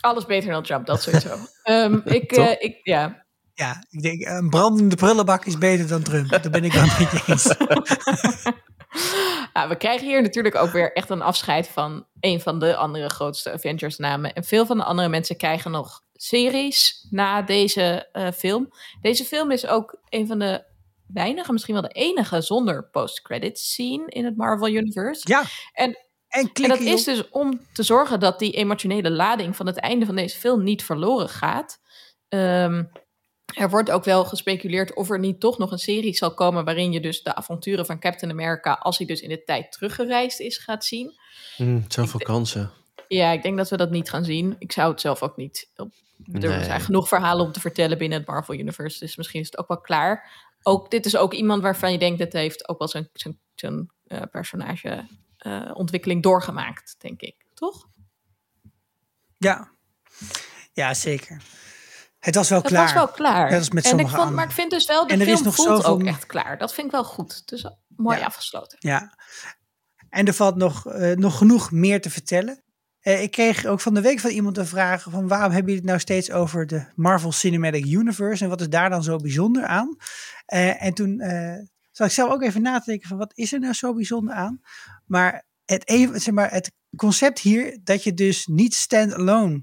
Alles 0.00 0.26
beter 0.26 0.50
dan 0.50 0.62
Trump, 0.62 0.86
dat 0.86 1.02
sowieso. 1.02 1.36
Ehm, 1.62 1.98
ik, 2.04 2.32
eh, 2.36 2.50
ik, 2.58 2.80
ja. 2.82 3.21
Ja, 3.62 3.84
ik 3.90 4.02
denk 4.02 4.26
een 4.26 4.48
brandende 4.50 4.96
prullenbak 4.96 5.44
is 5.44 5.58
beter 5.58 5.88
dan 5.88 6.02
Trump. 6.02 6.28
Daar 6.28 6.50
ben 6.50 6.64
ik 6.64 6.72
wel 6.72 6.84
je 6.84 7.22
eens. 7.26 7.54
Ja, 9.52 9.68
we 9.68 9.76
krijgen 9.76 10.06
hier 10.06 10.22
natuurlijk 10.22 10.54
ook 10.54 10.70
weer 10.70 10.92
echt 10.92 11.10
een 11.10 11.22
afscheid 11.22 11.68
van 11.68 12.06
een 12.20 12.40
van 12.40 12.58
de 12.58 12.76
andere 12.76 13.08
grootste 13.08 13.52
Avengers-namen. 13.52 14.32
En 14.32 14.44
veel 14.44 14.66
van 14.66 14.76
de 14.76 14.84
andere 14.84 15.08
mensen 15.08 15.36
krijgen 15.36 15.70
nog 15.70 16.00
series 16.12 17.06
na 17.10 17.42
deze 17.42 18.08
eh, 18.12 18.30
film. 18.30 18.68
Deze 19.00 19.24
film 19.24 19.50
is 19.50 19.66
ook 19.66 19.98
een 20.08 20.26
van 20.26 20.38
de 20.38 20.64
weinige, 21.06 21.52
misschien 21.52 21.74
wel 21.74 21.82
de 21.82 21.88
enige 21.88 22.40
zonder 22.40 22.88
post-credits 22.90 23.72
scene 23.72 24.04
in 24.06 24.24
het 24.24 24.36
Marvel 24.36 24.68
Universe. 24.68 25.20
Ja. 25.24 25.42
En, 25.72 25.98
en, 26.28 26.50
en 26.52 26.68
dat 26.68 26.80
is 26.80 27.04
dus 27.04 27.28
om 27.28 27.60
te 27.72 27.82
zorgen 27.82 28.20
dat 28.20 28.38
die 28.38 28.52
emotionele 28.52 29.10
lading 29.10 29.56
van 29.56 29.66
het 29.66 29.78
einde 29.78 30.06
van 30.06 30.16
deze 30.16 30.38
film 30.38 30.62
niet 30.62 30.84
verloren 30.84 31.28
gaat. 31.28 31.80
Ehm, 32.28 32.84
er 33.52 33.70
wordt 33.70 33.90
ook 33.90 34.04
wel 34.04 34.24
gespeculeerd 34.24 34.94
of 34.94 35.10
er 35.10 35.18
niet 35.18 35.40
toch 35.40 35.58
nog 35.58 35.70
een 35.72 35.78
serie 35.78 36.14
zal 36.14 36.34
komen 36.34 36.64
waarin 36.64 36.92
je 36.92 37.00
dus 37.00 37.22
de 37.22 37.34
avonturen 37.34 37.86
van 37.86 37.98
Captain 37.98 38.32
America, 38.32 38.72
als 38.72 38.98
hij 38.98 39.06
dus 39.06 39.20
in 39.20 39.28
de 39.28 39.44
tijd 39.44 39.72
teruggereisd 39.72 40.40
is, 40.40 40.58
gaat 40.58 40.84
zien. 40.84 41.18
Mm, 41.56 41.84
zoveel 41.88 42.20
kansen. 42.20 42.70
Ja, 43.08 43.30
ik 43.30 43.42
denk 43.42 43.56
dat 43.56 43.68
we 43.70 43.76
dat 43.76 43.90
niet 43.90 44.10
gaan 44.10 44.24
zien. 44.24 44.56
Ik 44.58 44.72
zou 44.72 44.90
het 44.90 45.00
zelf 45.00 45.22
ook 45.22 45.36
niet. 45.36 45.70
Er 45.76 45.88
Nee. 46.24 46.64
zijn 46.64 46.80
genoeg 46.80 47.08
verhalen 47.08 47.46
om 47.46 47.52
te 47.52 47.60
vertellen 47.60 47.98
binnen 47.98 48.18
het 48.18 48.26
Marvel 48.26 48.54
Universe, 48.54 48.98
dus 48.98 49.16
misschien 49.16 49.40
is 49.40 49.46
het 49.46 49.58
ook 49.58 49.68
wel 49.68 49.80
klaar. 49.80 50.30
Ook, 50.62 50.90
dit 50.90 51.06
is 51.06 51.16
ook 51.16 51.32
iemand 51.32 51.62
waarvan 51.62 51.92
je 51.92 51.98
denkt 51.98 52.18
dat 52.18 52.32
hij 52.32 52.42
heeft 52.42 52.68
ook 52.68 52.78
wel 52.78 52.88
zijn, 52.88 53.08
zijn, 53.12 53.38
zijn 53.54 53.90
eh, 54.06 54.22
personage 54.30 55.06
eh, 55.36 55.70
ontwikkeling 55.74 56.22
doorgemaakt, 56.22 56.94
denk 56.98 57.20
ik. 57.20 57.34
Toch? 57.54 57.88
Ja. 59.38 59.70
ja, 60.72 60.94
zeker. 60.94 61.42
Het 62.22 62.34
was 62.34 62.48
wel 62.48 62.58
Het 62.58 62.66
klaar. 62.68 62.82
was 62.84 62.92
wel 62.92 63.08
klaar. 63.08 63.54
Als 63.54 63.70
met 63.70 63.84
en 63.84 63.98
ik 63.98 64.08
vond, 64.08 64.30
maar 64.32 64.44
ik 64.44 64.50
vind 64.50 64.70
dus 64.70 64.86
wel, 64.86 65.06
de 65.06 65.12
En 65.12 65.20
er 65.20 65.26
is 65.26 65.32
film 65.32 65.44
nog 65.44 65.54
voelt 65.54 65.68
zoveel- 65.68 65.90
ook 65.90 66.04
echt 66.04 66.26
klaar. 66.26 66.58
Dat 66.58 66.74
vind 66.74 66.86
ik 66.86 66.92
wel 66.92 67.04
goed. 67.04 67.42
Dus 67.48 67.66
mooi 67.96 68.18
Ja. 68.18 68.24
afgesloten. 68.24 68.76
Ja. 68.80 69.18
En 70.08 70.26
er 70.26 70.34
valt 70.34 70.56
nog, 70.56 70.86
eh, 70.86 71.16
nog 71.16 71.38
genoeg 71.38 71.70
meer 71.70 72.00
te 72.00 72.10
vertellen. 72.10 72.62
Eh, 73.00 73.22
ik 73.22 73.30
kreeg 73.30 73.64
ook 73.64 73.80
van 73.80 73.94
de 73.94 74.00
week 74.00 74.20
van 74.20 74.30
iemand 74.30 74.58
een 74.58 74.66
vraag 74.66 75.02
van 75.02 75.28
waarom 75.28 75.50
hebben 75.52 75.60
jullie 75.72 75.74
het 75.74 75.84
nou 75.84 75.98
steeds 75.98 76.30
over 76.30 76.66
de 76.66 76.84
Marvel 76.94 77.32
Cinematic 77.32 77.84
Universe 77.86 78.44
en 78.44 78.50
wat 78.50 78.60
is 78.60 78.68
daar 78.68 78.90
dan 78.90 79.02
zo 79.02 79.16
bijzonder 79.16 79.66
aan? 79.66 79.96
Eh, 80.46 80.82
en 80.84 80.94
toen 80.94 81.22
zat 81.90 82.06
ik 82.06 82.12
zelf 82.12 82.32
ook 82.32 82.42
even 82.42 82.62
na 82.62 82.78
te 82.78 82.90
denken 82.90 83.08
van 83.08 83.18
wat 83.18 83.32
is 83.34 83.52
er 83.52 83.60
nou 83.60 83.72
zo 83.72 83.94
bijzonder 83.94 84.34
aan? 84.34 84.60
Maar 85.06 85.44
het, 85.64 85.88
even, 85.88 86.20
zeg 86.20 86.34
maar, 86.34 86.50
het 86.50 86.72
concept 86.96 87.38
hier 87.38 87.78
dat 87.84 88.02
je 88.02 88.14
dus 88.14 88.46
niet 88.46 88.74
stand-alone 88.74 89.62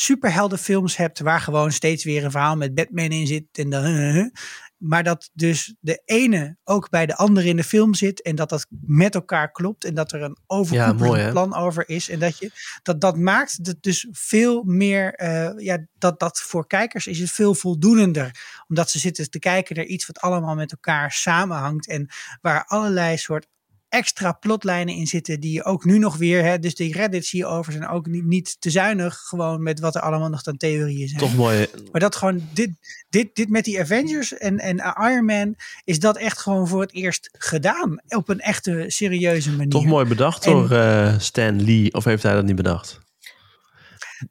superheldenfilms 0.00 0.96
hebt 0.96 1.20
waar 1.20 1.40
gewoon 1.40 1.72
steeds 1.72 2.04
weer 2.04 2.24
een 2.24 2.30
verhaal 2.30 2.56
met 2.56 2.74
Batman 2.74 3.10
in 3.10 3.26
zit 3.26 3.44
en 3.52 3.70
dan 3.70 4.32
maar 4.78 5.04
dat 5.04 5.30
dus 5.32 5.74
de 5.80 6.02
ene 6.04 6.56
ook 6.64 6.90
bij 6.90 7.06
de 7.06 7.16
andere 7.16 7.48
in 7.48 7.56
de 7.56 7.64
film 7.64 7.94
zit 7.94 8.22
en 8.22 8.36
dat 8.36 8.48
dat 8.48 8.66
met 8.86 9.14
elkaar 9.14 9.50
klopt 9.50 9.84
en 9.84 9.94
dat 9.94 10.12
er 10.12 10.22
een 10.22 10.38
overkoepelend 10.46 11.30
plan 11.30 11.54
over 11.54 11.88
is 11.88 12.08
en 12.08 12.18
dat 12.18 12.38
je 12.38 12.50
dat 12.82 13.00
dat 13.00 13.16
maakt 13.16 13.64
dat 13.64 13.76
dus 13.80 14.08
veel 14.10 14.62
meer 14.62 15.14
eh, 15.14 15.50
ja 15.56 15.86
dat 15.98 16.20
dat 16.20 16.40
voor 16.40 16.66
kijkers 16.66 17.06
is 17.06 17.18
het 17.18 17.30
veel 17.30 17.54
voldoenender. 17.54 18.62
Omdat 18.68 18.90
ze 18.90 18.98
zitten 18.98 19.30
te 19.30 19.38
kijken 19.38 19.76
naar 19.76 19.84
iets 19.84 20.06
wat 20.06 20.20
allemaal 20.20 20.54
met 20.54 20.72
elkaar 20.72 21.12
samenhangt 21.12 21.88
en 21.88 22.08
waar 22.40 22.64
allerlei 22.64 23.16
soort 23.16 23.46
extra 23.88 24.32
plotlijnen 24.32 24.94
in 24.94 25.06
zitten 25.06 25.40
die 25.40 25.52
je 25.52 25.64
ook 25.64 25.84
nu 25.84 25.98
nog 25.98 26.16
weer 26.16 26.44
hè, 26.44 26.58
dus 26.58 26.74
die 26.74 26.92
Reddits 26.92 27.30
hierover 27.30 27.72
zijn 27.72 27.88
ook 27.88 28.06
niet, 28.06 28.24
niet 28.24 28.56
te 28.60 28.70
zuinig 28.70 29.14
gewoon 29.16 29.62
met 29.62 29.80
wat 29.80 29.94
er 29.94 30.00
allemaal 30.00 30.28
nog 30.28 30.44
aan 30.44 30.56
theorieën 30.56 31.08
zijn 31.08 31.20
Toch 31.20 31.36
mooi. 31.36 31.66
maar 31.92 32.00
dat 32.00 32.16
gewoon, 32.16 32.48
dit, 32.52 32.70
dit, 33.10 33.34
dit 33.34 33.48
met 33.48 33.64
die 33.64 33.80
Avengers 33.80 34.34
en, 34.34 34.58
en 34.58 34.76
Iron 35.10 35.24
Man, 35.24 35.54
is 35.84 35.98
dat 35.98 36.16
echt 36.16 36.38
gewoon 36.38 36.68
voor 36.68 36.80
het 36.80 36.92
eerst 36.94 37.28
gedaan. 37.38 38.00
Op 38.08 38.28
een 38.28 38.40
echte 38.40 38.84
serieuze 38.86 39.50
manier. 39.50 39.68
Toch 39.68 39.84
mooi 39.86 40.06
bedacht 40.06 40.46
En- 40.46 40.52
door 40.52 40.70
eh, 40.70 41.18
Stan 41.18 41.64
Lee. 41.64 41.94
Of 41.94 42.04
heeft 42.04 42.22
hij 42.22 42.34
dat 42.34 42.44
niet 42.44 42.56
bedacht? 42.56 43.00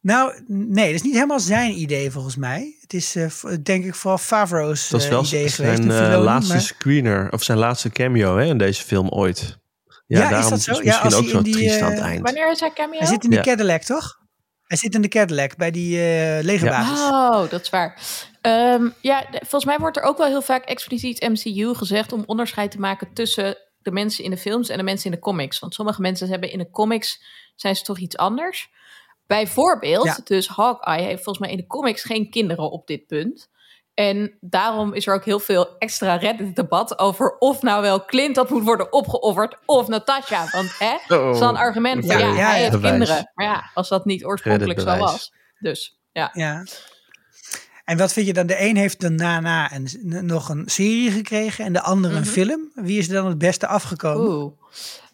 Nou, 0.01 0.43
nee, 0.47 0.85
dat 0.85 0.95
is 0.95 1.01
niet 1.01 1.13
helemaal 1.13 1.39
zijn 1.39 1.79
idee 1.79 2.11
volgens 2.11 2.35
mij. 2.35 2.75
Het 2.81 2.93
is 2.93 3.15
eh, 3.15 3.27
denk 3.63 3.85
ik 3.85 3.95
vooral 3.95 4.17
Favreau's 4.17 4.89
Dat 4.89 4.99
is 4.99 5.05
eh, 5.05 5.11
wel 5.11 5.23
idee 5.25 5.49
geweest. 5.49 5.83
zijn 5.83 6.11
eh, 6.11 6.23
laatste 6.23 6.53
maar- 6.53 6.61
screener. 6.61 7.31
Of 7.31 7.43
zijn 7.43 7.57
laatste 7.57 7.89
cameo 7.89 8.37
hè, 8.37 8.45
in 8.45 8.57
deze 8.57 8.83
film 8.83 9.09
ooit. 9.09 9.57
Ja, 10.07 10.19
Ja, 10.19 10.23
is 10.23 10.29
daarom 10.29 10.49
dat 10.49 10.59
is 10.59 10.65
zo? 10.65 10.71
het 10.71 10.83
Ja, 10.83 10.85
misschien 10.85 11.05
als 11.13 11.15
ook 11.23 11.29
zo 11.29 11.37
in 11.37 11.43
die, 11.43 11.53
triest 11.53 11.81
aan 11.81 11.91
het 11.91 11.99
eind. 11.99 12.21
Wanneer 12.21 12.51
is 12.51 12.59
hij 12.59 12.71
cameo? 12.73 12.97
Hij 12.97 13.07
zit 13.07 13.23
in 13.23 13.29
de 13.29 13.35
Ja. 13.35 13.41
Cadillac, 13.41 13.81
toch? 13.83 14.19
Hij 14.63 14.77
zit 14.77 14.95
in 14.95 15.01
de 15.01 15.07
Cadillac 15.07 15.55
bij 15.57 15.71
die 15.71 15.99
eh 15.99 16.43
legerbasis. 16.43 16.99
Oh, 16.99 17.49
dat 17.49 17.61
is 17.61 17.69
waar. 17.69 18.01
Ehm, 18.41 18.89
ja, 19.01 19.25
volgens 19.31 19.65
mij 19.65 19.77
wordt 19.77 19.97
er 19.97 20.03
ook 20.03 20.17
wel 20.17 20.27
heel 20.27 20.41
vaak 20.41 20.65
expliciet 20.65 21.21
MCU 21.21 21.73
gezegd 21.73 22.11
om 22.11 22.23
onderscheid 22.25 22.71
te 22.71 22.79
maken 22.79 23.13
tussen 23.13 23.57
de 23.81 23.91
mensen 23.91 24.23
in 24.23 24.29
de 24.29 24.37
films 24.37 24.69
en 24.69 24.77
de 24.77 24.83
mensen 24.83 25.05
in 25.05 25.11
de 25.11 25.19
comics. 25.21 25.59
Want 25.59 25.73
sommige 25.73 26.01
mensen 26.01 26.29
hebben 26.29 26.51
in 26.51 26.57
de 26.57 26.69
comics 26.69 27.23
zijn 27.55 27.75
ze 27.75 27.83
toch 27.83 27.99
iets 27.99 28.17
anders. 28.17 28.69
Bijvoorbeeld, 29.27 30.05
Ja. 30.05 30.17
dus 30.23 30.47
Hawkeye 30.47 31.01
heeft 31.01 31.23
volgens 31.23 31.39
mij 31.39 31.49
in 31.51 31.57
de 31.57 31.67
comics 31.67 32.03
geen 32.03 32.29
kinderen 32.29 32.71
op 32.71 32.87
dit 32.87 33.07
punt. 33.07 33.49
En 33.93 34.37
daarom 34.41 34.93
is 34.93 35.07
er 35.07 35.13
ook 35.13 35.25
heel 35.25 35.39
veel 35.39 35.77
extra 35.77 36.15
Reddit-debat 36.15 36.99
over 36.99 37.37
of 37.37 37.61
nou 37.61 37.81
wel 37.81 38.05
Clint 38.05 38.35
dat 38.35 38.49
moet 38.49 38.63
worden 38.63 38.93
opgeofferd 38.93 39.57
of 39.65 39.87
Natasha. 39.87 40.47
Want 40.51 40.77
hè, 40.79 40.91
Oh. 40.95 41.07
dat 41.07 41.33
is 41.33 41.39
dan 41.39 41.49
een 41.49 41.55
argument 41.61 42.05
van 42.05 42.17
Ja, 42.19 42.27
ja, 42.27 42.33
ja, 42.33 42.35
hij 42.47 42.55
ja. 42.55 42.59
heeft 42.59 42.71
Bewijs. 42.71 42.91
kinderen. 42.97 43.31
Maar 43.35 43.45
ja, 43.45 43.69
als 43.73 43.89
dat 43.89 44.05
niet 44.05 44.25
oorspronkelijk 44.25 44.79
zo 44.79 44.97
was. 44.97 45.33
Dus 45.59 45.99
ja. 46.11 46.29
Ja. 46.33 46.63
En 47.85 47.97
wat 47.97 48.13
vind 48.13 48.27
je 48.27 48.33
dan? 48.33 48.47
De 48.47 48.61
een 48.61 48.75
heeft 48.75 49.01
dan 49.01 49.17
daarna 49.17 49.71
een, 49.73 49.87
nog 50.25 50.49
een 50.49 50.63
serie 50.65 51.11
gekregen 51.11 51.65
en 51.65 51.73
de 51.73 51.81
andere 51.81 52.13
een 52.15 52.19
Mhm. 52.21 52.29
film. 52.29 52.71
Wie 52.73 52.97
is 52.97 53.07
er 53.07 53.13
dan 53.13 53.25
het 53.27 53.37
beste 53.37 53.67
afgekomen? 53.67 54.27
Oeh. 54.31 54.51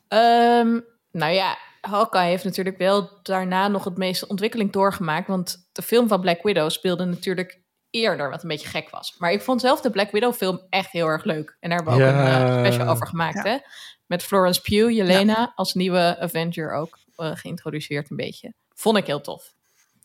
Ehm, 0.07 0.79
nou 1.11 1.31
ja, 1.33 1.57
Hawkeye 1.89 2.29
heeft 2.29 2.43
natuurlijk 2.43 2.77
wel 2.77 3.09
daarna 3.23 3.67
nog 3.67 3.83
het 3.83 3.97
meeste 3.97 4.27
ontwikkeling 4.27 4.71
doorgemaakt. 4.71 5.27
Want 5.27 5.69
de 5.71 5.81
film 5.81 6.07
van 6.07 6.21
Black 6.21 6.43
Widow 6.43 6.69
speelde 6.69 7.05
natuurlijk 7.05 7.61
eerder, 7.89 8.29
wat 8.29 8.43
een 8.43 8.49
beetje 8.49 8.67
gek 8.67 8.89
was. 8.89 9.15
Maar 9.17 9.31
ik 9.31 9.41
vond 9.41 9.61
zelf 9.61 9.81
de 9.81 9.89
Black 9.89 10.11
Widow 10.11 10.33
film 10.33 10.61
echt 10.69 10.91
heel 10.91 11.07
erg 11.07 11.23
leuk. 11.23 11.57
En 11.59 11.69
daar 11.69 11.77
hebben 11.77 11.97
we 11.97 12.03
ook 12.03 12.09
een 12.09 12.25
eh, 12.25 12.65
special 12.65 12.87
over 12.87 13.07
gemaakt, 13.07 13.43
hè? 13.43 13.57
Met 14.05 14.23
Florence 14.23 14.61
Pugh, 14.61 14.95
Jelena, 14.95 15.51
als 15.55 15.73
nieuwe 15.73 16.17
Avenger 16.19 16.73
ook 16.73 16.97
eh, 17.15 17.31
geïntroduceerd 17.33 18.09
een 18.09 18.17
beetje. 18.17 18.53
Vond 18.73 18.97
ik 18.97 19.05
heel 19.05 19.21
tof. 19.21 19.53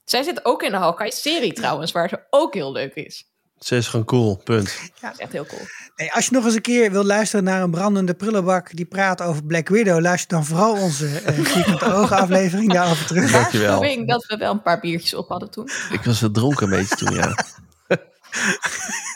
Zij 0.05 0.23
zit 0.23 0.45
ook 0.45 0.63
in 0.63 0.71
de 0.71 0.77
Hawkeye-serie 0.77 1.53
trouwens, 1.53 1.93
waar 1.93 2.09
ze 2.09 2.27
ook 2.31 2.55
heel 2.55 2.73
leuk 2.73 2.95
is. 2.95 3.25
Ze 3.59 3.77
is 3.77 3.89
gewoon 3.89 4.07
cool, 4.07 4.41
punt. 4.45 4.79
Dat 5.01 5.13
is 5.13 5.19
echt 5.19 5.33
heel 5.33 5.47
cool. 5.47 5.61
Nee, 5.97 6.13
als 6.13 6.27
je 6.27 6.33
nog 6.33 6.45
eens 6.45 6.55
een 6.55 6.61
keer 6.61 6.91
wil 6.91 7.05
luisteren 7.05 7.45
naar 7.45 7.63
een 7.63 7.71
brandende 7.71 8.15
prullenbak 8.15 8.77
die 8.77 8.85
praat 8.85 9.23
over 9.23 9.45
Black 9.45 9.69
Widow, 9.69 10.01
luister 10.01 10.29
dan 10.29 10.45
vooral 10.45 10.77
onze 10.77 11.07
eh 11.07 11.39
vierkante 11.45 11.93
ogen 11.95 12.17
aflevering 12.17 12.73
daarover 12.73 13.07
terug. 13.07 13.33
Dankjewel. 13.33 13.85
Ik 13.85 13.97
denk 13.97 14.09
dat 14.09 14.27
we 14.27 14.37
wel 14.37 14.53
een 14.53 14.63
paar 14.63 14.81
biertjes 14.81 15.15
op 15.15 15.29
hadden 15.29 15.51
toen. 15.51 15.69
Ik 15.91 16.05
was 16.05 16.21
wel 16.21 16.31
dronken 16.31 16.65
een 16.65 16.79
beetje 16.79 16.97
toen, 16.97 17.15
ja. 17.15 17.35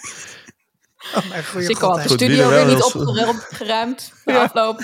Oh, 1.14 1.28
mijn 1.28 1.44
goede 1.44 1.66
Sikko 1.66 1.88
had 1.88 2.02
de 2.02 2.08
studio 2.08 2.50
er 2.50 2.64
weer 2.64 2.74
niet 2.74 2.82
opgeruimd 3.28 4.12
de 4.24 4.38
afloop. 4.38 4.80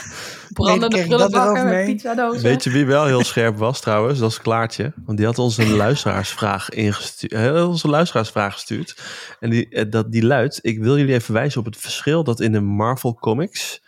Brandende 0.52 0.96
Nee, 0.96 1.06
prullenbakken 1.06 1.64
met 1.64 1.84
pizzadozen. 1.84 2.42
Weet 2.42 2.64
je 2.64 2.70
wie 2.70 2.86
wel 2.86 3.06
heel 3.06 3.24
scherp 3.24 3.56
was 3.56 3.80
trouwens? 3.80 4.18
Dat 4.18 4.30
is 4.30 4.40
Klaartje. 4.40 4.92
Want 5.04 5.18
die 5.18 5.26
had 5.26 5.38
ons 5.38 5.56
een 5.56 5.76
luisteraarsvraag 5.84 6.70
ingestuurd. 6.70 7.32
eh, 7.32 7.68
onze 7.68 7.88
luisteraarsvraag 7.88 8.52
gestuurd. 8.52 8.96
En 9.40 9.50
die, 9.50 9.68
eh, 9.68 9.90
dat, 9.90 10.12
die 10.12 10.24
luidt: 10.24 10.58
Ik 10.62 10.78
wil 10.78 10.98
jullie 10.98 11.14
even 11.14 11.34
wijzen 11.34 11.60
op 11.60 11.66
het 11.66 11.76
verschil 11.76 12.24
dat 12.24 12.40
in 12.40 12.52
de 12.52 12.60
Marvel 12.60 13.14
Comics. 13.14 13.80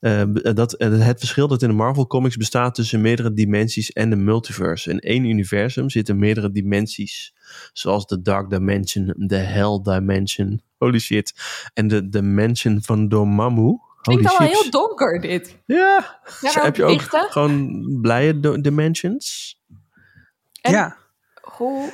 eh, 0.00 0.22
dat, 0.54 0.74
het 0.78 1.18
verschil 1.18 1.48
dat 1.48 1.62
in 1.62 1.68
de 1.68 1.74
Marvel 1.74 2.06
Comics 2.06 2.36
bestaat 2.36 2.74
tussen 2.74 3.00
meerdere 3.00 3.32
dimensies 3.32 3.92
en 3.92 4.10
de 4.10 4.16
multiverse. 4.16 4.90
In 4.90 4.98
één 5.00 5.24
universum 5.24 5.90
zitten 5.90 6.18
meerdere 6.18 6.50
dimensies. 6.50 7.32
Zoals 7.72 8.06
de 8.06 8.22
Dark 8.22 8.50
Dimension, 8.50 9.14
de 9.16 9.36
Hell 9.36 9.80
Dimension. 9.82 10.62
Holy 10.78 10.98
shit. 10.98 11.34
En 11.74 11.88
de 11.88 12.08
Dimension 12.08 12.82
van 12.82 13.08
Dormammu. 13.08 13.78
Klinkt 14.02 14.24
Holy 14.26 14.36
allemaal 14.36 14.54
shit. 14.56 14.62
heel 14.62 14.70
donker 14.70 15.20
dit. 15.20 15.56
Ja. 15.66 16.20
Ja, 16.40 16.62
Heb 16.62 16.76
je 16.76 16.84
ook 16.84 16.90
dichten? 16.98 17.30
gewoon 17.30 17.82
blije 18.02 18.60
dimensions? 18.60 19.56
En 20.60 20.72
Ja, 20.72 20.96
Hoe, 21.42 21.92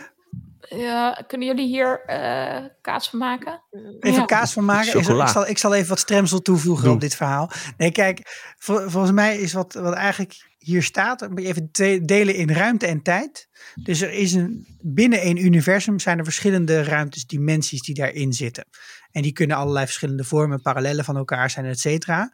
ja, 0.68 1.24
kunnen 1.26 1.46
jullie 1.46 1.66
hier 1.66 2.00
eh, 2.06 2.64
kaas 2.80 3.08
van 3.10 3.18
maken? 3.18 3.62
even 4.00 4.20
Ja. 4.20 4.24
kaas 4.24 4.52
van 4.52 4.64
maken. 4.64 4.98
Ik, 4.98 5.04
zal, 5.28 5.46
ik 5.46 5.58
zal 5.58 5.74
even 5.74 5.88
wat 5.88 5.98
stremsel 5.98 6.40
toevoegen 6.42 6.84
Doe. 6.84 6.94
op 6.94 7.00
dit 7.00 7.14
verhaal. 7.14 7.50
Nee, 7.76 7.92
kijk, 7.92 8.20
vol- 8.58 8.88
volgens 8.88 9.12
mij 9.12 9.38
is 9.38 9.52
wat, 9.52 9.74
wat 9.74 9.94
eigenlijk 9.94 10.53
hier 10.64 10.82
staat, 10.82 11.30
moet 11.30 11.42
je 11.42 11.46
even 11.46 11.68
delen 12.06 12.34
in 12.34 12.50
ruimte 12.50 12.86
en 12.86 13.02
tijd. 13.02 13.48
Dus 13.74 14.00
er 14.00 14.10
is 14.12 14.32
een, 14.32 14.76
binnen 14.82 15.20
één 15.20 15.36
universum 15.44 15.98
zijn 16.00 16.18
er 16.18 16.24
verschillende 16.24 16.82
ruimtes, 16.82 17.26
dimensies 17.26 17.82
die 17.82 17.94
daarin 17.94 18.32
zitten. 18.32 18.64
En 19.10 19.22
die 19.22 19.32
kunnen 19.32 19.56
allerlei 19.56 19.84
verschillende 19.84 20.24
vormen, 20.24 20.60
parallellen 20.62 21.04
van 21.04 21.16
elkaar 21.16 21.50
zijn, 21.50 21.64
et 21.66 21.78
cetera. 21.80 22.32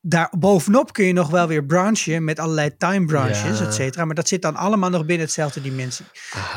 daar 0.00 0.32
bovenop 0.38 0.92
kun 0.92 1.04
je 1.04 1.12
nog 1.12 1.30
wel 1.30 1.46
weer 1.46 1.64
branchen 1.64 2.24
met 2.24 2.38
allerlei 2.38 2.76
time 2.76 3.06
branches, 3.06 3.58
Ja. 3.58 3.66
et 3.66 3.74
cetera. 3.74 4.04
Maar 4.04 4.14
dat 4.14 4.28
zit 4.28 4.42
dan 4.42 4.56
allemaal 4.56 4.90
nog 4.90 5.04
binnen 5.06 5.26
hetzelfde 5.26 5.60
dimensie. 5.60 6.06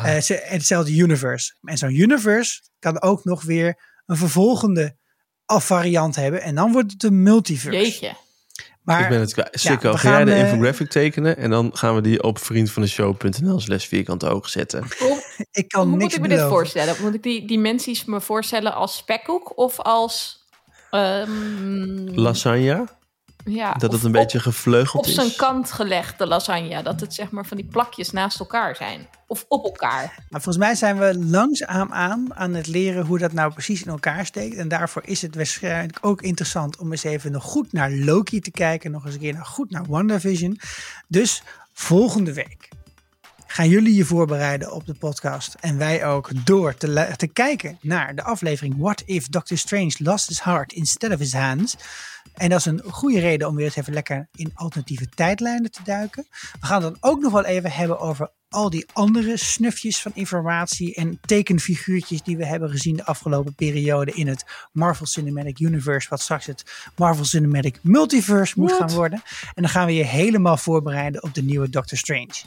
Eh, 0.04 0.18
ze- 0.18 0.42
hetzelfde 0.46 0.96
universe. 0.96 1.56
En 1.62 1.78
zo'n 1.78 1.96
universe 2.00 2.62
kan 2.80 3.02
ook 3.02 3.24
nog 3.24 3.44
weer 3.44 4.02
een 4.06 4.18
vervolgende 4.18 4.98
variant 5.46 6.16
hebben. 6.16 6.42
En 6.42 6.56
dan 6.56 6.72
wordt 6.72 6.92
het 6.92 7.04
een 7.04 7.24
multiverse. 7.24 7.78
Jeetje. 7.80 8.14
Maar, 8.90 9.04
ik 9.04 9.10
ben 9.10 9.20
het 9.20 9.34
kwijt. 9.34 9.50
Sikko, 9.52 9.92
we 9.92 9.98
ga 9.98 10.10
jij 10.12 10.26
de 10.26 10.32
eh, 10.32 10.40
infographic 10.40 10.90
tekenen 10.90 11.38
en 11.38 11.50
dan 11.50 11.70
gaan 11.74 11.96
we 11.96 12.02
die 12.02 12.24
op 12.24 12.40
vriendvandeshow.nl 12.40 13.60
slash 13.60 13.86
vierkante 13.86 14.28
ogen 14.28 14.50
zetten. 14.50 14.84
Hoe, 15.00 15.24
ik 15.52 15.68
kan 15.68 15.82
hoe 15.82 15.90
moet 15.90 16.00
niks 16.00 16.16
ik 16.16 16.22
me 16.22 16.28
dit 16.28 16.42
voorstellen? 16.42 16.96
Moet 17.02 17.14
ik 17.14 17.24
die 17.24 17.48
dimensies 17.48 18.06
me 18.06 18.22
voorstellen 18.22 18.74
als 18.74 18.96
spekkoek 18.98 19.58
of 19.58 19.80
als... 19.80 20.46
ehm, 20.92 22.08
Lasagne, 22.16 22.88
ja, 23.52 23.74
dat 23.74 23.92
het 23.92 24.02
een 24.02 24.08
op- 24.08 24.14
beetje 24.14 24.40
gevleugeld 24.40 25.06
op 25.08 25.12
zijn 25.12 25.28
is. 25.28 25.36
kant 25.36 25.72
gelegd, 25.72 26.18
de 26.18 26.26
lasagne. 26.28 26.84
Dat 26.84 27.00
het 27.00 27.14
zeg 27.14 27.32
maar 27.32 27.46
van 27.46 27.58
die 27.58 27.66
plakjes 27.66 28.12
naast 28.12 28.40
elkaar 28.40 28.76
zijn. 28.76 29.08
Of 29.28 29.46
op 29.48 29.64
elkaar. 29.64 30.16
Maar 30.30 30.42
volgens 30.42 30.58
mij 30.66 30.76
zijn 30.76 30.98
we 30.98 31.18
langzaam 31.20 31.92
aan 31.94 32.36
aan 32.36 32.54
het 32.54 32.68
leren 32.68 33.06
hoe 33.06 33.18
dat 33.18 33.34
nou 33.34 33.54
precies 33.54 33.82
in 33.84 33.92
elkaar 33.92 34.26
steekt. 34.26 34.56
En 34.56 34.68
daarvoor 34.68 35.02
is 35.06 35.22
het 35.22 35.36
waarschijnlijk 35.36 35.98
ook 36.02 36.22
interessant 36.22 36.78
om 36.78 36.92
eens 36.92 37.04
even 37.04 37.32
nog 37.32 37.44
goed 37.44 37.74
naar 37.74 37.92
Loki 37.92 38.40
te 38.40 38.52
kijken. 38.52 38.92
Nog 38.92 39.06
eens 39.06 39.14
een 39.14 39.20
keer 39.20 39.34
naar, 39.34 39.46
goed 39.46 39.72
naar 39.72 39.86
WandaVision. 39.88 40.60
Dus 41.08 41.44
volgende 41.74 42.34
week 42.34 42.70
gaan 43.52 43.70
jullie 43.70 43.96
je 43.96 44.06
voorbereiden 44.06 44.72
op 44.72 44.86
de 44.86 44.94
podcast. 44.94 45.56
En 45.60 45.78
wij 45.78 46.06
ook 46.06 46.46
door 46.46 46.76
te, 46.76 47.14
te 47.16 47.28
kijken 47.28 47.78
naar 47.82 48.16
de 48.16 48.24
aflevering 48.24 48.76
What 48.78 49.04
If 49.06 49.28
Doctor 49.28 49.58
Strange 49.58 49.96
Lost 49.98 50.28
His 50.28 50.44
Heart 50.44 50.74
Instead 50.74 51.12
of 51.12 51.20
His 51.20 51.34
Hands. 51.34 51.76
En 52.34 52.50
dat 52.50 52.60
is 52.60 52.66
een 52.66 52.82
goede 52.86 53.20
reden 53.20 53.48
om 53.48 53.56
weer 53.56 53.66
eens 53.66 53.76
even 53.76 53.94
lekker 53.94 54.28
in 54.36 54.52
alternatieve 54.54 55.10
tijdlijnen 55.10 55.72
te 55.72 55.84
duiken. 55.84 56.28
We 56.60 56.66
gaan 56.66 56.82
dan 56.82 56.98
ook 57.00 57.22
nog 57.22 57.32
wel 57.32 57.46
even 57.46 57.72
hebben 57.72 58.00
over 58.00 58.32
al 58.50 58.70
die 58.70 58.86
andere 58.94 59.38
snufjes 59.38 60.02
van 60.02 60.12
informatie 60.16 60.96
en 60.96 61.20
tekenfiguurtjes 61.22 62.22
die 62.22 62.38
we 62.38 62.46
hebben 62.46 62.70
gezien 62.70 62.96
de 62.96 63.06
afgelopen 63.06 63.56
periode 63.56 64.12
in 64.12 64.28
het 64.28 64.46
Marvel 64.72 65.06
Cinematic 65.06 65.60
Universe, 65.60 66.10
wat 66.10 66.22
straks 66.22 66.46
het 66.46 66.92
Marvel 66.96 67.26
Cinematic 67.26 67.80
Multiverse 67.82 68.60
moet 68.60 68.72
gaan 68.72 68.92
worden. 68.92 69.22
En 69.54 69.62
dan 69.62 69.70
gaan 69.70 69.86
we 69.86 69.94
je 69.94 70.06
helemaal 70.06 70.58
voorbereiden 70.58 71.24
op 71.24 71.34
de 71.34 71.44
nieuwe 71.44 71.70
Doctor 71.70 71.98
Strange. 71.98 72.44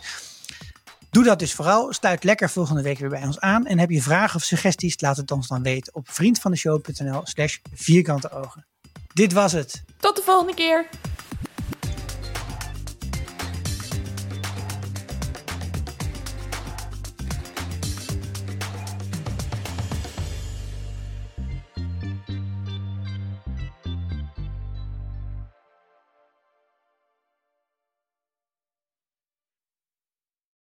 Doe 1.12 1.24
dat 1.24 1.38
dus 1.38 1.54
vooral. 1.54 1.92
Sluit 1.92 2.24
lekker 2.24 2.50
volgende 2.50 2.82
week 2.82 2.98
weer 2.98 3.08
bij 3.08 3.22
ons 3.22 3.40
aan. 3.40 3.66
En 3.66 3.78
heb 3.78 3.90
je 3.90 4.02
vragen 4.02 4.36
of 4.36 4.42
suggesties, 4.42 5.00
laat 5.00 5.16
het 5.16 5.30
ons 5.30 5.48
dan 5.48 5.62
weten 5.62 5.94
op 5.94 6.10
vriendvandeshow.nl 6.10 7.20
slash 7.24 7.58
vierkante 7.74 8.30
ogen. 8.30 8.66
Dit 9.12 9.32
was 9.32 9.52
het. 9.52 9.82
Tot 9.96 10.16
de 10.16 10.22
volgende 10.22 10.54
keer. 10.54 10.88